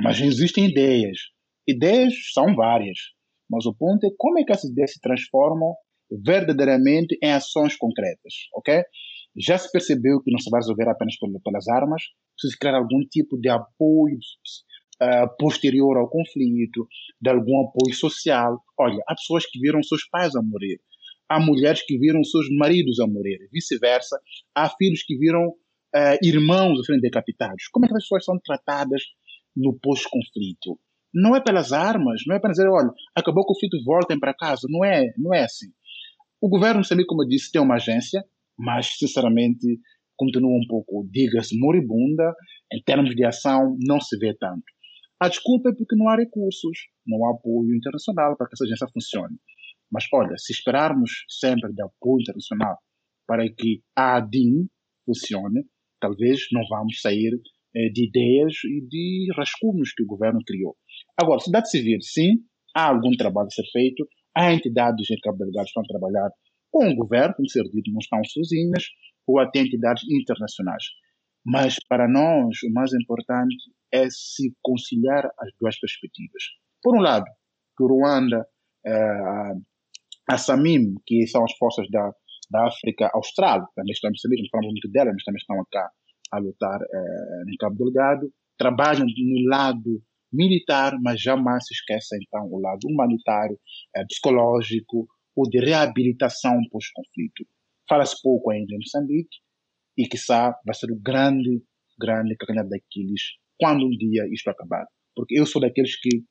Mas 0.00 0.20
existem 0.20 0.66
ideias. 0.70 1.18
Ideias 1.66 2.14
são 2.32 2.54
várias. 2.54 2.98
Mas 3.50 3.66
o 3.66 3.74
ponto 3.74 4.06
é 4.06 4.10
como 4.16 4.38
é 4.38 4.44
que 4.44 4.52
essas 4.52 4.70
ideias 4.70 4.92
se 4.92 5.00
transformam 5.00 5.74
verdadeiramente 6.24 7.18
em 7.22 7.32
ações 7.32 7.76
concretas, 7.76 8.34
ok? 8.54 8.82
Já 9.38 9.56
se 9.56 9.70
percebeu 9.72 10.22
que 10.22 10.30
não 10.30 10.38
se 10.38 10.50
vai 10.50 10.60
resolver 10.60 10.88
apenas 10.88 11.16
pelas 11.42 11.68
armas, 11.68 12.02
precisa 12.36 12.58
criar 12.60 12.76
algum 12.76 13.00
tipo 13.10 13.38
de 13.38 13.48
apoio 13.48 14.18
uh, 15.02 15.36
posterior 15.38 15.96
ao 15.96 16.08
conflito, 16.08 16.86
de 17.20 17.30
algum 17.30 17.66
apoio 17.66 17.94
social. 17.94 18.62
Olha, 18.78 19.02
há 19.08 19.14
pessoas 19.14 19.46
que 19.46 19.58
viram 19.58 19.82
seus 19.82 20.04
pais 20.08 20.34
a 20.36 20.42
morrer, 20.42 20.80
há 21.28 21.40
mulheres 21.40 21.82
que 21.82 21.98
viram 21.98 22.22
seus 22.24 22.46
maridos 22.50 23.00
a 23.00 23.06
morrer, 23.06 23.48
vice-versa, 23.50 24.20
há 24.54 24.68
filhos 24.68 25.02
que 25.02 25.16
viram 25.16 25.48
uh, 25.48 26.18
irmãos 26.22 26.80
a 26.80 26.84
serem 26.84 27.00
decapitados. 27.00 27.68
Como 27.72 27.86
é 27.86 27.88
que 27.88 27.96
as 27.96 28.02
pessoas 28.04 28.24
são 28.24 28.38
tratadas 28.44 29.02
no 29.56 29.78
pós-conflito. 29.78 30.78
Não 31.14 31.36
é 31.36 31.40
pelas 31.40 31.72
armas, 31.72 32.22
não 32.26 32.34
é 32.34 32.40
para 32.40 32.52
dizer, 32.52 32.68
olha, 32.68 32.90
acabou 33.14 33.42
o 33.42 33.46
conflito, 33.46 33.82
voltem 33.84 34.18
para 34.18 34.34
casa. 34.34 34.66
Não 34.70 34.84
é, 34.84 35.12
não 35.18 35.34
é 35.34 35.44
assim. 35.44 35.66
O 36.40 36.48
governo 36.48 36.78
Moçambique, 36.78 37.06
como 37.06 37.22
eu 37.22 37.28
disse, 37.28 37.52
tem 37.52 37.60
uma 37.60 37.74
agência, 37.74 38.24
mas, 38.58 38.86
sinceramente, 38.98 39.66
continua 40.16 40.50
um 40.50 40.66
pouco, 40.66 41.06
diga-se, 41.10 41.58
moribunda. 41.58 42.34
Em 42.72 42.82
termos 42.82 43.14
de 43.14 43.24
ação, 43.24 43.76
não 43.80 44.00
se 44.00 44.16
vê 44.18 44.34
tanto. 44.34 44.64
A 45.20 45.28
desculpa 45.28 45.68
é 45.68 45.72
porque 45.72 45.94
não 45.94 46.08
há 46.08 46.16
recursos, 46.16 46.88
não 47.06 47.24
há 47.26 47.32
apoio 47.32 47.76
internacional 47.76 48.36
para 48.36 48.48
que 48.48 48.54
essa 48.54 48.64
agência 48.64 48.88
funcione. 48.92 49.36
Mas, 49.90 50.06
olha, 50.12 50.36
se 50.38 50.52
esperarmos 50.52 51.10
sempre 51.28 51.72
de 51.72 51.82
apoio 51.82 52.22
internacional 52.22 52.78
para 53.26 53.44
que 53.48 53.82
a 53.94 54.16
ADIN 54.16 54.66
funcione, 55.04 55.64
talvez 56.00 56.46
não 56.50 56.62
vamos 56.68 57.00
sair 57.00 57.38
de 57.74 58.06
ideias 58.08 58.54
e 58.64 58.86
de 58.86 59.32
rascunhos 59.36 59.92
que 59.92 60.02
o 60.02 60.06
governo 60.06 60.40
criou. 60.46 60.76
Agora, 61.16 61.38
sociedade 61.38 61.70
civil, 61.70 61.98
sim, 62.00 62.38
há 62.74 62.88
algum 62.88 63.10
trabalho 63.16 63.46
a 63.46 63.50
ser 63.50 63.64
feito, 63.72 64.06
há 64.36 64.52
entidades 64.52 65.06
Delgado 65.08 65.52
que 65.52 65.60
estão 65.62 65.82
a 65.82 65.86
trabalhar 65.86 66.30
com 66.70 66.88
o 66.88 66.94
governo, 66.94 67.34
como 67.34 67.48
ser 67.48 67.64
dito, 67.64 67.90
não 67.92 67.98
estão 67.98 68.22
sozinhas, 68.24 68.84
ou 69.26 69.38
até 69.38 69.60
entidades 69.60 70.02
internacionais. 70.10 70.84
Mas, 71.44 71.76
para 71.88 72.08
nós, 72.08 72.56
o 72.62 72.72
mais 72.72 72.92
importante 72.92 73.56
é 73.92 74.08
se 74.10 74.54
conciliar 74.62 75.26
as 75.38 75.50
duas 75.60 75.78
perspectivas. 75.78 76.42
Por 76.82 76.96
um 76.96 77.00
lado, 77.00 77.26
que 77.76 77.84
o 77.84 77.88
Ruanda, 77.88 78.46
eh, 78.86 79.54
a 80.30 80.38
SAMIM, 80.38 80.94
que 81.06 81.26
são 81.26 81.44
as 81.44 81.52
forças 81.58 81.86
da, 81.90 82.10
da 82.50 82.66
África 82.66 83.10
Austral, 83.12 83.68
também 83.74 83.92
estão 83.92 84.08
a 84.08 84.12
não 84.12 84.48
falamos 84.50 84.72
muito 84.72 84.90
delas, 84.90 85.14
mas 85.14 85.24
também 85.24 85.38
estão 85.38 85.66
cá 85.70 85.90
a 86.32 86.38
lutar 86.38 86.80
eh, 86.80 87.42
em 87.52 87.56
Cabo 87.58 87.76
Delgado, 87.76 88.32
trabalham 88.58 89.04
no 89.04 89.48
lado 89.48 90.02
militar, 90.32 90.96
mas 91.02 91.20
jamais 91.20 91.66
se 91.66 91.74
esquecem 91.74 92.18
então 92.22 92.48
o 92.50 92.58
lado 92.58 92.86
humanitário, 92.88 93.58
eh, 93.96 94.04
psicológico 94.06 95.06
ou 95.36 95.48
de 95.48 95.58
reabilitação 95.58 96.58
pós-conflito. 96.70 97.44
Fala-se 97.88 98.20
pouco 98.22 98.50
ainda 98.50 98.74
em 98.74 98.78
Moçambique 98.78 99.36
e 99.98 100.08
quiçá 100.08 100.56
vai 100.64 100.74
ser 100.74 100.90
o 100.90 100.98
grande, 100.98 101.62
grande 101.98 102.36
calcanhar 102.36 102.66
daqueles 102.66 103.22
quando 103.60 103.84
um 103.86 103.90
dia 103.90 104.26
isto 104.32 104.48
acabar. 104.48 104.86
Porque 105.14 105.38
eu 105.38 105.44
sou 105.44 105.60
daqueles 105.60 106.00
que 106.00 106.24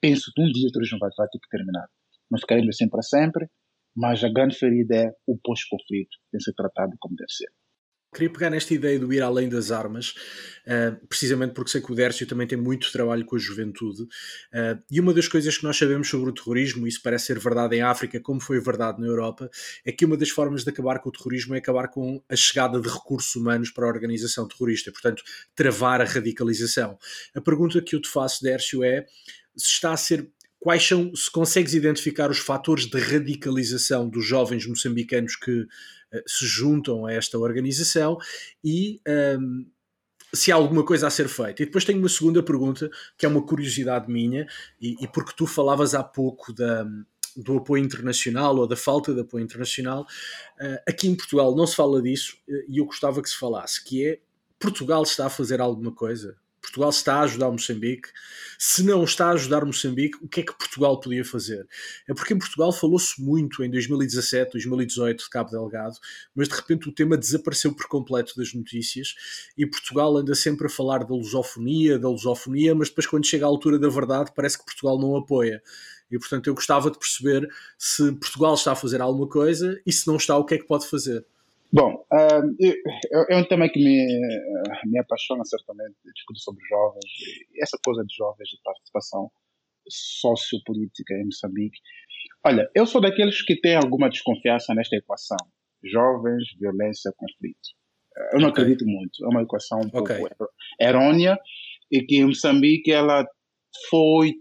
penso 0.00 0.32
que 0.34 0.40
um 0.40 0.50
dia 0.50 0.68
o 0.68 0.72
turismo 0.72 0.98
vai, 0.98 1.10
vai 1.16 1.28
ter 1.28 1.38
que 1.38 1.48
terminar. 1.48 1.86
Não 2.30 2.38
ficaremos 2.38 2.74
assim 2.74 2.88
para 2.88 3.02
sempre, 3.02 3.46
mas 3.94 4.24
a 4.24 4.32
grande 4.32 4.56
ferida 4.56 4.96
é 4.96 5.10
o 5.26 5.38
pós-conflito, 5.38 6.16
tem 6.30 6.38
que 6.38 6.44
ser 6.44 6.54
tratado 6.54 6.92
como 6.98 7.14
deve 7.14 7.30
ser. 7.30 7.50
Queria 8.14 8.30
pegar 8.30 8.50
nesta 8.50 8.74
ideia 8.74 8.98
do 8.98 9.10
ir 9.10 9.22
além 9.22 9.48
das 9.48 9.70
armas, 9.70 10.10
uh, 10.66 11.06
precisamente 11.06 11.54
porque 11.54 11.70
sei 11.70 11.80
que 11.80 11.90
o 11.90 11.94
Dércio 11.94 12.26
também 12.26 12.46
tem 12.46 12.58
muito 12.58 12.92
trabalho 12.92 13.24
com 13.24 13.36
a 13.36 13.38
juventude. 13.38 14.02
Uh, 14.02 14.78
e 14.90 15.00
uma 15.00 15.14
das 15.14 15.26
coisas 15.26 15.56
que 15.56 15.64
nós 15.64 15.78
sabemos 15.78 16.08
sobre 16.08 16.28
o 16.28 16.32
terrorismo, 16.32 16.86
isso 16.86 17.00
parece 17.02 17.26
ser 17.26 17.38
verdade 17.38 17.74
em 17.76 17.80
África, 17.80 18.20
como 18.20 18.38
foi 18.38 18.60
verdade 18.60 19.00
na 19.00 19.06
Europa, 19.06 19.48
é 19.82 19.90
que 19.90 20.04
uma 20.04 20.16
das 20.16 20.28
formas 20.28 20.62
de 20.62 20.68
acabar 20.68 20.98
com 20.98 21.08
o 21.08 21.12
terrorismo 21.12 21.54
é 21.54 21.58
acabar 21.58 21.88
com 21.88 22.22
a 22.28 22.36
chegada 22.36 22.78
de 22.78 22.88
recursos 22.88 23.34
humanos 23.34 23.70
para 23.70 23.86
a 23.86 23.88
organização 23.88 24.46
terrorista, 24.46 24.92
portanto, 24.92 25.22
travar 25.54 26.02
a 26.02 26.04
radicalização. 26.04 26.98
A 27.34 27.40
pergunta 27.40 27.80
que 27.80 27.96
eu 27.96 28.00
te 28.00 28.10
faço, 28.10 28.42
Dércio, 28.42 28.84
é 28.84 29.06
se 29.56 29.68
está 29.68 29.90
a 29.90 29.96
ser 29.96 30.30
quais 30.62 30.86
são, 30.86 31.14
se 31.16 31.30
consegues 31.30 31.72
identificar 31.74 32.30
os 32.30 32.38
fatores 32.38 32.86
de 32.86 32.98
radicalização 32.98 34.08
dos 34.08 34.24
jovens 34.24 34.66
moçambicanos 34.66 35.34
que 35.34 35.66
se 36.26 36.46
juntam 36.46 37.06
a 37.06 37.12
esta 37.12 37.38
organização 37.38 38.18
e 38.64 39.00
um, 39.38 39.66
se 40.34 40.50
há 40.50 40.54
alguma 40.54 40.84
coisa 40.84 41.06
a 41.06 41.10
ser 41.10 41.28
feita. 41.28 41.62
E 41.62 41.66
depois 41.66 41.84
tenho 41.84 41.98
uma 41.98 42.08
segunda 42.08 42.42
pergunta, 42.42 42.90
que 43.18 43.26
é 43.26 43.28
uma 43.28 43.44
curiosidade 43.44 44.10
minha, 44.10 44.46
e, 44.80 44.96
e 45.00 45.08
porque 45.08 45.32
tu 45.36 45.46
falavas 45.46 45.94
há 45.94 46.02
pouco 46.02 46.52
da, 46.52 46.86
do 47.36 47.58
apoio 47.58 47.84
internacional 47.84 48.56
ou 48.56 48.66
da 48.66 48.76
falta 48.76 49.14
de 49.14 49.20
apoio 49.20 49.44
internacional, 49.44 50.02
uh, 50.02 50.78
aqui 50.88 51.08
em 51.08 51.14
Portugal 51.14 51.54
não 51.54 51.66
se 51.66 51.76
fala 51.76 52.00
disso 52.00 52.36
uh, 52.48 52.64
e 52.68 52.78
eu 52.78 52.86
gostava 52.86 53.22
que 53.22 53.28
se 53.28 53.36
falasse, 53.36 53.82
que 53.84 54.06
é 54.06 54.20
Portugal 54.58 55.02
está 55.02 55.26
a 55.26 55.30
fazer 55.30 55.60
alguma 55.60 55.92
coisa 55.92 56.36
Portugal 56.62 56.90
está 56.90 57.16
a 57.16 57.22
ajudar 57.22 57.50
Moçambique. 57.50 58.08
Se 58.56 58.84
não 58.84 59.02
está 59.02 59.26
a 59.26 59.32
ajudar 59.32 59.64
Moçambique, 59.66 60.16
o 60.22 60.28
que 60.28 60.40
é 60.40 60.42
que 60.44 60.56
Portugal 60.56 60.98
podia 61.00 61.24
fazer? 61.24 61.66
É 62.08 62.14
porque 62.14 62.32
em 62.32 62.38
Portugal 62.38 62.72
falou-se 62.72 63.20
muito 63.20 63.64
em 63.64 63.70
2017, 63.70 64.52
2018 64.52 65.24
de 65.24 65.28
Cabo 65.28 65.50
Delgado, 65.50 65.96
mas 66.34 66.48
de 66.48 66.54
repente 66.54 66.88
o 66.88 66.92
tema 66.92 67.18
desapareceu 67.18 67.74
por 67.74 67.86
completo 67.88 68.34
das 68.36 68.54
notícias 68.54 69.14
e 69.58 69.66
Portugal 69.66 70.16
anda 70.16 70.34
sempre 70.34 70.66
a 70.66 70.70
falar 70.70 70.98
da 70.98 71.14
lusofonia, 71.14 71.98
da 71.98 72.08
lusofonia, 72.08 72.74
mas 72.74 72.88
depois 72.88 73.06
quando 73.06 73.26
chega 73.26 73.44
à 73.44 73.48
altura 73.48 73.78
da 73.78 73.88
verdade 73.88 74.30
parece 74.34 74.56
que 74.56 74.64
Portugal 74.64 74.98
não 74.98 75.16
apoia. 75.16 75.60
E 76.10 76.18
portanto 76.18 76.46
eu 76.46 76.54
gostava 76.54 76.90
de 76.90 76.98
perceber 76.98 77.48
se 77.76 78.12
Portugal 78.12 78.54
está 78.54 78.72
a 78.72 78.76
fazer 78.76 79.00
alguma 79.00 79.28
coisa 79.28 79.80
e 79.84 79.92
se 79.92 80.06
não 80.06 80.16
está, 80.16 80.36
o 80.36 80.44
que 80.44 80.54
é 80.54 80.58
que 80.58 80.66
pode 80.66 80.86
fazer. 80.86 81.26
Bom, 81.72 82.04
uh, 82.12 83.30
é 83.30 83.36
um 83.36 83.48
tema 83.48 83.66
que 83.66 83.82
me, 83.82 84.20
me 84.84 84.98
apaixona 84.98 85.42
certamente, 85.44 85.94
discutir 86.14 86.40
sobre 86.42 86.62
jovens, 86.68 87.04
essa 87.62 87.78
coisa 87.82 88.04
de 88.04 88.14
jovens 88.14 88.48
de 88.50 88.60
participação 88.62 89.30
sociopolítica 89.88 91.14
em 91.14 91.24
Moçambique. 91.24 91.78
Olha, 92.44 92.68
eu 92.74 92.84
sou 92.84 93.00
daqueles 93.00 93.40
que 93.42 93.58
têm 93.58 93.76
alguma 93.76 94.10
desconfiança 94.10 94.74
nesta 94.74 94.96
equação. 94.96 95.38
Jovens, 95.82 96.44
violência, 96.60 97.10
conflito. 97.16 97.70
Eu 98.32 98.40
não 98.40 98.50
okay. 98.50 98.64
acredito 98.64 98.84
muito. 98.86 99.24
É 99.24 99.28
uma 99.28 99.42
equação 99.42 99.80
um 99.80 99.98
okay. 99.98 100.18
pouco 100.18 100.48
errônea 100.78 101.38
e 101.90 102.02
que 102.02 102.16
em 102.16 102.26
Moçambique 102.26 102.92
ela 102.92 103.26
foi 103.88 104.34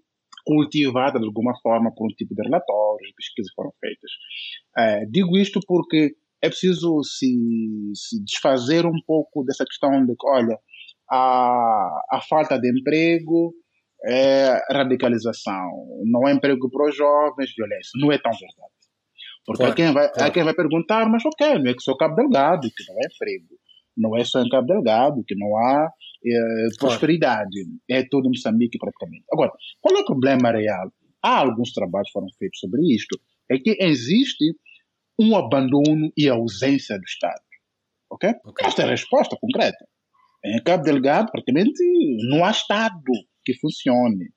cultivada 0.45 1.19
de 1.19 1.25
alguma 1.25 1.57
forma 1.61 1.93
por 1.95 2.07
um 2.07 2.15
tipo 2.15 2.35
de 2.35 2.43
relatórios, 2.43 3.13
pesquisas 3.15 3.53
foram 3.53 3.71
feitas. 3.79 4.11
Uh, 4.77 5.09
digo 5.09 5.37
isto 5.37 5.59
porque 5.65 6.15
é 6.41 6.49
preciso 6.49 7.03
se, 7.03 7.27
se 7.93 8.23
desfazer 8.23 8.85
um 8.85 8.99
pouco 9.05 9.43
dessa 9.43 9.65
questão 9.65 10.05
de 10.05 10.15
que, 10.15 10.27
olha, 10.27 10.57
a, 11.09 12.03
a 12.11 12.21
falta 12.27 12.57
de 12.59 12.71
emprego 12.71 13.53
é 14.03 14.59
radicalização, 14.71 15.69
não 16.05 16.27
é 16.27 16.33
emprego 16.33 16.69
para 16.71 16.89
os 16.89 16.95
jovens, 16.95 17.53
violência. 17.55 17.91
Não 17.95 18.11
é 18.11 18.17
tão 18.17 18.31
verdade. 18.31 18.71
Porque 19.45 19.63
claro, 19.63 19.73
há, 19.73 19.75
quem 19.75 19.93
vai, 19.93 20.09
claro. 20.09 20.23
há 20.23 20.31
quem 20.31 20.43
vai 20.43 20.53
perguntar, 20.53 21.09
mas 21.09 21.23
ok, 21.25 21.59
não 21.59 21.71
é 21.71 21.73
que 21.73 21.81
sou 21.81 21.97
Cabo 21.97 22.15
Delgado, 22.15 22.67
que 22.75 22.83
não 22.87 22.95
é 22.95 23.05
emprego. 23.05 23.59
Não 23.97 24.17
é 24.17 24.23
só 24.23 24.41
em 24.41 24.49
Cabo 24.49 24.67
Delgado, 24.67 25.23
que 25.27 25.35
não 25.35 25.55
há 25.57 25.91
é, 26.25 26.67
prosperidade. 26.79 27.65
É 27.89 28.03
todo 28.03 28.29
Moçambique 28.29 28.79
praticamente. 28.79 29.25
Agora, 29.31 29.51
qual 29.79 29.95
é 29.97 30.01
o 30.01 30.05
problema 30.05 30.51
real? 30.51 30.91
Há 31.21 31.39
alguns 31.39 31.71
trabalhos 31.73 32.07
que 32.07 32.13
foram 32.13 32.27
feitos 32.39 32.59
sobre 32.59 32.81
isto. 32.93 33.19
É 33.49 33.57
que 33.57 33.77
existe 33.79 34.55
um 35.21 35.35
abandono 35.35 36.11
e 36.17 36.27
ausência 36.27 36.97
do 36.97 37.03
Estado. 37.03 37.41
Ok? 38.09 38.29
okay. 38.43 38.67
Esta 38.67 38.81
é 38.81 38.85
a 38.85 38.89
resposta 38.89 39.37
concreta. 39.39 39.87
Em 40.43 40.61
Cabo 40.63 40.83
Delgado, 40.83 41.31
praticamente, 41.31 41.83
não 42.29 42.43
há 42.43 42.51
Estado 42.51 43.11
que 43.45 43.53
funcione. 43.59 44.31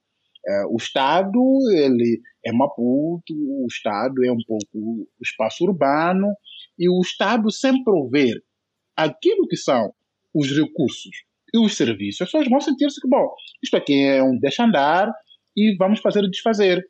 É, 0.46 0.66
o 0.66 0.76
Estado 0.76 1.40
ele 1.72 2.20
é 2.44 2.52
Maputo, 2.52 3.32
o 3.32 3.66
Estado 3.66 4.22
é 4.24 4.30
um 4.30 4.42
pouco 4.46 4.68
o 4.74 5.22
espaço 5.22 5.64
urbano 5.64 6.34
e 6.78 6.88
o 6.88 7.00
Estado 7.00 7.50
sem 7.50 7.82
prover 7.82 8.42
aquilo 8.94 9.48
que 9.48 9.56
são 9.56 9.92
os 10.34 10.50
recursos 10.50 11.24
e 11.54 11.64
os 11.64 11.76
serviços, 11.76 12.22
as 12.22 12.28
pessoas 12.28 12.50
vão 12.50 12.60
sentir-se 12.60 13.00
que, 13.00 13.08
bom, 13.08 13.32
isto 13.62 13.76
aqui 13.76 14.06
é 14.06 14.22
um 14.22 14.36
deixa 14.38 14.64
andar 14.64 15.10
e 15.56 15.76
vamos 15.76 16.00
fazer 16.00 16.28
desfazer. 16.28 16.84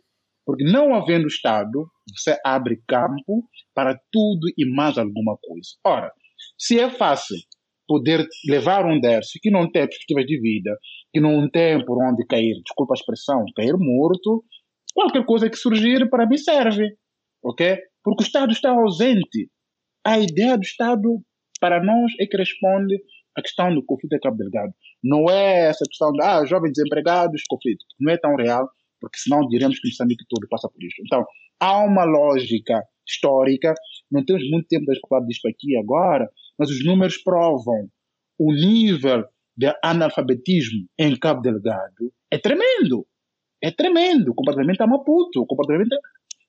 Porque 0.45 0.65
não 0.65 0.95
havendo 0.95 1.27
Estado, 1.27 1.87
você 2.17 2.39
abre 2.45 2.83
campo 2.87 3.49
para 3.75 3.99
tudo 4.13 4.47
e 4.59 4.69
mais 4.75 4.99
alguma 4.99 5.37
coisa. 5.43 5.69
Ora, 5.85 6.13
se 6.59 6.79
é 6.79 6.91
fácil 6.91 7.37
poder 7.87 8.27
levar 8.49 8.85
um 8.87 9.01
Dércio 9.01 9.41
que 9.43 9.51
não 9.51 9.71
tem 9.71 9.87
perspectivas 9.87 10.27
de 10.27 10.41
vida, 10.41 10.79
que 11.13 11.21
não 11.21 11.49
tem 11.51 11.85
por 11.85 12.03
onde 12.03 12.27
cair, 12.27 12.55
desculpa 12.65 12.95
a 12.95 12.99
expressão, 12.99 13.45
cair 13.57 13.75
morto, 13.79 14.45
qualquer 14.95 15.25
coisa 15.25 15.51
que 15.51 15.57
surgir 15.57 16.09
para 16.09 16.27
mim 16.27 16.37
serve. 16.37 16.97
Ok? 17.43 17.79
Porque 18.03 18.23
o 18.23 18.27
Estado 18.27 18.53
está 18.53 18.71
ausente. 18.71 19.51
A 20.07 20.19
ideia 20.19 20.57
do 20.57 20.63
Estado 20.63 21.21
para 21.61 21.83
nós 21.83 22.13
é 22.21 22.27
que 22.27 22.37
responde 22.37 22.97
à 23.37 23.43
questão 23.43 23.75
do 23.75 23.85
conflito 23.85 24.13
de 24.13 24.21
Cabo 24.21 24.37
Delgado. 24.37 24.73
Não 25.03 25.29
é 25.29 25.69
essa 25.69 25.85
questão 25.85 26.13
de 26.13 26.23
ah, 26.23 26.45
jovens 26.45 26.73
desempregados, 26.73 27.43
conflito. 27.49 27.85
Não 27.99 28.13
é 28.13 28.19
tão 28.19 28.35
real 28.37 28.69
porque 29.05 29.19
senão 29.19 29.47
diremos 29.49 29.79
que 29.79 29.89
Moçambique 29.89 30.25
todo 30.29 30.49
passa 30.49 30.69
por 30.69 30.83
isto. 30.83 31.03
Então, 31.05 31.25
há 31.61 31.85
uma 31.85 32.05
lógica 32.05 32.83
histórica, 33.07 33.75
não 34.11 34.25
temos 34.25 34.43
muito 34.51 34.67
tempo 34.67 34.91
de 34.91 34.99
falar 35.07 35.25
disto 35.27 35.47
aqui 35.47 35.77
agora, 35.77 36.29
mas 36.59 36.71
os 36.71 36.85
números 36.85 37.19
provam 37.19 37.89
o 38.39 38.53
nível 38.53 39.25
de 39.57 39.73
analfabetismo 39.83 40.87
em 40.99 41.17
Cabo 41.17 41.43
Delgado 41.43 42.13
é 42.31 42.39
tremendo. 42.39 43.07
É 43.63 43.71
tremendo, 43.71 44.35
completamente 44.35 44.83
a 44.83 44.87
Maputo, 44.87 45.47
completamente 45.47 45.97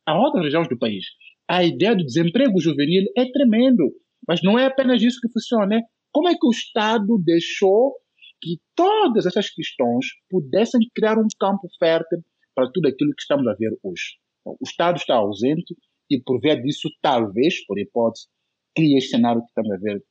a 0.05 0.17
outras 0.17 0.45
regiões 0.45 0.67
do 0.67 0.77
país. 0.77 1.05
A 1.47 1.63
ideia 1.63 1.95
do 1.95 2.03
desemprego 2.03 2.59
juvenil 2.59 3.05
é 3.15 3.25
tremendo, 3.31 3.91
mas 4.27 4.41
não 4.41 4.57
é 4.57 4.65
apenas 4.65 5.01
isso 5.01 5.19
que 5.21 5.31
funciona. 5.31 5.75
É 5.75 5.81
como 6.11 6.27
é 6.27 6.33
que 6.33 6.45
o 6.45 6.49
Estado 6.49 7.21
deixou 7.23 7.93
que 8.41 8.59
todas 8.75 9.25
essas 9.25 9.49
questões 9.49 10.07
pudessem 10.29 10.81
criar 10.93 11.17
um 11.17 11.27
campo 11.39 11.67
fértil 11.79 12.19
para 12.55 12.71
tudo 12.71 12.87
aquilo 12.87 13.13
que 13.13 13.21
estamos 13.21 13.47
a 13.47 13.53
ver 13.53 13.71
hoje. 13.83 14.15
Então, 14.41 14.57
o 14.59 14.63
Estado 14.63 14.97
está 14.97 15.15
ausente 15.15 15.75
e, 16.09 16.19
por 16.19 16.39
via 16.39 16.55
disso, 16.55 16.89
talvez, 17.01 17.65
por 17.65 17.79
hipótese, 17.79 18.27
cria 18.75 18.97
este 18.97 19.11
cenário 19.11 19.41
que 19.41 19.47
estamos 19.47 19.71
a 19.71 19.77
ver 19.77 20.03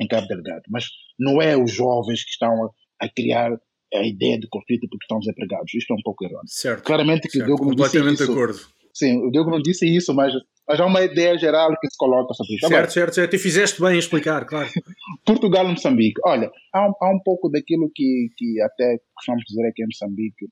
em 0.00 0.06
Cabo 0.06 0.26
Delgado. 0.26 0.62
Mas 0.68 0.86
não 1.18 1.40
é 1.40 1.56
os 1.56 1.72
jovens 1.72 2.24
que 2.24 2.30
estão 2.30 2.64
a, 2.64 2.70
a 3.04 3.08
criar 3.08 3.52
a 3.92 4.06
ideia 4.06 4.38
de 4.38 4.48
conflito 4.48 4.88
porque 4.88 5.04
estão 5.04 5.18
desempregados. 5.18 5.74
Isto 5.74 5.92
é 5.92 5.96
um 5.96 6.02
pouco 6.02 6.24
errado. 6.24 6.46
Certo. 6.46 6.84
Claramente 6.84 7.22
que 7.22 7.32
certo. 7.32 7.46
Diogo 7.46 7.64
Completamente 7.64 8.24
de 8.24 8.30
acordo. 8.30 8.58
Sim, 8.92 9.26
o 9.26 9.30
Diogo 9.30 9.50
não 9.50 9.60
disse 9.60 9.86
isso, 9.86 10.12
mas, 10.14 10.32
mas 10.66 10.80
há 10.80 10.86
uma 10.86 11.02
ideia 11.02 11.38
geral 11.38 11.70
que 11.80 11.88
se 11.88 11.96
coloca 11.96 12.34
sobre 12.34 12.54
isso. 12.54 12.60
Certo, 12.60 12.72
Agora, 12.74 12.90
certo, 12.90 13.14
certo. 13.14 13.34
E 13.34 13.38
fizeste 13.38 13.80
bem 13.80 13.94
em 13.94 13.98
explicar, 13.98 14.44
claro. 14.44 14.68
Portugal 15.24 15.64
e 15.66 15.70
Moçambique. 15.70 16.20
Olha, 16.24 16.50
há 16.72 16.88
um, 16.88 16.92
há 17.00 17.10
um 17.10 17.20
pouco 17.24 17.48
daquilo 17.48 17.90
que, 17.94 18.28
que 18.36 18.60
até 18.60 18.98
costumamos 19.14 19.44
dizer 19.46 19.66
aqui 19.66 19.82
em 19.82 19.86
Moçambique, 19.86 20.46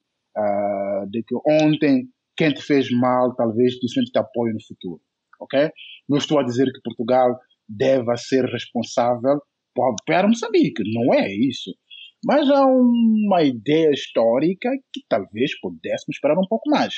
de 1.07 1.22
que 1.22 1.34
ontem 1.46 2.09
quem 2.36 2.53
te 2.53 2.62
fez 2.62 2.88
mal 2.90 3.34
talvez 3.34 3.74
te 3.74 3.88
sente 3.88 4.16
apoio 4.16 4.55
no 4.55 4.62
futuro, 4.66 5.01
ok? 5.40 5.70
Não 6.09 6.18
estou 6.18 6.38
a 6.38 6.44
dizer 6.44 6.66
que 6.66 6.80
Portugal 6.82 7.36
deva 7.68 8.16
ser 8.16 8.44
responsável 8.44 9.40
para 10.07 10.26
Moçambique, 10.26 10.82
não 10.92 11.14
é 11.14 11.28
isso. 11.30 11.70
Mas 12.24 12.51
há 12.51 12.66
uma 12.66 13.42
ideia 13.42 13.90
histórica 13.90 14.70
que 14.92 15.03
talvez 15.09 15.59
pudéssemos 15.61 16.16
esperar 16.16 16.36
um 16.36 16.49
pouco 16.49 16.68
mais. 16.68 16.94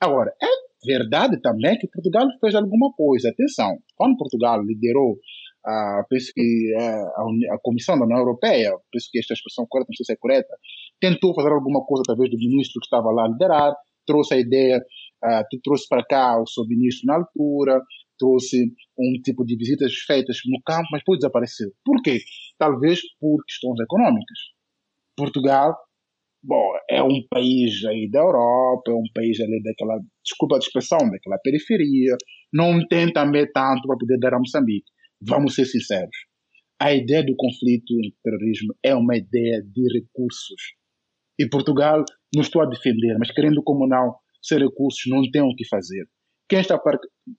Agora, 0.00 0.32
é 0.40 0.46
verdade 0.86 1.40
também 1.40 1.76
que 1.78 1.88
Portugal 1.88 2.26
fez 2.40 2.54
alguma 2.54 2.92
coisa. 2.92 3.30
Atenção, 3.30 3.78
quando 3.96 4.16
Portugal 4.16 4.62
liderou 4.62 5.18
a, 5.64 6.04
penso 6.08 6.32
que 6.34 6.74
é, 6.78 6.88
a, 6.88 7.54
a, 7.54 7.58
Comissão 7.62 7.98
da 7.98 8.04
União 8.04 8.18
Europeia, 8.18 8.72
penso 8.92 9.08
que 9.10 9.18
esta 9.18 9.34
expressão 9.34 9.66
correta, 9.68 9.88
não 9.90 9.96
sei 9.96 10.04
se 10.04 10.12
é 10.12 10.16
correta, 10.16 10.54
tentou 11.00 11.34
fazer 11.34 11.50
alguma 11.50 11.84
coisa 11.84 12.02
através 12.02 12.30
do 12.30 12.38
ministro 12.38 12.80
que 12.80 12.86
estava 12.86 13.10
lá 13.10 13.24
a 13.24 13.28
liderar, 13.28 13.74
trouxe 14.06 14.34
a 14.34 14.38
ideia, 14.38 14.78
uh, 14.78 15.60
trouxe 15.62 15.88
para 15.88 16.04
cá 16.04 16.40
o 16.40 16.46
seu 16.46 16.66
ministro 16.66 17.06
na 17.06 17.16
altura, 17.16 17.80
trouxe 18.18 18.72
um 18.98 19.20
tipo 19.22 19.44
de 19.44 19.56
visitas 19.56 19.92
feitas 20.06 20.38
no 20.46 20.60
campo, 20.64 20.88
mas 20.92 21.00
depois 21.00 21.18
desapareceu. 21.18 21.70
Por 21.84 22.00
quê? 22.02 22.20
Talvez 22.58 23.00
por 23.18 23.42
questões 23.44 23.80
econômicas. 23.80 24.38
Portugal, 25.16 25.74
bom, 26.42 26.72
é 26.90 27.02
um 27.02 27.22
país 27.28 27.84
aí 27.84 28.08
da 28.10 28.20
Europa, 28.20 28.90
é 28.90 28.94
um 28.94 29.06
país 29.14 29.40
ali 29.40 29.62
daquela, 29.62 29.98
desculpa 30.22 30.56
a 30.56 30.58
expressão, 30.58 30.98
daquela 31.10 31.38
periferia, 31.42 32.16
não 32.52 32.86
tem 32.86 33.12
também 33.12 33.50
tanto 33.52 33.86
para 33.86 33.98
poder 33.98 34.18
dar 34.18 34.34
a 34.34 34.38
Moçambique. 34.38 34.93
Vamos 35.26 35.54
ser 35.54 35.64
sinceros. 35.66 36.16
A 36.80 36.92
ideia 36.92 37.24
do 37.24 37.34
conflito 37.36 37.92
e 38.02 38.14
terrorismo 38.22 38.74
é 38.82 38.94
uma 38.94 39.16
ideia 39.16 39.62
de 39.62 40.00
recursos 40.00 40.74
e 41.38 41.48
Portugal, 41.48 42.04
não 42.34 42.42
estou 42.42 42.62
a 42.62 42.66
defender, 42.66 43.16
mas 43.18 43.30
querendo 43.30 43.62
como 43.62 43.88
não 43.88 44.14
ser 44.42 44.60
recursos, 44.60 45.02
não 45.06 45.22
tem 45.30 45.42
o 45.42 45.54
que 45.54 45.66
fazer. 45.66 46.06
Quem 46.48 46.60
está 46.60 46.78
para 46.78 46.98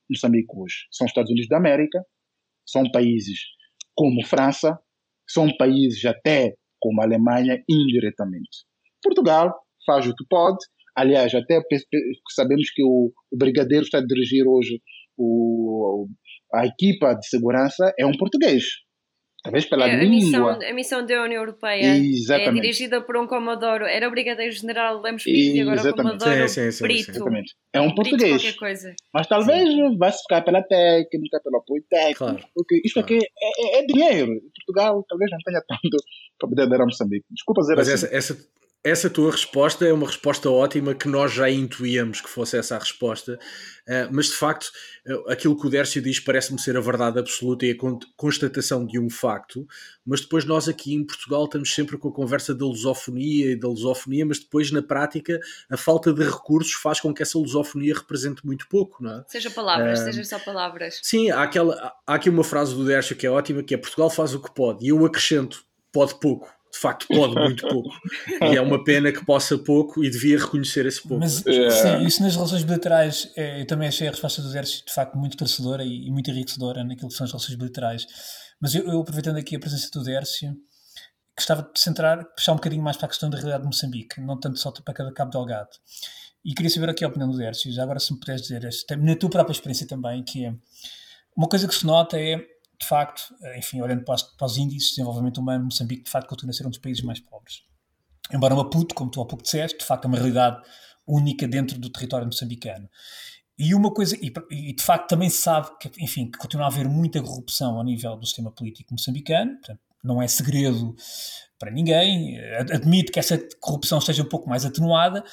Moçambique 0.09 0.51
hoje 0.53 0.87
são 0.91 1.05
os 1.05 1.11
Estados 1.11 1.31
Unidos 1.31 1.47
da 1.47 1.57
América, 1.57 2.03
são 2.65 2.89
países 2.91 3.39
como 3.95 4.25
França, 4.25 4.77
são 5.27 5.47
países 5.57 6.03
até 6.05 6.55
como 6.79 7.01
a 7.01 7.05
Alemanha 7.05 7.63
indiretamente. 7.69 8.65
Portugal 9.01 9.53
faz 9.85 10.07
o 10.07 10.15
que 10.15 10.25
pode, 10.27 10.57
aliás, 10.95 11.33
até 11.33 11.61
sabemos 12.33 12.69
que 12.71 12.83
o, 12.83 13.13
o 13.31 13.37
brigadeiro 13.37 13.83
está 13.83 13.99
a 13.99 14.05
dirigir 14.05 14.45
hoje 14.47 14.81
o, 15.17 16.07
a 16.55 16.65
equipa 16.65 17.13
de 17.13 17.27
segurança 17.27 17.93
é 17.99 18.05
um 18.05 18.15
português. 18.17 18.63
talvez 19.43 19.65
pela 19.69 19.87
É, 19.87 19.91
a, 19.93 19.97
língua. 19.97 20.09
missão, 20.15 20.49
a 20.49 20.73
missão 20.73 21.05
da 21.05 21.21
União 21.21 21.39
Europeia 21.43 21.85
é 21.85 21.97
Exatamente. 21.99 22.61
dirigida 22.61 22.99
por 23.01 23.15
um 23.15 23.27
Comodoro. 23.27 23.85
Era 23.85 24.07
o 24.07 24.09
Brigadeiro-General 24.11 24.99
Lemos 24.99 25.21
Pires 25.21 25.53
e 25.53 25.61
agora 25.61 25.77
o 25.77 25.79
Exatamente. 25.81 26.17
Comodoro 26.23 26.49
Sim, 26.49 26.63
sim, 26.63 26.71
sim, 26.71 26.83
Brito. 26.83 27.03
sim. 27.05 27.11
Exatamente. 27.11 27.53
É 27.71 27.79
um 27.79 27.93
português. 27.93 28.55
Mas 29.13 29.27
talvez 29.27 29.69
vai-se 29.99 30.23
ficar 30.23 30.41
pela 30.41 30.63
técnica, 30.63 31.39
pelo 31.43 31.57
apoio 31.57 31.83
técnico, 31.87 32.17
Claro. 32.17 32.39
porque 32.55 32.81
isto 32.83 32.93
Claro. 32.95 33.05
aqui 33.05 33.19
é, 33.23 33.77
é- 33.77 33.79
é 33.81 33.85
dinheiro. 33.85 34.31
Portugal 34.65 35.05
talvez 35.07 35.29
não 35.29 35.37
tenha 35.45 35.61
tanto 35.67 35.97
para 36.39 36.49
poder 36.49 36.67
dar 36.67 36.81
a 36.81 36.85
Moçambique. 36.85 37.25
Desculpa 37.29 37.61
dizer 37.61 37.75
Mas 37.75 37.87
assim. 37.89 38.05
essa, 38.07 38.15
essa, 38.33 38.33
essa 38.85 39.09
tua 39.09 39.31
resposta 39.31 39.83
é 39.85 39.91
uma 39.91 40.05
resposta 40.05 40.49
ótima 40.49 40.93
que 40.93 41.07
nós 41.07 41.33
já 41.33 41.49
intuíamos 41.49 42.21
que 42.21 42.29
fosse 42.29 42.55
essa 42.57 42.75
a 42.75 42.79
resposta, 42.79 43.39
eh, 43.87 44.07
mas 44.11 44.27
de 44.27 44.33
facto 44.33 44.67
eh, 45.07 45.23
aquilo 45.33 45.59
que 45.59 45.65
o 45.65 45.69
Dércio 45.69 46.01
diz 46.01 46.19
parece-me 46.19 46.59
ser 46.61 46.77
a 46.77 46.79
verdade 46.79 47.17
absoluta 47.19 47.65
e 47.65 47.71
a 47.71 47.77
con- 47.77 47.99
constatação 48.15 48.85
de 48.85 48.99
um 48.99 49.09
facto, 49.09 49.67
mas 50.05 50.21
depois 50.21 50.45
nós 50.45 50.69
aqui 50.69 50.93
em 50.93 51.03
Portugal 51.03 51.45
estamos 51.45 51.73
sempre 51.73 51.97
com 51.97 52.09
a 52.09 52.13
conversa 52.13 52.53
da 52.53 52.63
lusofonia 52.65 53.51
e 53.51 53.55
da 53.55 53.67
lusofonia, 53.67 54.25
mas 54.25 54.39
depois 54.39 54.71
na 54.71 54.83
prática 54.83 55.39
a 55.69 55.75
falta 55.77 56.13
de 56.13 56.23
recursos 56.23 56.73
faz 56.73 56.99
com 57.01 57.13
que 57.13 57.23
essa 57.23 57.39
lusofonia 57.39 57.95
represente 57.95 58.45
muito 58.45 58.67
pouco, 58.69 59.03
não 59.03 59.19
é? 59.19 59.23
Seja 59.27 59.49
palavras, 59.49 59.99
Ah. 59.99 60.03
seja 60.05 60.23
só 60.23 60.37
palavras. 60.39 60.99
Sim, 61.01 61.31
há, 61.31 61.41
aquela, 61.43 61.91
há 62.05 62.13
aqui 62.15 62.29
uma 62.29 62.43
frase 62.43 62.75
do 62.75 62.85
Dércio 62.85 63.15
que 63.15 63.25
é 63.25 63.31
ótima, 63.31 63.63
que 63.63 63.73
é 63.73 63.77
Portugal 63.77 64.11
faz 64.11 64.33
o 64.35 64.39
que 64.41 64.53
pode, 64.53 64.85
e 64.85 64.89
eu 64.89 65.05
acrescento, 65.05 65.65
pode 65.91 66.19
pouco. 66.19 66.53
De 66.75 66.81
facto, 66.81 67.07
pode 67.07 67.33
muito 67.35 67.65
pouco. 67.69 67.89
E 68.51 68.57
é 68.57 68.61
uma 68.61 68.83
pena 68.83 69.09
que 69.09 69.23
possa 69.25 69.57
pouco 69.57 70.03
e 70.03 70.09
devia 70.09 70.37
reconhecer 70.37 70.85
esse 70.85 71.01
pouco. 71.01 71.19
Mas 71.19 71.45
É. 71.47 71.69
sim, 71.69 72.05
isso 72.05 72.21
nas 72.21 72.35
relações 72.35 72.63
bilaterais, 72.63 73.31
eh, 73.37 73.61
eu 73.61 73.65
também 73.65 73.87
achei 73.87 74.09
a 74.09 74.11
resposta 74.11 74.41
do 74.41 74.49
Exército 74.49 74.87
de 74.87 74.93
facto 74.93 75.17
muito 75.17 75.33
esclarecedora 75.33 75.85
e, 75.85 76.11
muito 76.11 76.29
enriquecedora 76.29 76.83
naquilo 76.83 77.07
que 77.07 77.15
são 77.15 77.23
as 77.23 77.31
relações 77.31 77.55
bilaterais. 77.55 78.05
Mas 78.59 78.75
eu, 78.75 78.85
eu, 78.85 78.99
aproveitando 78.99 79.37
aqui 79.37 79.55
a 79.55 79.59
presença 79.59 79.89
do 79.93 80.03
Dércio, 80.03 80.53
gostava 81.37 81.69
de 81.73 81.79
centrar, 81.79 82.25
puxar 82.35 82.51
um 82.51 82.55
bocadinho 82.55 82.83
mais 82.83 82.97
para 82.97 83.05
a 83.05 83.09
questão 83.09 83.29
da 83.29 83.37
realidade 83.37 83.63
de 83.63 83.67
Moçambique, 83.67 84.19
não 84.19 84.37
tanto 84.37 84.59
só 84.59 84.71
para 84.71 84.93
cada 84.93 85.13
Cabo 85.13 85.31
Delgado. 85.31 85.69
E 86.43 86.53
queria 86.53 86.69
saber 86.69 86.89
aqui 86.89 87.05
a 87.05 87.07
opinião 87.07 87.29
do 87.29 87.37
Dércio, 87.37 87.71
já 87.71 87.83
agora 87.83 87.99
se 87.99 88.13
me 88.13 88.19
puderes 88.19 88.41
dizer, 88.41 88.69
na 88.99 89.15
tua 89.15 89.29
própria 89.29 89.53
experiência 89.53 89.87
também, 89.87 90.23
que 90.23 90.45
é 90.45 90.53
uma 91.35 91.47
coisa 91.47 91.67
que 91.67 91.73
se 91.75 91.85
nota 91.85 92.19
é, 92.19 92.45
de 92.79 92.87
facto, 92.87 93.33
eh, 93.43 93.57
enfim, 93.59 93.81
olhando 93.81 94.03
para, 94.03 94.15
as- 94.15 94.23
para 94.23 94.45
os 94.47 94.57
índices 94.57 94.89
de 94.89 94.95
desenvolvimento 94.95 95.39
humano, 95.39 95.65
Moçambique 95.65 96.03
de 96.03 96.09
facto 96.09 96.27
continua 96.27 96.51
a 96.51 96.53
ser 96.53 96.65
um 96.65 96.69
dos 96.69 96.79
países 96.79 97.03
mais 97.03 97.19
pobres. 97.19 97.61
Embora 98.33 98.55
Maputo, 98.55 98.95
como 98.95 99.11
tu 99.11 99.21
há 99.21 99.25
pouco 99.25 99.43
disseste, 99.43 99.77
de 99.79 99.85
facto 99.85 100.05
é 100.05 100.07
uma 100.07 100.17
realidade 100.17 100.61
única 101.07 101.47
dentro 101.47 101.77
do 101.79 101.89
território 101.89 102.25
moçambicano. 102.25 102.89
E 103.57 103.73
uma 103.73 103.93
coisa, 103.93 104.17
e, 104.21 104.33
e 104.51 104.73
de 104.75 104.83
facto 104.83 105.07
também 105.07 105.29
se 105.29 105.37
sabe 105.37 105.69
que, 105.79 105.89
enfim, 106.03 106.29
que 106.29 106.37
continua 106.37 106.65
a 106.65 106.67
haver 106.69 106.89
muita 106.89 107.21
corrupção 107.21 107.77
ao 107.77 107.83
nível 107.83 108.17
do 108.17 108.25
sistema 108.25 108.51
político 108.51 108.91
moçambicano, 108.93 109.51
portanto, 109.57 109.79
não 110.03 110.21
é 110.21 110.27
segredo 110.27 110.93
para 111.57 111.71
ninguém, 111.71 112.37
ad- 112.59 112.73
admito 112.73 113.11
que 113.11 113.19
essa 113.19 113.37
corrupção 113.61 113.97
esteja 113.99 114.23
um 114.23 114.29
pouco 114.29 114.49
mais 114.49 114.65
atenuada, 114.65 115.23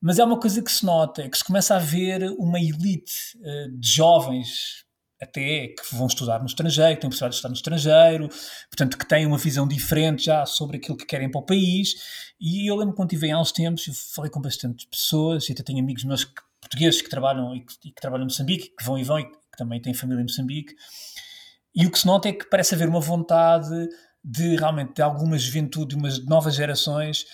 mas 0.00 0.18
é 0.18 0.24
uma 0.24 0.38
coisa 0.38 0.62
que 0.62 0.70
se 0.70 0.84
nota, 0.84 1.22
é 1.22 1.28
que 1.28 1.36
se 1.38 1.42
começa 1.44 1.74
a 1.74 1.78
ver 1.78 2.30
uma 2.38 2.60
elite 2.60 3.12
eh, 3.42 3.68
de 3.72 3.88
jovens 3.88 4.84
até 5.20 5.68
que 5.68 5.94
vão 5.94 6.06
estudar 6.06 6.40
no 6.40 6.46
estrangeiro, 6.46 6.94
que 6.94 7.00
têm 7.00 7.10
possibilidade 7.10 7.32
de 7.32 7.36
estudar 7.36 7.48
no 7.50 7.56
estrangeiro, 7.56 8.28
portanto 8.68 8.98
que 8.98 9.08
têm 9.08 9.26
uma 9.26 9.38
visão 9.38 9.66
diferente 9.66 10.24
já 10.24 10.44
sobre 10.44 10.76
aquilo 10.76 10.96
que 10.96 11.06
querem 11.06 11.30
para 11.30 11.40
o 11.40 11.44
país, 11.44 11.94
e 12.40 12.70
eu 12.70 12.76
lembro 12.76 12.94
quando 12.94 13.12
estive 13.12 13.30
há 13.30 13.40
uns 13.40 13.52
tempos, 13.52 13.86
eu 13.86 13.94
falei 13.94 14.30
com 14.30 14.40
bastantes 14.40 14.86
pessoas, 14.86 15.48
e 15.48 15.52
até 15.52 15.62
tenho 15.62 15.78
amigos 15.80 16.04
meus 16.04 16.24
que- 16.24 16.42
portugueses 16.60 17.00
que 17.00 17.08
trabalham 17.08 17.54
e 17.54 17.60
que, 17.60 17.74
e 17.84 17.92
que 17.92 18.00
trabalham 18.00 18.24
em 18.24 18.26
Moçambique, 18.26 18.74
que 18.76 18.84
vão 18.84 18.98
e 18.98 19.04
vão 19.04 19.20
e 19.20 19.24
que 19.24 19.36
também 19.56 19.80
têm 19.80 19.94
família 19.94 20.20
em 20.20 20.24
Moçambique, 20.24 20.74
e 21.74 21.86
o 21.86 21.90
que 21.90 21.98
se 21.98 22.06
nota 22.06 22.28
é 22.28 22.32
que 22.32 22.46
parece 22.50 22.74
haver 22.74 22.88
uma 22.88 23.00
vontade 23.00 23.88
de 24.24 24.56
realmente 24.56 24.94
de 24.94 25.02
alguma 25.02 25.38
juventude, 25.38 25.94
de 25.94 25.96
umas 25.96 26.24
novas 26.24 26.56
gerações 26.56 27.24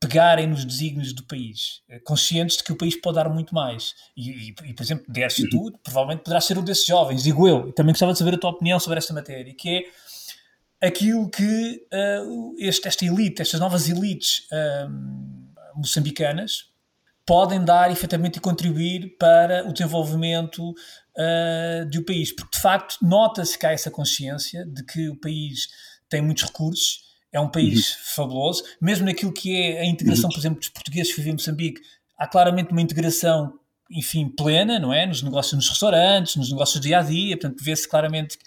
pegarem 0.00 0.46
nos 0.46 0.64
desígnios 0.64 1.12
do 1.12 1.22
país, 1.24 1.82
eh, 1.88 1.98
conscientes 2.00 2.58
de 2.58 2.64
que 2.64 2.72
o 2.72 2.76
país 2.76 2.94
pode 3.00 3.16
dar 3.16 3.28
muito 3.28 3.54
mais. 3.54 3.94
E, 4.16 4.30
e, 4.30 4.54
e, 4.64 4.74
por 4.74 4.82
exemplo, 4.82 5.06
Dércio, 5.08 5.48
tu 5.48 5.72
provavelmente 5.82 6.22
poderás 6.22 6.44
ser 6.44 6.58
um 6.58 6.64
desses 6.64 6.86
jovens, 6.86 7.22
digo 7.22 7.48
eu, 7.48 7.68
e 7.68 7.72
também 7.72 7.92
gostava 7.92 8.12
de 8.12 8.18
saber 8.18 8.34
a 8.34 8.38
tua 8.38 8.50
opinião 8.50 8.78
sobre 8.78 8.98
esta 8.98 9.14
matéria, 9.14 9.54
que 9.54 9.86
é 10.80 10.86
aquilo 10.86 11.28
que 11.30 11.86
eh, 11.90 12.22
este- 12.58 12.88
esta 12.88 13.04
elite, 13.04 13.40
estas 13.42 13.58
novas 13.58 13.88
elites 13.88 14.46
ahm, 14.52 15.46
moçambicanas 15.74 16.70
podem 17.26 17.64
dar 17.64 17.90
efetivamente 17.90 18.36
e 18.36 18.40
contribuir 18.40 19.16
para 19.18 19.68
o 19.68 19.72
desenvolvimento 19.72 20.70
uh, 20.70 21.90
do 21.90 22.04
país, 22.04 22.32
porque 22.32 22.56
de 22.56 22.62
facto 22.62 22.96
nota-se 23.02 23.58
que 23.58 23.66
há 23.66 23.72
essa 23.72 23.90
consciência 23.90 24.64
de 24.64 24.84
que 24.84 25.08
o 25.08 25.16
país 25.18 25.66
tem 26.08 26.22
muitos 26.22 26.44
recursos, 26.44 27.00
é 27.36 27.40
um 27.40 27.48
país 27.48 27.98
fabuloso, 28.14 28.64
mesmo 28.80 29.04
naquilo 29.04 29.32
que 29.32 29.54
é 29.54 29.80
a 29.80 29.84
integração, 29.84 30.30
por 30.30 30.38
exemplo, 30.38 30.58
dos 30.58 30.70
portugueses 30.70 31.12
que 31.12 31.18
vivem 31.18 31.32
em 31.32 31.34
Moçambique, 31.34 31.82
há 32.16 32.26
claramente 32.26 32.72
uma 32.72 32.80
integração, 32.80 33.58
enfim, 33.90 34.28
plena, 34.28 34.78
não 34.78 34.92
é? 34.92 35.06
Nos 35.06 35.22
negócios, 35.22 35.52
nos 35.52 35.68
restaurantes, 35.68 36.36
nos 36.36 36.50
negócios 36.50 36.80
do 36.80 36.82
dia 36.82 36.98
a 36.98 37.02
dia, 37.02 37.36
portanto, 37.36 37.62
vê-se 37.62 37.86
claramente 37.86 38.38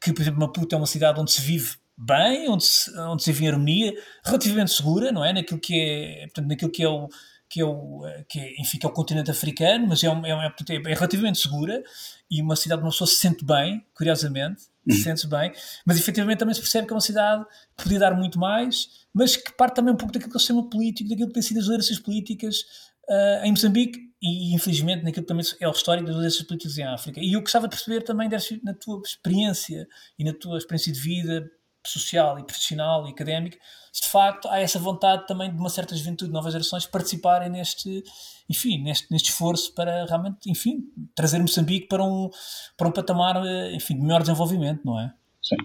que, 0.00 0.12
por 0.12 0.22
exemplo, 0.22 0.38
Maputo 0.38 0.74
é 0.74 0.78
uma 0.78 0.86
cidade 0.86 1.20
onde 1.20 1.32
se 1.32 1.40
vive 1.40 1.74
bem, 1.98 2.48
onde 2.48 2.64
se, 2.64 2.96
onde 3.00 3.24
se 3.24 3.32
vive 3.32 3.44
em 3.44 3.48
harmonia, 3.48 3.92
relativamente 4.24 4.70
segura, 4.70 5.10
não 5.10 5.24
é? 5.24 5.32
Naquilo 5.32 5.58
que 5.58 5.74
é, 5.80 6.20
portanto, 6.26 6.48
naquilo 6.48 6.70
que 6.70 6.82
é 6.84 6.88
o 6.88 7.08
que 7.48 7.60
é 7.60 7.64
o 7.64 8.02
que 8.28 8.38
é, 8.38 8.54
enfim, 8.60 8.78
que 8.78 8.86
é 8.86 8.88
o 8.88 8.92
continente 8.92 9.30
africano, 9.30 9.88
mas 9.88 10.02
é, 10.02 10.08
um, 10.08 10.24
é, 10.24 10.34
um, 10.34 10.40
é, 10.40 10.52
é 10.70 10.94
relativamente 10.94 11.38
segura 11.38 11.82
e 12.30 12.40
uma 12.40 12.56
cidade 12.56 12.78
onde 12.78 12.86
uma 12.86 12.92
pessoa 12.92 13.06
se 13.06 13.16
sente 13.16 13.44
bem, 13.44 13.84
curiosamente, 13.94 14.62
se 14.90 15.02
sente 15.02 15.26
bem, 15.26 15.52
mas 15.86 15.98
efetivamente 15.98 16.38
também 16.38 16.54
se 16.54 16.60
percebe 16.60 16.86
que 16.86 16.92
é 16.92 16.96
uma 16.96 17.00
cidade 17.00 17.44
que 17.76 17.84
podia 17.84 17.98
dar 17.98 18.14
muito 18.14 18.38
mais, 18.38 19.06
mas 19.14 19.36
que 19.36 19.52
parte 19.52 19.76
também 19.76 19.94
um 19.94 19.96
pouco 19.96 20.12
daquilo 20.12 20.30
que 20.30 20.36
é 20.36 20.38
o 20.38 20.40
sistema 20.40 20.68
político, 20.68 21.08
daquilo 21.08 21.28
que 21.28 21.34
tem 21.34 21.42
sido 21.42 21.58
as 21.58 21.64
lideranças 21.64 21.98
políticas 21.98 22.60
uh, 23.08 23.44
em 23.44 23.50
Moçambique 23.50 23.98
e 24.20 24.54
infelizmente 24.54 25.04
naquilo 25.04 25.24
que 25.24 25.28
também 25.28 25.44
é 25.60 25.68
o 25.68 25.72
histórico 25.72 26.06
das 26.06 26.16
lideranças 26.16 26.42
políticas 26.42 26.78
em 26.78 26.84
África. 26.84 27.20
E 27.20 27.32
eu 27.32 27.40
gostava 27.40 27.68
de 27.68 27.76
perceber 27.76 28.02
também 28.02 28.28
na 28.62 28.74
tua 28.74 29.02
experiência 29.04 29.86
e 30.18 30.24
na 30.24 30.32
tua 30.32 30.58
experiência 30.58 30.92
de 30.92 31.00
vida 31.00 31.50
social 31.86 32.38
e 32.38 32.44
profissional 32.44 33.06
e 33.06 33.10
académico, 33.10 33.56
se 33.92 34.02
de 34.02 34.08
facto 34.08 34.48
há 34.48 34.58
essa 34.58 34.78
vontade 34.78 35.26
também 35.26 35.50
de 35.50 35.58
uma 35.58 35.68
certa 35.68 35.94
juventude 35.94 36.30
de 36.30 36.34
novas 36.34 36.52
gerações 36.52 36.86
participarem 36.86 37.50
neste, 37.50 38.02
enfim, 38.48 38.82
neste, 38.82 39.10
neste 39.10 39.30
esforço 39.30 39.74
para 39.74 40.06
realmente, 40.06 40.50
enfim, 40.50 40.84
trazer 41.14 41.38
Moçambique 41.38 41.88
para 41.88 42.02
um, 42.02 42.30
para 42.76 42.88
um 42.88 42.92
patamar, 42.92 43.36
enfim, 43.72 43.94
de 43.94 44.02
melhor 44.02 44.20
desenvolvimento, 44.20 44.80
não 44.84 44.98
é? 44.98 45.12
Sim. 45.42 45.56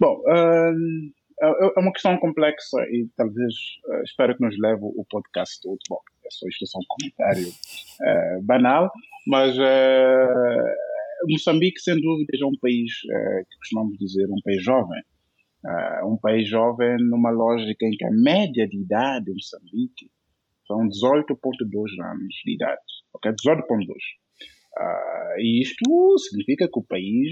Bom, 0.00 0.20
uh, 0.26 1.76
é 1.76 1.80
uma 1.80 1.92
questão 1.92 2.16
complexa 2.18 2.78
e 2.90 3.08
talvez 3.16 3.54
uh, 3.86 4.02
espero 4.02 4.36
que 4.36 4.44
nos 4.44 4.58
leve 4.58 4.80
o 4.82 5.04
podcast 5.08 5.60
todo. 5.62 5.78
Bom, 5.88 6.00
é 6.24 6.28
só 6.30 6.48
isto, 6.48 6.64
é 6.64 6.78
um 6.78 6.84
comentário 6.88 7.48
uh, 7.48 8.42
banal, 8.42 8.90
mas 9.26 9.56
Moçambique, 11.28 11.80
sem 11.80 12.00
dúvida, 12.00 12.32
é 12.38 12.44
um 12.44 12.58
país 12.60 12.90
que 13.00 13.58
costumamos 13.58 13.96
dizer 13.98 14.26
um 14.26 14.40
país 14.44 14.62
jovem. 14.62 15.00
Uh, 15.64 16.12
um 16.12 16.18
país 16.18 16.46
jovem 16.46 16.96
numa 16.98 17.30
lógica 17.30 17.86
em 17.86 17.92
que 17.92 18.04
a 18.04 18.10
média 18.10 18.68
de 18.68 18.82
idade 18.82 19.30
em 19.30 19.34
Moçambique 19.34 20.10
são 20.66 20.86
18,2 20.88 22.04
anos 22.04 22.34
de 22.44 22.54
idade, 22.54 22.80
ok? 23.14 23.32
18,2. 23.32 23.64
Uh, 24.76 25.38
e 25.38 25.62
isto 25.62 26.18
significa 26.18 26.68
que 26.70 26.78
o 26.78 26.82
país 26.82 27.30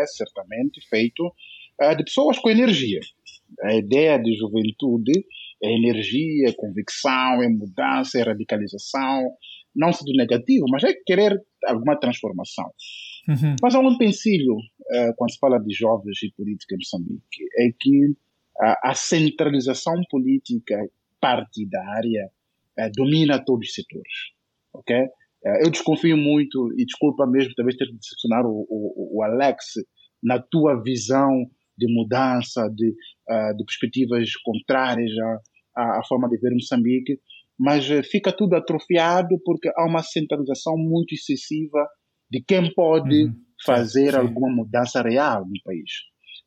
é 0.00 0.06
certamente 0.06 0.86
feito 0.90 1.26
uh, 1.26 1.96
de 1.96 2.04
pessoas 2.04 2.38
com 2.38 2.50
energia. 2.50 3.00
A 3.62 3.74
ideia 3.74 4.18
de 4.18 4.34
juventude 4.34 5.24
é 5.62 5.72
energia, 5.72 6.48
é 6.48 6.52
convicção, 6.52 7.42
é 7.42 7.48
mudança, 7.48 8.18
é 8.18 8.22
radicalização, 8.22 9.24
não 9.74 9.92
sendo 9.92 10.12
negativo, 10.16 10.66
mas 10.68 10.84
é 10.84 10.92
querer 11.06 11.40
alguma 11.66 11.98
transformação. 11.98 12.70
Uhum. 13.28 13.56
Mas 13.62 13.74
há 13.74 13.80
um 13.80 13.92
empecilho 13.92 14.56
quando 15.16 15.32
se 15.32 15.38
fala 15.38 15.58
de 15.58 15.74
jovens 15.74 16.22
e 16.22 16.32
política 16.32 16.74
em 16.74 16.78
Moçambique, 16.78 17.44
é 17.58 17.70
que 17.78 18.10
uh, 18.10 18.76
a 18.82 18.94
centralização 18.94 19.94
política 20.10 20.76
partidária 21.20 22.30
uh, 22.78 22.90
domina 22.94 23.42
todos 23.44 23.68
os 23.68 23.74
setores, 23.74 24.12
ok? 24.72 25.06
eu 25.62 25.70
desconfio 25.70 26.16
muito, 26.16 26.72
e 26.76 26.84
desculpa 26.84 27.24
mesmo 27.24 27.54
talvez 27.54 27.76
ter 27.76 27.86
de 27.86 27.96
decepcionar 27.96 28.44
o, 28.44 28.66
o, 28.68 29.18
o, 29.18 29.22
Alex 29.22 29.74
na 30.20 30.42
tua 30.42 30.82
visão 30.82 31.30
de 31.78 31.86
mudança, 31.86 32.68
de, 32.68 32.90
de 32.90 33.64
perspectivas 33.64 34.34
contrárias 34.44 35.12
à, 35.76 36.00
à, 36.00 36.02
forma 36.08 36.28
de 36.28 36.38
ver 36.38 36.50
Moçambique, 36.50 37.20
mas 37.56 37.86
fica 38.10 38.32
tudo 38.32 38.56
atrofiado 38.56 39.40
porque 39.44 39.70
há 39.76 39.86
uma 39.86 40.02
centralização 40.02 40.76
muito 40.76 41.14
excessiva 41.14 41.86
de 42.28 42.42
quem 42.42 42.74
pode 42.74 43.26
uhum. 43.26 43.34
Fazer 43.64 44.12
sim. 44.12 44.18
alguma 44.18 44.48
mudança 44.54 45.02
real 45.02 45.44
no 45.44 45.62
país. 45.64 45.90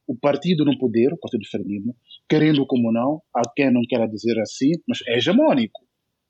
O 0.07 0.15
partido 0.15 0.65
no 0.65 0.77
poder, 0.77 1.13
o 1.13 1.17
Partido 1.17 1.47
Frelimo, 1.49 1.95
querendo 2.27 2.65
como 2.65 2.91
não, 2.91 3.21
há 3.35 3.41
quem 3.55 3.71
não 3.71 3.81
queira 3.87 4.07
dizer 4.07 4.39
assim, 4.39 4.71
mas 4.87 4.99
é 5.07 5.17
hegemônico. 5.17 5.81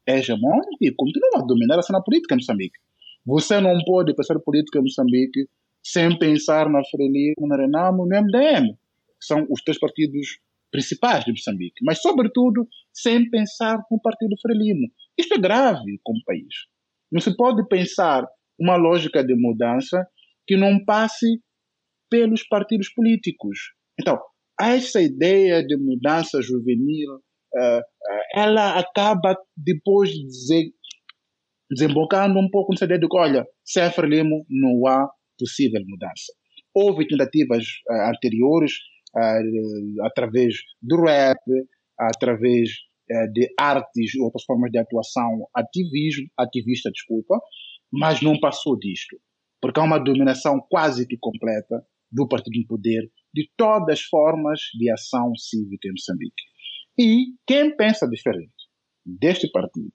É 0.06 0.18
hegemônico 0.18 0.78
e 0.82 0.92
continua 0.94 1.30
a 1.38 1.46
dominar 1.46 1.80
a 1.80 1.82
cena 1.82 2.02
política 2.02 2.36
em 2.36 2.38
Moçambique. 2.38 2.80
Você 3.26 3.60
não 3.60 3.78
pode 3.86 4.16
pensar 4.16 4.40
política 4.40 4.80
em 4.80 4.84
Moçambique 4.84 5.48
sem 5.84 6.18
pensar 6.18 6.70
na 6.70 6.84
Frelimo, 6.84 7.48
na 7.48 7.58
Renamo, 7.58 8.06
no 8.06 8.22
MDM. 8.22 8.74
que 9.20 9.26
são 9.26 9.46
os 9.50 9.62
três 9.64 9.80
partidos 9.80 10.40
principais 10.72 11.26
de 11.26 11.32
Moçambique, 11.32 11.84
mas, 11.84 12.02
sobretudo, 12.02 12.68
sem 12.94 13.30
pensar 13.30 13.78
no 13.92 14.00
Partido 14.02 14.36
Frelimo. 14.42 14.88
Isto 15.18 15.36
é 15.36 15.38
grave 15.38 16.00
como 16.04 16.24
país. 16.26 16.68
Não 17.12 17.20
se 17.20 17.36
pode 17.36 17.68
pensar 17.68 18.26
uma 18.60 18.78
lógica 18.78 19.24
de 19.24 19.36
mudança 19.36 20.08
que 20.48 20.58
não 20.58 20.84
passe 20.84 21.26
pelos 22.10 22.44
partidos 22.44 22.90
políticos. 22.94 23.58
Então, 24.00 24.20
essa 24.60 25.02
ideia 25.02 25.66
de 25.66 25.78
mudança 25.78 26.42
juvenil, 26.42 27.16
uh, 27.16 27.82
ela 28.36 28.78
acaba 28.78 29.36
depois 29.56 30.10
de 30.10 30.74
desembocando 31.70 32.38
um 32.38 32.50
pouco 32.50 32.74
nessa 32.74 32.84
ideia 32.84 33.00
de 33.00 33.08
que, 33.08 33.18
olha, 33.18 33.48
sem 33.64 33.90
Frelimo 33.92 34.46
não 34.50 34.86
há 34.88 35.10
possível 35.40 35.82
mudança. 35.88 36.34
Houve 36.74 37.08
tentativas 37.08 37.66
uh, 37.90 38.10
anteriores 38.14 38.74
através 40.04 40.56
do 40.82 41.02
rap, 41.04 41.38
através 42.00 42.70
de 43.34 43.54
artes, 43.60 44.16
outras 44.16 44.46
formas 44.46 44.72
de 44.72 44.80
atuação, 44.80 45.46
ativismo, 45.54 46.30
ativista, 46.38 46.90
desculpa, 46.90 47.38
mas 47.92 48.22
não 48.22 48.40
passou 48.40 48.80
disto, 48.80 49.18
porque 49.62 49.80
há 49.80 49.84
uma 49.84 50.00
dominação 50.00 50.60
quase 50.70 51.08
que 51.08 51.18
completa 51.20 51.86
do 52.12 52.28
partido 52.28 52.58
em 52.58 52.66
poder 52.66 53.10
de 53.34 53.50
todas 53.56 54.00
as 54.00 54.02
formas 54.02 54.60
de 54.78 54.92
ação 54.92 55.34
cívica 55.36 55.88
em 55.88 55.92
Moçambique. 55.92 56.44
E 56.98 57.26
quem 57.48 57.76
pensa 57.76 58.08
diferente 58.08 58.52
deste 59.06 59.50
partido, 59.52 59.92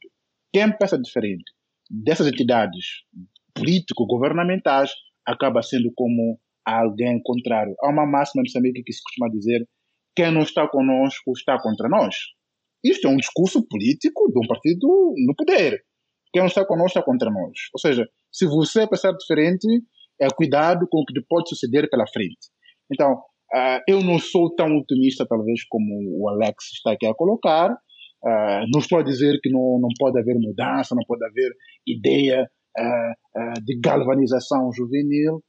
quem 0.53 0.77
pensa 0.77 0.99
diferente 0.99 1.45
dessas 1.91 2.27
entidades 2.27 3.05
político-governamentais, 3.55 4.91
acaba 5.27 5.63
sendo 5.63 5.93
como 5.95 6.39
alguém 6.65 7.21
contrário. 7.23 7.75
Há 7.81 7.91
uma 7.91 8.07
máxima 8.07 8.43
em 8.43 8.49
Moçambique 8.49 8.83
que 8.83 8.93
se 8.93 9.03
costuma 9.03 9.29
dizer: 9.29 9.67
quem 10.15 10.33
não 10.33 10.43
está 10.43 10.67
conosco 10.69 11.33
está 11.33 11.61
contra 11.61 11.89
nós. 11.89 12.15
Isto 12.85 13.09
é 13.09 13.11
um 13.11 13.17
discurso 13.17 13.67
político 13.67 14.31
de 14.31 14.39
um 14.39 14.47
partido 14.47 15.15
no 15.27 15.35
poder. 15.35 15.83
Quem 16.37 16.43
não 16.43 16.49
está 16.49 16.67
conosco 16.67 16.99
está 16.99 17.03
contra 17.03 17.31
nós. 17.31 17.59
Ou 17.73 17.81
seja, 17.81 18.07
se 18.31 18.45
você 18.45 18.87
pensar 18.87 19.13
diferente, 19.13 19.67
é 20.21 20.29
cuidado 20.29 20.87
com 20.87 21.01
o 21.01 21.05
que 21.07 21.19
pode 21.27 21.49
suceder 21.49 21.89
pela 21.89 22.07
frente. 22.07 22.51
Então, 22.93 23.15
uh, 23.15 23.81
eu 23.89 24.03
não 24.03 24.19
sou 24.19 24.55
tão 24.55 24.77
otimista, 24.77 25.25
talvez, 25.27 25.65
como 25.67 25.87
o 26.21 26.29
Alex 26.29 26.73
está 26.75 26.93
aqui 26.93 27.07
a 27.07 27.15
colocar. 27.15 27.73
Uh, 27.73 28.67
não 28.71 28.81
estou 28.81 28.99
a 28.99 29.03
dizer 29.03 29.39
que 29.43 29.49
não, 29.49 29.81
não 29.81 29.89
pode 29.99 30.21
haver 30.21 30.37
mudança, 30.39 30.95
não 30.95 31.07
pode 31.07 31.25
haver 31.25 31.53
ideia 31.87 32.47
uh, 32.79 33.65
de 33.65 33.81
galvanização 33.81 34.71
juvenil, 34.77 35.43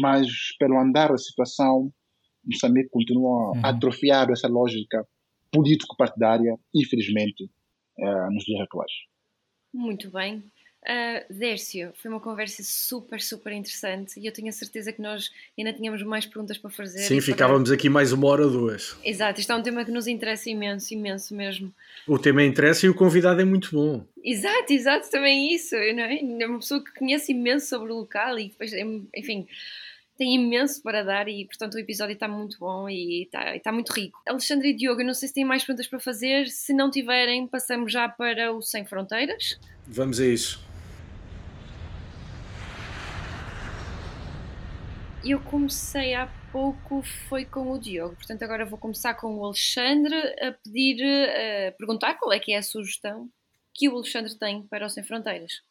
mas 0.00 0.28
pelo 0.58 0.80
andar 0.80 1.10
da 1.10 1.18
situação, 1.18 1.90
Moçambique 2.42 2.88
continua 2.88 3.50
uhum. 3.50 3.60
atrofiado 3.62 4.32
essa 4.32 4.48
lógica 4.48 5.06
político-partidária, 5.52 6.56
infelizmente, 6.74 7.50
nos 8.30 8.44
dias 8.44 8.62
atuais. 8.62 9.11
Muito 9.72 10.10
bem. 10.10 10.42
Uh, 10.82 11.32
Dércio, 11.32 11.92
foi 11.94 12.10
uma 12.10 12.18
conversa 12.18 12.60
super, 12.64 13.20
super 13.20 13.52
interessante 13.52 14.18
e 14.18 14.26
eu 14.26 14.32
tenho 14.32 14.48
a 14.48 14.52
certeza 14.52 14.92
que 14.92 15.00
nós 15.00 15.30
ainda 15.56 15.72
tínhamos 15.72 16.02
mais 16.02 16.26
perguntas 16.26 16.58
para 16.58 16.70
fazer. 16.70 16.98
Sim, 16.98 17.20
ficávamos 17.20 17.70
aqui 17.70 17.88
mais 17.88 18.10
uma 18.10 18.26
hora 18.26 18.44
ou 18.46 18.50
duas. 18.50 18.96
Exato, 19.04 19.40
isto 19.40 19.52
é 19.52 19.54
um 19.54 19.62
tema 19.62 19.84
que 19.84 19.92
nos 19.92 20.08
interessa 20.08 20.50
imenso, 20.50 20.92
imenso 20.92 21.36
mesmo. 21.36 21.72
O 22.04 22.18
tema 22.18 22.42
interessa 22.42 22.84
e 22.84 22.88
o 22.88 22.94
convidado 22.94 23.40
é 23.40 23.44
muito 23.44 23.70
bom. 23.70 24.04
Exato, 24.24 24.72
exato, 24.72 25.08
também 25.08 25.54
isso, 25.54 25.76
não 25.76 26.02
é? 26.02 26.18
É 26.20 26.46
uma 26.48 26.58
pessoa 26.58 26.82
que 26.82 26.92
conhece 26.94 27.30
imenso 27.30 27.68
sobre 27.68 27.92
o 27.92 27.98
local 27.98 28.36
e 28.40 28.48
depois, 28.48 28.72
enfim, 29.14 29.46
tem 30.16 30.34
imenso 30.34 30.82
para 30.82 31.02
dar 31.02 31.28
e, 31.28 31.44
portanto, 31.46 31.74
o 31.74 31.78
episódio 31.78 32.14
está 32.14 32.28
muito 32.28 32.58
bom 32.58 32.88
e 32.88 33.24
está, 33.24 33.56
está 33.56 33.72
muito 33.72 33.92
rico. 33.92 34.20
Alexandre 34.28 34.70
e 34.70 34.76
Diogo, 34.76 35.00
eu 35.00 35.06
não 35.06 35.14
sei 35.14 35.28
se 35.28 35.34
têm 35.34 35.44
mais 35.44 35.64
perguntas 35.64 35.86
para 35.86 36.00
fazer, 36.00 36.48
se 36.48 36.72
não 36.72 36.90
tiverem, 36.90 37.46
passamos 37.46 37.92
já 37.92 38.08
para 38.08 38.52
o 38.52 38.60
Sem 38.60 38.84
Fronteiras. 38.84 39.58
Vamos 39.86 40.20
a 40.20 40.26
isso. 40.26 40.72
eu 45.24 45.40
comecei 45.40 46.14
há 46.14 46.26
pouco 46.50 47.02
foi 47.28 47.44
com 47.44 47.70
o 47.70 47.78
Diogo, 47.78 48.16
portanto 48.16 48.42
agora 48.42 48.66
vou 48.66 48.78
começar 48.78 49.14
com 49.14 49.36
o 49.36 49.44
Alexandre 49.44 50.14
a 50.40 50.52
pedir, 50.52 51.02
a 51.02 51.72
perguntar 51.72 52.14
qual 52.14 52.32
é 52.32 52.40
que 52.40 52.52
é 52.52 52.58
a 52.58 52.62
sugestão 52.62 53.28
que 53.72 53.88
o 53.88 53.96
Alexandre 53.96 54.36
tem 54.36 54.66
para 54.66 54.84
o 54.84 54.90
Sem 54.90 55.02
Fronteiras. 55.02 55.62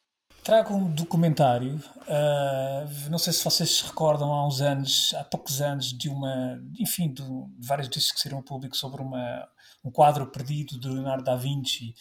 Trago 0.43 0.73
um 0.73 0.91
documentário, 0.91 1.75
uh, 1.75 3.09
não 3.11 3.19
sei 3.19 3.31
se 3.31 3.43
vocês 3.43 3.77
se 3.77 3.83
recordam 3.85 4.33
há 4.33 4.47
uns 4.47 4.59
anos, 4.59 5.13
há 5.13 5.23
poucos 5.23 5.61
anos, 5.61 5.95
de 5.95 6.09
uma, 6.09 6.59
enfim, 6.79 7.13
de, 7.13 7.21
de 7.21 7.67
vários 7.67 7.87
discos 7.87 8.13
que 8.13 8.21
saíram 8.21 8.41
público 8.41 8.75
sobre 8.75 9.03
uma, 9.03 9.47
um 9.85 9.91
quadro 9.91 10.25
perdido 10.31 10.79
de 10.79 10.87
Leonardo 10.87 11.23
da 11.23 11.35
Vinci, 11.35 11.93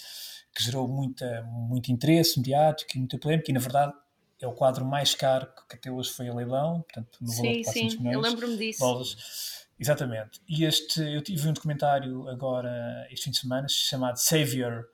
que 0.55 0.63
gerou 0.63 0.89
muita, 0.89 1.43
muito 1.51 1.93
interesse 1.93 2.39
mediático 2.39 2.93
e 2.95 2.99
muita 2.99 3.19
polémica, 3.19 3.51
e 3.51 3.55
na 3.55 3.61
verdade 3.61 3.93
é 4.41 4.47
o 4.47 4.53
quadro 4.53 4.87
mais 4.87 5.15
caro 5.15 5.47
que 5.69 5.77
até 5.77 5.91
hoje 5.91 6.09
foi 6.09 6.29
a 6.29 6.35
leilão, 6.35 6.81
portanto, 6.81 7.19
no 7.21 7.31
valor 7.31 7.53
de 7.53 7.65
400 7.65 7.93
sim, 7.93 7.99
milhões. 7.99 8.15
eu 8.15 8.21
lembro-me 8.21 8.57
disso. 8.57 8.81
Dólares. 8.81 9.67
Exatamente. 9.79 10.41
E 10.49 10.65
este, 10.65 11.01
eu 11.03 11.23
tive 11.23 11.47
um 11.47 11.53
documentário 11.53 12.27
agora, 12.29 13.07
este 13.11 13.25
fim 13.25 13.31
de 13.33 13.39
semana, 13.39 13.67
chamado 13.69 14.17
Savior 14.17 14.87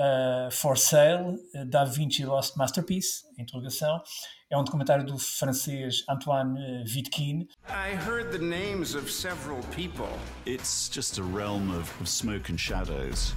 uh, 0.00 0.50
for 0.50 0.76
Sale, 0.76 1.38
Da 1.68 1.84
Vinci 1.84 2.24
Lost 2.24 2.56
Masterpiece, 2.56 3.24
interrogação. 3.38 4.02
É 4.50 4.58
um 4.58 4.64
documentário 4.64 5.04
do 5.04 5.16
francês 5.16 6.02
Antoine 6.08 6.82
Vitkin. 6.84 7.46
I 7.68 7.94
heard 7.94 8.32
the 8.32 8.44
names 8.44 8.94
of 8.94 9.08
several 9.10 9.60
people. 9.76 10.08
It's 10.44 10.90
just 10.92 11.18
a 11.18 11.22
realm 11.22 11.70
of, 11.70 11.88
of 12.00 12.08
smoke 12.08 12.50
and 12.50 12.58
shadows. 12.58 13.34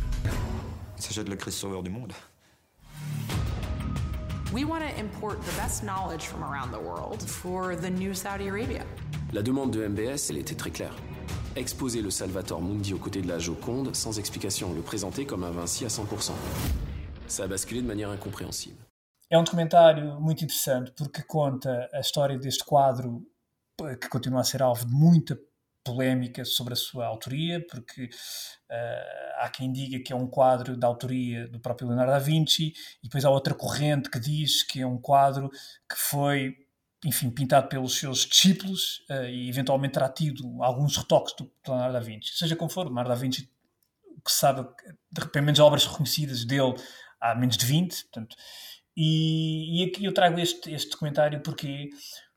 Il 0.97 1.03
s'agit 1.03 1.23
de 1.23 1.29
le 1.29 1.35
Christ 1.35 1.59
sauveur 1.59 1.83
du 1.83 1.91
monde. 1.91 2.13
We 4.53 4.65
want 4.65 4.83
to 4.83 4.99
import 4.99 5.43
the 5.43 5.51
best 5.57 5.83
knowledge 5.83 6.27
from 6.27 6.43
around 6.43 6.71
the 6.71 6.79
world 6.79 7.21
for 7.21 7.75
the 7.75 7.89
new 7.89 8.13
Saudi 8.13 8.47
Arabia. 8.47 8.85
La 9.33 9.41
demande 9.41 9.71
de 9.71 9.87
MBS, 9.87 10.29
elle 10.29 10.37
était 10.37 10.55
très 10.55 10.71
claire. 10.71 10.93
Exposer 11.55 12.01
le 12.01 12.09
Salvator 12.09 12.59
Mundi 12.59 12.95
aux 12.95 12.97
côtés 12.97 13.21
de 13.21 13.27
la 13.27 13.37
Joconde 13.37 13.95
sans 13.95 14.17
explication, 14.17 14.73
le 14.73 14.81
présenter 14.81 15.23
comme 15.27 15.43
un 15.43 15.51
Vinci 15.51 15.85
à 15.85 15.87
100%. 15.87 16.31
Ça 17.27 17.43
a 17.43 17.47
basculé 17.47 17.81
de 17.81 17.87
manière 17.87 18.09
incompréhensible. 18.09 18.83
É 19.29 19.37
um 19.37 19.43
documentário 19.43 20.19
muito 20.19 20.43
interessante 20.43 20.91
porque 20.95 21.21
conta 21.21 21.89
a 21.93 21.99
história 21.99 22.37
deste 22.39 22.63
quadro 22.63 23.21
que 24.01 24.09
continua 24.09 24.41
a 24.41 24.43
ser 24.43 24.63
alvo 24.63 24.85
de 24.85 24.91
muita 24.91 25.37
polémica 25.83 26.43
sobre 26.45 26.73
a 26.73 26.75
sua 26.75 27.05
autoria, 27.05 27.63
porque 27.69 28.05
uh, 28.05 29.39
há 29.39 29.49
quem 29.49 29.71
diga 29.71 29.99
que 30.03 30.13
é 30.13 30.15
um 30.15 30.27
quadro 30.27 30.77
da 30.77 30.87
autoria 30.87 31.47
do 31.47 31.59
próprio 31.59 31.87
Leonardo 31.87 32.13
da 32.13 32.19
Vinci, 32.19 32.73
e 33.01 33.03
depois 33.03 33.25
há 33.25 33.29
outra 33.29 33.53
corrente 33.53 34.09
que 34.09 34.19
diz 34.19 34.63
que 34.63 34.81
é 34.81 34.87
um 34.87 34.97
quadro 34.97 35.49
que 35.49 35.97
foi, 35.97 36.55
enfim, 37.05 37.29
pintado 37.29 37.67
pelos 37.67 37.97
seus 37.97 38.25
discípulos 38.25 39.05
uh, 39.09 39.25
e 39.25 39.49
eventualmente 39.49 39.93
terá 39.93 40.09
tido 40.09 40.61
alguns 40.63 40.97
retoques 40.97 41.33
do 41.35 41.51
Leonardo 41.67 41.93
da 41.93 41.99
Vinci. 41.99 42.33
Seja 42.33 42.55
como 42.55 42.69
for, 42.69 42.85
o 42.85 42.89
Leonardo 42.89 43.09
da 43.09 43.15
Vinci, 43.15 43.49
que 44.23 44.31
sabe, 44.31 44.67
de 45.11 45.21
repente, 45.21 45.43
menos 45.43 45.59
obras 45.59 45.85
reconhecidas 45.85 46.45
dele 46.45 46.75
há 47.19 47.35
menos 47.35 47.57
de 47.57 47.65
20, 47.65 48.03
portanto. 48.03 48.35
E, 48.95 49.81
e 49.81 49.89
aqui 49.89 50.05
eu 50.05 50.13
trago 50.13 50.39
este, 50.39 50.71
este 50.71 50.91
documentário 50.91 51.41
porque 51.41 51.89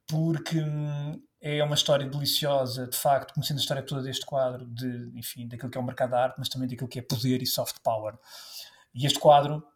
porque 0.08 0.60
hum, 0.60 1.20
é 1.40 1.62
uma 1.62 1.74
história 1.74 2.08
deliciosa, 2.08 2.86
de 2.86 2.96
facto, 2.96 3.34
conhecendo 3.34 3.58
a 3.58 3.60
história 3.60 3.82
toda 3.82 4.02
deste 4.02 4.24
quadro, 4.24 4.64
de, 4.66 5.10
enfim, 5.14 5.48
daquilo 5.48 5.70
que 5.70 5.76
é 5.76 5.80
o 5.80 5.84
mercado 5.84 6.10
da 6.10 6.22
arte, 6.22 6.36
mas 6.38 6.48
também 6.48 6.68
daquilo 6.68 6.88
que 6.88 6.98
é 6.98 7.02
poder 7.02 7.42
e 7.42 7.46
soft 7.46 7.76
power. 7.82 8.14
E 8.94 9.04
este 9.04 9.18
quadro, 9.18 9.66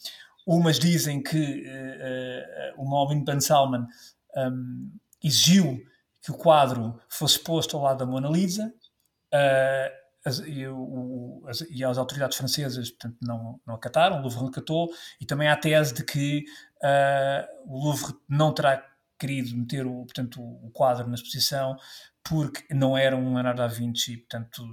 umas 0.45 0.79
dizem 0.79 1.21
que 1.21 1.65
o 2.75 2.83
Mohamed 2.83 3.23
Ben 3.23 3.39
Salman 3.39 3.87
um, 4.35 4.91
exigiu 5.23 5.81
que 6.21 6.31
o 6.31 6.33
quadro 6.33 6.99
fosse 7.07 7.39
posto 7.39 7.77
ao 7.77 7.83
lado 7.83 7.99
da 7.99 8.05
Mona 8.05 8.29
Lisa, 8.29 8.73
as, 10.25 10.39
e, 10.39 10.65
o, 10.67 11.43
as, 11.47 11.61
e, 11.69 11.83
as, 11.83 11.97
autoridades 11.97 12.37
francesas 12.37 12.89
portanto, 12.91 13.17
não, 13.21 13.59
não 13.65 13.75
acataram, 13.75 14.19
o 14.19 14.21
Louvre 14.21 14.39
não 14.39 14.47
acatou, 14.47 14.89
e 15.19 15.25
também 15.25 15.47
há 15.47 15.53
a 15.53 15.57
tese 15.57 15.93
de 15.93 16.03
que 16.03 16.45
uh, 16.83 17.71
o 17.73 17.83
Louvre 17.83 18.15
não 18.27 18.53
terá 18.53 18.85
querido 19.19 19.55
meter 19.55 19.85
o, 19.85 20.03
portanto, 20.03 20.41
o 20.41 20.69
quadro 20.71 21.07
na 21.07 21.15
exposição 21.15 21.77
porque 22.23 22.73
não 22.73 22.97
era 22.97 23.17
um 23.17 23.33
Leonardo 23.33 23.61
da 23.61 23.67
Vinci, 23.67 24.15
portanto, 24.15 24.65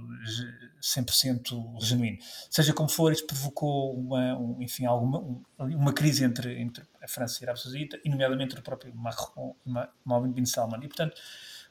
100% 0.81 1.81
genuíno. 1.81 2.17
Seja 2.49 2.73
como 2.73 2.87
for, 2.87 3.11
isso 3.11 3.27
provocou 3.27 3.93
uma, 3.93 4.37
um, 4.37 4.61
enfim, 4.61 4.85
alguma, 4.85 5.43
uma 5.59 5.91
crise 5.91 6.23
entre, 6.23 6.57
entre 6.61 6.85
a 7.01 7.07
França 7.09 7.39
e 7.39 7.43
a 7.43 7.49
Arábia 7.49 7.61
Saudita, 7.61 7.99
e 8.05 8.09
nomeadamente 8.09 8.57
o 8.57 8.61
próprio 8.61 8.95
Macron 8.95 9.53
e 9.65 9.69
Mohammed 10.05 10.33
bin 10.33 10.45
Salman. 10.45 10.79
E, 10.81 10.87
portanto, 10.87 11.13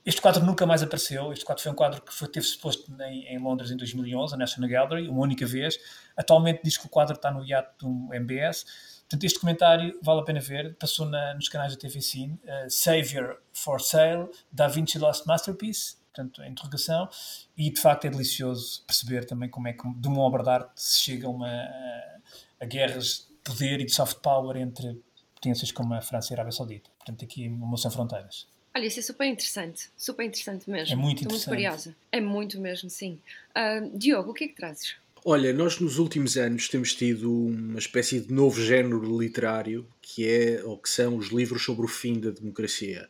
este 0.04 0.20
quadro 0.20 0.44
nunca 0.44 0.64
mais 0.64 0.82
apareceu. 0.82 1.32
Este 1.32 1.44
quadro 1.44 1.62
foi 1.62 1.72
um 1.72 1.74
quadro 1.74 2.00
que 2.00 2.12
foi, 2.12 2.28
teve-se 2.28 2.52
exposto 2.52 2.90
em, 3.02 3.26
em, 3.26 3.38
Londres 3.38 3.70
em 3.70 3.76
2011, 3.76 4.34
a 4.34 4.36
National 4.36 4.70
Gallery, 4.70 5.08
uma 5.08 5.20
única 5.20 5.46
vez. 5.46 5.78
Atualmente 6.16 6.60
diz 6.64 6.78
que 6.78 6.86
o 6.86 6.88
quadro 6.88 7.16
está 7.16 7.30
no 7.30 7.44
iate 7.44 7.70
do 7.78 8.08
MBS. 8.14 8.64
Portanto, 9.02 9.24
este 9.24 9.38
comentário 9.38 9.98
vale 10.02 10.20
a 10.20 10.24
pena 10.24 10.40
ver. 10.40 10.74
Passou 10.76 11.04
na, 11.04 11.34
nos 11.34 11.48
canais 11.48 11.74
da 11.74 11.78
TV 11.78 12.00
Cine. 12.00 12.40
Uh, 12.44 12.70
Savior 12.70 13.42
for 13.52 13.80
Sale, 13.80 14.28
Da 14.50 14.68
Vinci 14.68 14.98
Lost 14.98 15.26
Masterpiece. 15.26 15.96
Portanto, 16.06 16.40
a 16.40 16.48
interrogação. 16.48 17.08
E, 17.56 17.70
de 17.70 17.80
facto, 17.80 18.06
é 18.06 18.10
delicioso 18.10 18.82
perceber 18.86 19.26
também 19.26 19.50
como 19.50 19.68
é 19.68 19.72
que, 19.74 19.82
de 19.86 20.08
uma 20.08 20.22
obra 20.22 20.42
de 20.42 20.48
arte, 20.48 20.70
se 20.76 21.00
chega 21.00 21.26
a, 21.26 21.30
uma, 21.30 21.48
a, 21.48 22.16
a 22.60 22.64
guerras 22.64 23.28
de 23.28 23.52
poder 23.52 23.80
e 23.80 23.84
de 23.84 23.92
soft 23.92 24.18
power 24.20 24.56
entre 24.56 24.98
potências 25.34 25.70
como 25.72 25.92
a 25.94 26.00
França 26.00 26.32
e 26.32 26.34
a 26.34 26.36
Arábia 26.36 26.52
Saudita. 26.52 26.90
Portanto, 26.98 27.24
aqui, 27.24 27.48
uma 27.48 27.76
sem 27.76 27.90
fronteiras. 27.90 28.46
Olha, 28.74 28.86
isso 28.86 29.00
é 29.00 29.02
super 29.02 29.26
interessante, 29.26 29.88
super 29.96 30.24
interessante 30.24 30.70
mesmo. 30.70 30.92
É 30.92 30.96
muito 30.96 31.22
Estou 31.22 31.36
interessante. 31.36 31.48
muito 31.48 31.56
curiosa. 31.56 31.96
É 32.12 32.20
muito 32.20 32.60
mesmo, 32.60 32.88
sim. 32.88 33.18
Uh, 33.50 33.98
Diogo, 33.98 34.30
o 34.30 34.34
que 34.34 34.44
é 34.44 34.48
que 34.48 34.54
trazes? 34.54 34.94
Olha, 35.24 35.52
nós 35.52 35.78
nos 35.80 35.98
últimos 35.98 36.36
anos 36.36 36.68
temos 36.68 36.94
tido 36.94 37.30
uma 37.30 37.78
espécie 37.78 38.20
de 38.20 38.32
novo 38.32 38.62
género 38.62 39.18
literário 39.18 39.86
que 40.00 40.26
é 40.26 40.62
ou 40.64 40.78
que 40.78 40.88
são 40.88 41.16
os 41.16 41.28
livros 41.28 41.62
sobre 41.62 41.84
o 41.84 41.88
fim 41.88 42.18
da 42.18 42.30
democracia 42.30 43.06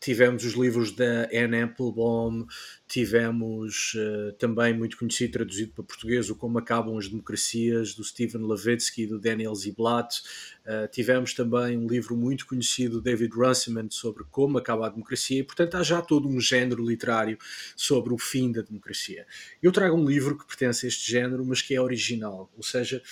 tivemos 0.00 0.44
os 0.44 0.54
livros 0.54 0.92
da 0.92 1.28
Anne 1.32 1.62
Applebaum, 1.62 2.46
tivemos 2.88 3.92
uh, 3.94 4.32
também 4.38 4.72
muito 4.72 4.96
conhecido, 4.96 5.34
traduzido 5.34 5.72
para 5.72 5.84
português, 5.84 6.30
o 6.30 6.34
Como 6.34 6.58
Acabam 6.58 6.96
as 6.96 7.06
Democracias, 7.06 7.94
do 7.94 8.02
Stephen 8.02 8.46
Levitsky 8.46 9.02
e 9.02 9.06
do 9.06 9.20
Daniel 9.20 9.54
Ziblatt. 9.54 10.22
Uh, 10.64 10.88
tivemos 10.90 11.34
também 11.34 11.76
um 11.76 11.86
livro 11.86 12.16
muito 12.16 12.46
conhecido 12.46 12.96
do 12.96 13.02
David 13.02 13.34
Runciman 13.34 13.88
sobre 13.90 14.24
como 14.30 14.56
acaba 14.56 14.86
a 14.86 14.90
democracia, 14.90 15.40
e 15.40 15.44
portanto 15.44 15.74
há 15.76 15.82
já 15.82 16.00
todo 16.00 16.26
um 16.26 16.40
género 16.40 16.84
literário 16.84 17.36
sobre 17.76 18.14
o 18.14 18.18
fim 18.18 18.50
da 18.50 18.62
democracia. 18.62 19.26
Eu 19.62 19.70
trago 19.70 19.96
um 19.96 20.04
livro 20.04 20.36
que 20.38 20.46
pertence 20.46 20.86
a 20.86 20.88
este 20.88 21.10
género, 21.10 21.44
mas 21.44 21.60
que 21.60 21.74
é 21.74 21.80
original, 21.80 22.50
ou 22.56 22.62
seja, 22.62 23.02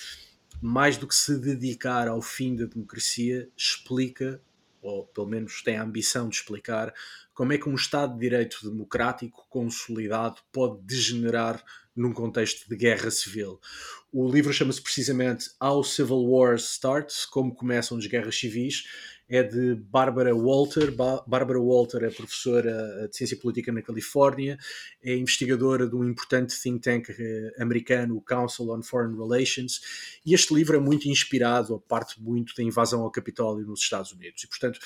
mais 0.61 0.97
do 0.97 1.07
que 1.07 1.15
se 1.15 1.39
dedicar 1.39 2.09
ao 2.09 2.23
fim 2.23 2.57
da 2.57 2.65
democracia, 2.65 3.49
explica 3.57 4.41
ou 4.81 5.07
pelo 5.07 5.27
menos 5.27 5.63
tem 5.63 5.77
a 5.77 5.83
ambição 5.83 6.29
de 6.29 6.37
explicar, 6.37 6.93
como 7.35 7.53
é 7.53 7.59
que 7.59 7.69
um 7.69 7.75
Estado 7.75 8.15
de 8.15 8.21
Direito 8.21 8.59
democrático 8.63 9.47
consolidado 9.49 10.41
pode 10.53 10.81
degenerar 10.83 11.63
num 11.99 12.13
contexto 12.13 12.69
de 12.69 12.77
guerra 12.77 13.11
civil. 13.11 13.61
O 14.13 14.31
livro 14.31 14.53
chama-se 14.53 14.81
precisamente 14.81 15.51
How 15.63 15.85
Civil 15.85 16.25
Wars 16.25 16.71
Starts, 16.71 17.27
Como 17.27 17.55
Começam 17.55 17.99
as 17.99 18.07
Guerras 18.07 18.39
Civis, 18.39 18.85
é 19.29 19.43
de 19.43 19.75
Barbara 19.75 20.35
Walter. 20.35 20.91
Ba 20.91 21.23
Barbara 21.27 21.61
Walter 21.61 22.05
é 22.05 22.11
professora 22.11 23.07
de 23.09 23.17
Ciência 23.17 23.37
Política 23.37 23.71
na 23.71 23.83
Califórnia, 23.83 24.59
é 25.03 25.15
investigadora 25.15 25.87
de 25.87 25.95
um 25.95 26.09
importante 26.09 26.55
think 26.61 26.81
tank 26.81 27.11
eh, 27.11 27.53
americano, 27.59 28.17
o 28.17 28.23
Council 28.23 28.71
on 28.71 28.83
Foreign 28.83 29.15
Relations, 29.15 29.81
e 30.25 30.33
este 30.33 30.55
livro 30.55 30.77
é 30.77 30.81
muito 30.81 31.09
inspirado, 31.09 31.75
a 31.75 31.81
parte 31.81 32.21
muito 32.23 32.55
da 32.57 32.63
invasão 32.63 33.03
ao 33.03 33.11
Capitólio 33.11 33.67
nos 33.67 33.81
Estados 33.81 34.13
Unidos. 34.13 34.43
E, 34.45 34.49
portanto, 34.49 34.81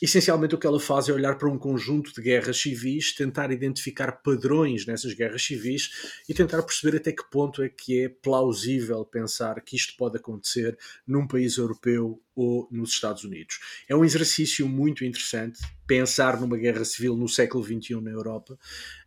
essencialmente 0.00 0.54
o 0.54 0.58
que 0.58 0.66
ela 0.66 0.80
faz 0.80 1.08
é 1.08 1.12
olhar 1.12 1.36
para 1.36 1.48
um 1.48 1.58
conjunto 1.58 2.12
de 2.12 2.22
guerras 2.22 2.60
civis, 2.60 3.14
tentar 3.14 3.50
identificar 3.50 4.12
padrões 4.22 4.86
nessas 4.86 5.12
guerras 5.14 5.42
civis 5.42 5.90
e 6.28 6.34
tentar 6.34 6.62
perceber 6.62 6.96
até 6.96 7.12
que 7.12 7.28
ponto 7.30 7.62
é 7.62 7.68
que 7.68 8.04
é 8.04 8.08
plausível 8.08 9.04
pensar 9.04 9.60
que 9.60 9.76
isto 9.76 9.96
pode 9.96 10.16
acontecer 10.16 10.76
num 11.06 11.26
país 11.26 11.56
europeu 11.56 12.20
ou 12.34 12.68
nos 12.70 12.90
Estados 12.90 13.24
Unidos. 13.24 13.58
É 13.88 13.96
um 13.96 14.04
exercício 14.04 14.68
muito 14.68 15.04
interessante 15.04 15.58
pensar 15.86 16.40
numa 16.40 16.56
guerra 16.56 16.84
civil 16.84 17.16
no 17.16 17.28
século 17.28 17.64
XXI 17.64 18.00
na 18.00 18.10
Europa 18.10 18.56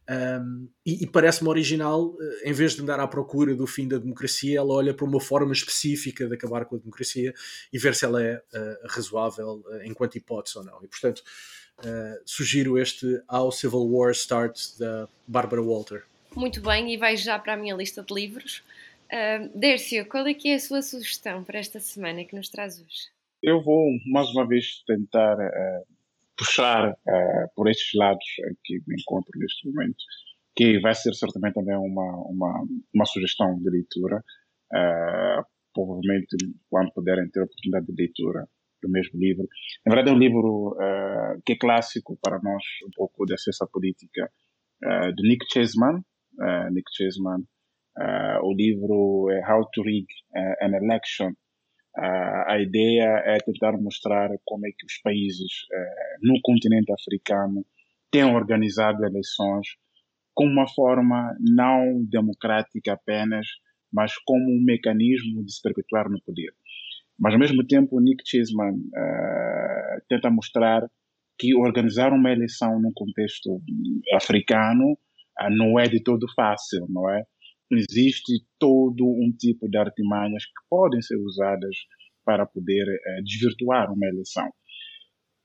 um, 0.10 0.68
e, 0.86 1.04
e 1.04 1.08
parece-me 1.08 1.50
original, 1.50 2.16
eh, 2.20 2.50
em 2.50 2.54
vez 2.54 2.76
de 2.76 2.82
andar 2.82 3.00
à 3.00 3.08
procura 3.08 3.56
do 3.56 3.68
fim 3.68 3.88
da 3.88 3.98
democracia, 3.98 4.58
ela 4.58 4.74
olha 4.74 4.94
para 4.94 5.06
uma 5.06 5.22
forma 5.22 5.54
específica 5.54 6.28
de 6.28 6.34
acabar 6.34 6.66
com 6.66 6.76
a 6.76 6.80
democracia 6.80 7.34
e 7.72 7.78
ver 7.78 7.96
se 7.96 8.04
ela 8.04 8.22
é 8.22 8.36
uh, 8.36 8.88
razoável 8.88 9.64
uh, 9.66 9.84
enquanto 9.86 10.18
hipótese 10.18 10.58
ou 10.58 10.64
não. 10.64 10.84
E, 10.84 10.88
portanto, 10.88 11.24
uh, 11.80 12.22
sugiro 12.26 12.78
este 12.78 13.22
How 13.32 13.52
Civil 13.52 13.88
War 13.90 14.12
Starts, 14.12 14.78
da 14.78 15.08
Barbara 15.28 15.62
Walter. 15.62 16.04
Muito 16.36 16.62
bem, 16.62 16.94
e 16.94 16.98
vai 16.98 17.16
já 17.16 17.38
para 17.38 17.54
a 17.54 17.58
minha 17.58 17.76
lista 17.76 18.04
de 18.04 18.14
livros. 18.14 18.64
Uh, 19.06 19.58
Dércio, 19.58 20.06
qual 20.08 20.26
é 20.26 20.34
que 20.34 20.50
é 20.50 20.56
a 20.56 20.60
sua 20.60 20.82
sugestão 20.82 21.44
para 21.44 21.60
esta 21.60 21.80
semana 21.80 22.26
que 22.26 22.36
nos 22.36 22.50
traz 22.50 22.82
hoje? 22.82 23.12
Eu 23.42 23.62
vou, 23.64 23.88
mais 24.08 24.30
uma 24.30 24.48
vez, 24.48 24.84
tentar 24.86 25.38
puxar 26.38 26.92
uh, 26.92 27.54
por 27.56 27.70
estes 27.70 27.94
lados 27.96 28.26
que 28.64 28.80
me 28.88 28.96
encontro 29.00 29.32
neste 29.38 29.68
momento, 29.70 30.04
que 30.56 30.80
vai 30.80 30.94
ser 30.94 31.14
certamente 31.14 31.54
também 31.54 31.76
uma, 31.76 32.16
uma, 32.28 32.64
uma 32.94 33.06
sugestão 33.06 33.58
de 33.60 33.70
leitura. 33.70 34.24
Uh, 34.74 35.44
provavelmente, 35.74 36.36
quando 36.70 36.92
puderem 36.94 37.30
ter 37.30 37.40
a 37.40 37.44
oportunidade 37.44 37.86
de 37.86 37.94
leitura 37.98 38.48
do 38.82 38.90
mesmo 38.90 39.20
livro. 39.20 39.48
Na 39.86 39.94
verdade, 39.94 40.10
é 40.10 40.14
um 40.14 40.20
livro 40.20 40.72
uh, 40.74 41.42
que 41.46 41.54
é 41.54 41.58
clássico 41.58 42.18
para 42.22 42.40
nós, 42.42 42.64
um 42.86 42.92
pouco 42.96 43.26
de 43.26 43.34
acesso 43.34 43.64
à 43.64 43.68
política, 43.68 44.30
uh, 44.84 45.14
de 45.16 45.28
Nick 45.28 45.46
Cheesman. 45.52 46.04
Nick 46.72 46.90
Cheesman. 46.96 47.44
o 48.42 48.54
livro 48.54 49.30
é 49.30 49.42
How 49.48 49.70
to 49.74 49.84
Rig 49.84 50.08
an 50.62 50.74
Election 50.76 51.34
a 51.98 52.58
ideia 52.60 53.22
é 53.26 53.38
tentar 53.40 53.74
mostrar 53.74 54.30
como 54.46 54.66
é 54.66 54.70
que 54.70 54.86
os 54.86 54.98
países 55.04 55.66
eh, 55.72 56.18
no 56.22 56.40
continente 56.42 56.92
africano 56.94 57.66
têm 58.10 58.24
organizado 58.24 59.06
eleições 59.06 59.68
com 60.34 60.46
uma 60.46 60.68
forma 60.68 61.36
não 61.40 62.04
democrática 62.10 62.94
apenas, 62.94 63.46
mas 63.92 64.14
como 64.26 64.44
um 64.52 64.64
mecanismo 64.64 65.44
de 65.44 65.54
se 65.54 65.62
perpetuar 65.62 66.10
no 66.10 66.22
poder. 66.22 66.54
Mas, 67.20 67.34
ao 67.34 67.40
mesmo 67.40 67.66
tempo, 67.66 68.00
Nick 68.00 68.24
Cheesman 68.26 68.74
uh, 68.74 70.02
tenta 70.08 70.30
mostrar 70.30 70.90
que 71.38 71.56
organizar 71.56 72.14
uma 72.14 72.32
eleição 72.32 72.82
num 72.82 72.92
contexto 72.94 73.62
africano 74.14 74.94
uh, 74.94 75.50
não 75.50 75.80
é 75.80 75.88
de 75.88 76.02
todo 76.02 76.26
fácil, 76.34 76.88
não 76.90 77.10
é? 77.10 77.24
Existe 77.78 78.46
todo 78.60 79.06
um 79.06 79.32
tipo 79.38 79.70
de 79.70 79.78
artimanhas 79.78 80.46
que 80.46 80.62
podem 80.70 81.02
ser 81.02 81.18
usadas 81.18 81.76
para 82.26 82.46
poder 82.46 82.86
eh, 82.88 83.22
desvirtuar 83.24 83.92
uma 83.92 84.08
eleição. 84.08 84.50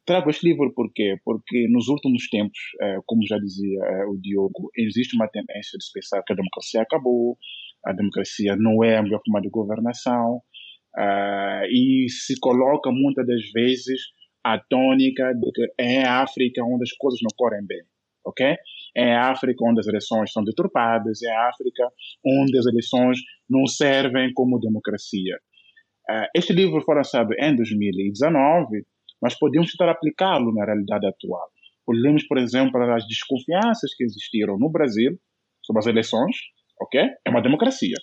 Trago 0.04 0.30
este 0.30 0.46
livro 0.46 0.72
por 0.72 0.92
quê? 0.92 1.16
Porque 1.24 1.66
nos 1.68 1.88
últimos 1.88 2.28
tempos, 2.28 2.58
eh, 2.80 2.98
como 3.06 3.26
já 3.26 3.38
dizia 3.38 3.80
eh, 3.82 4.06
o 4.06 4.16
Diogo, 4.20 4.70
existe 4.76 5.16
uma 5.16 5.28
tendência 5.28 5.78
de 5.78 5.84
se 5.84 5.92
pensar 5.92 6.22
que 6.22 6.32
a 6.32 6.36
democracia 6.36 6.82
acabou, 6.82 7.38
a 7.84 7.92
democracia 7.92 8.56
não 8.56 8.84
é 8.84 8.96
a 8.96 9.02
melhor 9.02 9.20
forma 9.24 9.40
de 9.40 9.48
governação, 9.48 10.40
e 11.70 12.06
se 12.08 12.40
coloca 12.40 12.90
muitas 12.90 13.26
das 13.26 13.52
vezes 13.52 14.00
a 14.42 14.58
tônica 14.58 15.34
de 15.34 15.52
que 15.52 15.66
é 15.78 16.02
a 16.02 16.22
África 16.22 16.64
onde 16.64 16.84
as 16.84 16.92
coisas 16.92 17.20
não 17.22 17.28
correm 17.36 17.66
bem 17.66 17.82
ok? 18.26 18.56
É 18.96 19.14
a 19.14 19.30
África 19.30 19.64
onde 19.64 19.80
as 19.80 19.86
eleições 19.86 20.32
são 20.32 20.42
deturpadas, 20.42 21.22
é 21.22 21.30
a 21.30 21.48
África 21.48 21.88
onde 22.24 22.58
as 22.58 22.66
eleições 22.66 23.18
não 23.48 23.66
servem 23.66 24.32
como 24.32 24.58
democracia. 24.58 25.36
Uh, 26.08 26.26
este 26.34 26.52
livro 26.52 26.80
foi 26.82 26.94
lançado 26.94 27.32
em 27.38 27.54
2019, 27.54 28.84
mas 29.20 29.38
podemos 29.38 29.70
tentar 29.72 29.90
aplicá-lo 29.90 30.54
na 30.54 30.64
realidade 30.64 31.06
atual. 31.06 31.48
Olhamos, 31.86 32.26
por 32.26 32.38
exemplo, 32.38 32.80
as 32.92 33.06
desconfianças 33.06 33.94
que 33.94 34.04
existiram 34.04 34.56
no 34.58 34.70
Brasil 34.70 35.18
sobre 35.64 35.80
as 35.80 35.86
eleições, 35.86 36.36
ok? 36.80 37.00
É 37.24 37.30
uma 37.30 37.42
democracia. 37.42 37.96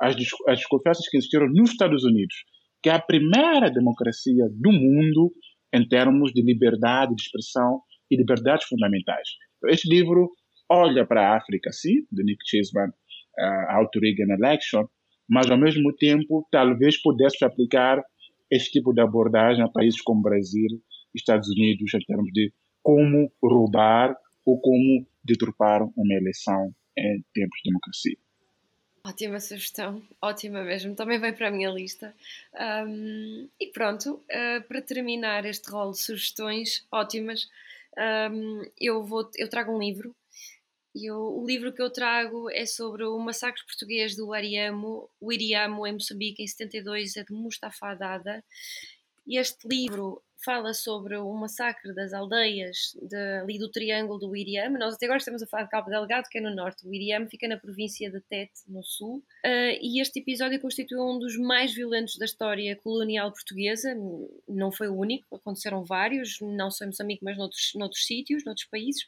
As, 0.00 0.16
as 0.48 0.58
desconfianças 0.58 1.08
que 1.08 1.16
existiram 1.16 1.46
nos 1.48 1.70
Estados 1.70 2.04
Unidos 2.04 2.34
que 2.82 2.90
é 2.90 2.94
a 2.94 3.00
primeira 3.00 3.70
democracia 3.70 4.48
do 4.50 4.72
mundo 4.72 5.32
em 5.72 5.86
termos 5.86 6.32
de 6.32 6.42
liberdade 6.42 7.14
de 7.14 7.22
expressão 7.22 7.80
e 8.10 8.16
liberdades 8.16 8.66
fundamentais. 8.66 9.28
Este 9.68 9.88
livro 9.88 10.30
olha 10.68 11.06
para 11.06 11.28
a 11.28 11.36
África, 11.36 11.70
sim, 11.72 12.06
de 12.10 12.24
Nick 12.24 12.42
Chisman, 12.46 12.88
uh, 12.88 13.78
How 13.78 13.88
to 13.90 14.00
Reagan 14.00 14.34
Election, 14.34 14.86
mas 15.28 15.50
ao 15.50 15.58
mesmo 15.58 15.94
tempo 15.94 16.46
talvez 16.50 17.00
pudesse 17.00 17.44
aplicar 17.44 18.02
este 18.50 18.72
tipo 18.72 18.92
de 18.92 19.00
abordagem 19.00 19.64
a 19.64 19.68
países 19.68 20.00
como 20.00 20.22
Brasil, 20.22 20.68
Estados 21.14 21.48
Unidos, 21.48 21.92
em 21.94 22.00
termos 22.00 22.30
de 22.32 22.52
como 22.82 23.30
roubar 23.42 24.16
ou 24.44 24.60
como 24.60 25.06
deturpar 25.24 25.82
uma 25.82 26.14
eleição 26.14 26.74
em 26.96 27.24
tempos 27.32 27.58
de 27.62 27.70
democracia. 27.70 28.16
Ótima 29.04 29.40
sugestão, 29.40 30.00
ótima 30.20 30.62
mesmo, 30.62 30.94
também 30.94 31.18
vem 31.18 31.32
para 31.32 31.48
a 31.48 31.50
minha 31.50 31.70
lista. 31.70 32.14
Um, 32.86 33.48
e 33.58 33.66
pronto, 33.72 34.14
uh, 34.14 34.62
para 34.68 34.80
terminar 34.80 35.44
este 35.44 35.68
rol 35.70 35.90
de 35.90 35.98
sugestões 35.98 36.86
ótimas, 36.90 37.48
um, 37.98 38.62
eu, 38.80 39.04
vou, 39.04 39.30
eu 39.36 39.48
trago 39.48 39.74
um 39.74 39.78
livro. 39.78 40.14
E 40.94 41.06
eu, 41.10 41.18
o 41.18 41.46
livro 41.46 41.72
que 41.72 41.80
eu 41.80 41.90
trago 41.90 42.50
é 42.50 42.66
sobre 42.66 43.04
o 43.04 43.18
massacre 43.18 43.64
português 43.64 44.14
do 44.14 44.32
Ariamo, 44.32 45.08
o 45.20 45.32
Iriamo, 45.32 45.86
em 45.86 45.94
Moçambique, 45.94 46.42
em 46.42 46.46
72, 46.46 47.16
é 47.16 47.24
de 47.24 47.32
Mustafa 47.32 47.92
Haddad. 47.92 48.44
E 49.26 49.38
este 49.38 49.66
livro 49.66 50.22
fala 50.44 50.74
sobre 50.74 51.16
o 51.16 51.32
massacre 51.34 51.94
das 51.94 52.12
aldeias 52.12 52.96
de, 53.00 53.16
ali 53.40 53.58
do 53.58 53.70
Triângulo 53.70 54.18
do 54.18 54.36
Iriam. 54.36 54.70
Nós 54.70 54.94
até 54.94 55.06
agora 55.06 55.18
estamos 55.18 55.42
a 55.42 55.46
falar 55.46 55.64
de 55.64 55.70
Cabo 55.70 55.90
Delgado, 55.90 56.28
que 56.30 56.38
é 56.38 56.40
no 56.40 56.54
norte. 56.54 56.86
O 56.86 56.94
Iriam 56.94 57.26
fica 57.28 57.46
na 57.48 57.56
província 57.56 58.10
de 58.10 58.20
Tete, 58.20 58.60
no 58.68 58.82
sul. 58.82 59.18
Uh, 59.44 59.78
e 59.80 60.00
este 60.00 60.20
episódio 60.20 60.60
constituiu 60.60 61.02
um 61.02 61.18
dos 61.18 61.36
mais 61.36 61.72
violentos 61.72 62.16
da 62.16 62.24
história 62.24 62.74
colonial 62.76 63.32
portuguesa. 63.32 63.96
Não 64.48 64.72
foi 64.72 64.88
o 64.88 64.96
único, 64.96 65.36
aconteceram 65.36 65.84
vários, 65.84 66.38
não 66.40 66.70
só 66.70 66.84
em 66.84 66.88
Moçambique, 66.88 67.24
mas 67.24 67.36
noutros, 67.36 67.72
noutros 67.74 68.06
sítios, 68.06 68.44
noutros 68.44 68.66
países. 68.66 69.04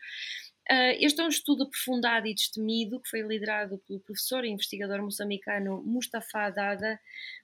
Uh, 0.71 0.97
este 0.99 1.21
é 1.21 1.25
um 1.25 1.29
estudo 1.29 1.65
aprofundado 1.65 2.27
e 2.27 2.35
destemido 2.35 2.99
que 2.99 3.11
foi 3.11 3.21
liderado 3.21 3.77
pelo 3.87 4.01
professor 4.01 4.45
e 4.45 4.49
investigador 4.49 5.03
moçambicano 5.03 5.83
Mustafa 5.83 6.49
Dada. 6.49 6.99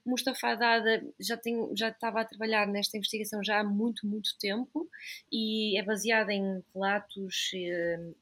Mustafa 0.06 0.54
Dada 0.54 1.04
já, 1.20 1.38
já 1.76 1.88
estava 1.90 2.22
a 2.22 2.24
trabalhar 2.24 2.66
nesta 2.66 2.96
investigação 2.96 3.44
já 3.44 3.60
há 3.60 3.64
muito, 3.64 4.06
muito 4.06 4.30
tempo 4.38 4.88
e 5.30 5.78
é 5.78 5.82
baseada 5.82 6.32
em 6.32 6.64
relatos 6.74 7.50
uh, 7.52 8.14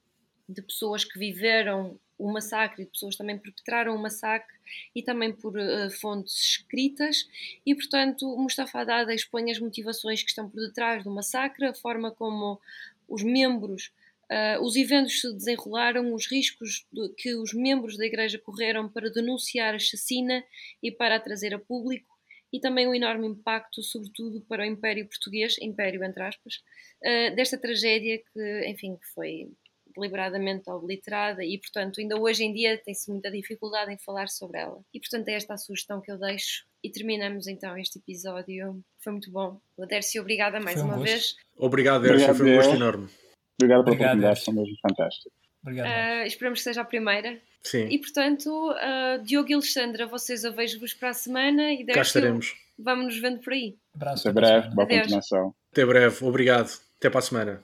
de 0.49 0.63
pessoas 0.63 1.05
que 1.05 1.17
viveram 1.17 1.99
o 2.19 2.33
massacre, 2.33 2.85
de 2.85 2.91
pessoas 2.91 3.15
também 3.15 3.39
perpetraram 3.39 3.95
o 3.95 4.03
massacre 4.03 4.57
e 4.95 5.01
também 5.01 5.33
por 5.33 5.57
uh, 5.57 5.91
fontes 6.01 6.35
escritas 6.35 7.29
e, 7.65 7.73
portanto, 7.73 8.37
Mustafa 8.37 8.85
Dada 8.85 9.15
expõe 9.15 9.49
as 9.53 9.61
motivações 9.61 10.25
que 10.25 10.31
estão 10.31 10.51
por 10.51 10.59
detrás 10.61 11.05
do 11.05 11.11
massacre, 11.13 11.67
a 11.67 11.75
forma 11.75 12.11
como 12.11 12.61
os 13.09 13.23
membros 13.23 13.93
Uh, 14.31 14.63
os 14.63 14.77
eventos 14.77 15.21
se 15.21 15.33
desenrolaram, 15.33 16.13
os 16.13 16.31
riscos 16.31 16.87
de, 16.93 17.09
que 17.17 17.35
os 17.35 17.55
membros 17.55 17.97
da 17.97 18.05
Igreja 18.05 18.39
correram 18.39 18.87
para 18.89 19.11
denunciar 19.11 19.75
a 19.75 19.79
chacina 19.79 20.45
e 20.83 20.93
para 20.93 21.17
a 21.17 21.21
trazer 21.21 21.55
a 21.55 21.59
público, 21.59 22.15
e 22.53 22.61
também 22.61 22.87
o 22.87 22.95
enorme 22.95 23.27
impacto, 23.27 23.83
sobretudo 23.83 24.41
para 24.43 24.63
o 24.63 24.67
Império 24.67 25.09
Português, 25.09 25.57
Império 25.61 26.05
entre 26.05 26.23
aspas, 26.23 26.57
uh, 26.57 27.35
desta 27.35 27.59
tragédia 27.59 28.19
que, 28.19 28.69
enfim, 28.69 28.99
foi 29.15 29.51
deliberadamente 29.97 30.71
obliterada 30.71 31.43
e, 31.43 31.59
portanto, 31.59 32.01
ainda 32.01 32.21
hoje 32.21 32.45
em 32.45 32.53
dia 32.53 32.79
tem-se 32.79 33.11
muita 33.11 33.31
dificuldade 33.31 33.93
em 33.93 33.99
falar 33.99 34.29
sobre 34.29 34.61
ela. 34.61 34.81
E, 34.93 35.01
portanto, 35.01 35.29
é 35.29 35.35
esta 35.35 35.55
a 35.55 35.57
sugestão 35.57 36.01
que 36.01 36.11
eu 36.11 36.19
deixo. 36.19 36.67
E 36.85 36.91
terminamos 36.91 37.47
então 37.49 37.77
este 37.77 37.99
episódio. 37.99 38.81
Foi 39.03 39.13
muito 39.13 39.31
bom. 39.31 39.61
Dércio, 39.89 40.21
obrigada 40.21 40.61
mais 40.61 40.81
uma 40.81 40.99
vez. 40.99 41.35
Obrigado, 41.57 42.03
Dércio. 42.03 42.35
Foi 42.35 42.53
um 42.53 42.57
gosto 42.57 42.75
enorme. 42.75 43.09
Obrigado 43.61 43.85
pela 43.85 43.97
oportunidade, 43.97 44.41
são 44.41 44.55
mesmo 44.55 44.77
fantásticos. 44.81 45.33
Uh, 45.67 46.27
esperamos 46.27 46.61
que 46.61 46.65
seja 46.65 46.83
a 46.83 46.85
primeira. 46.85 47.39
Sim. 47.63 47.89
E 47.89 47.99
portanto, 47.99 48.49
uh, 48.49 49.23
Diogo 49.23 49.51
e 49.51 49.55
Alexandra, 49.55 50.07
vocês 50.07 50.45
eu 50.45 50.53
vejo-vos 50.53 50.95
para 50.95 51.11
a 51.11 51.15
semana 51.15 51.73
e 51.73 51.85
Cá 51.85 52.01
estaremos. 52.01 52.55
Vamos 52.79 53.07
nos 53.07 53.19
vendo 53.19 53.41
por 53.41 53.53
aí. 53.53 53.77
Abraço. 53.95 54.29
Até 54.29 54.41
breve, 54.41 54.69
boa 54.71 54.85
Adeus. 54.85 55.01
continuação. 55.03 55.55
Até 55.73 55.85
breve, 55.85 56.25
obrigado. 56.25 56.81
Até 56.99 57.11
para 57.11 57.19
a 57.19 57.23
semana. 57.23 57.63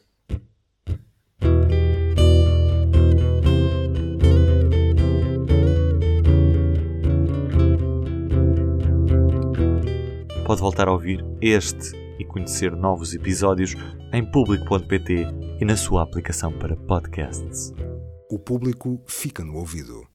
Pode 10.45 10.61
voltar 10.61 10.89
a 10.89 10.93
ouvir 10.93 11.25
este 11.41 11.97
e 12.19 12.25
conhecer 12.25 12.73
novos 12.73 13.15
episódios 13.15 13.75
em 14.13 14.25
público.pt 14.31 15.44
e 15.65 15.67
na 15.67 15.79
sua 15.79 16.03
aplicação 16.03 16.53
para 16.53 16.77
podcasts. 16.77 17.73
O 18.31 18.39
público 18.39 19.03
fica 19.07 19.43
no 19.43 19.57
ouvido. 19.57 20.07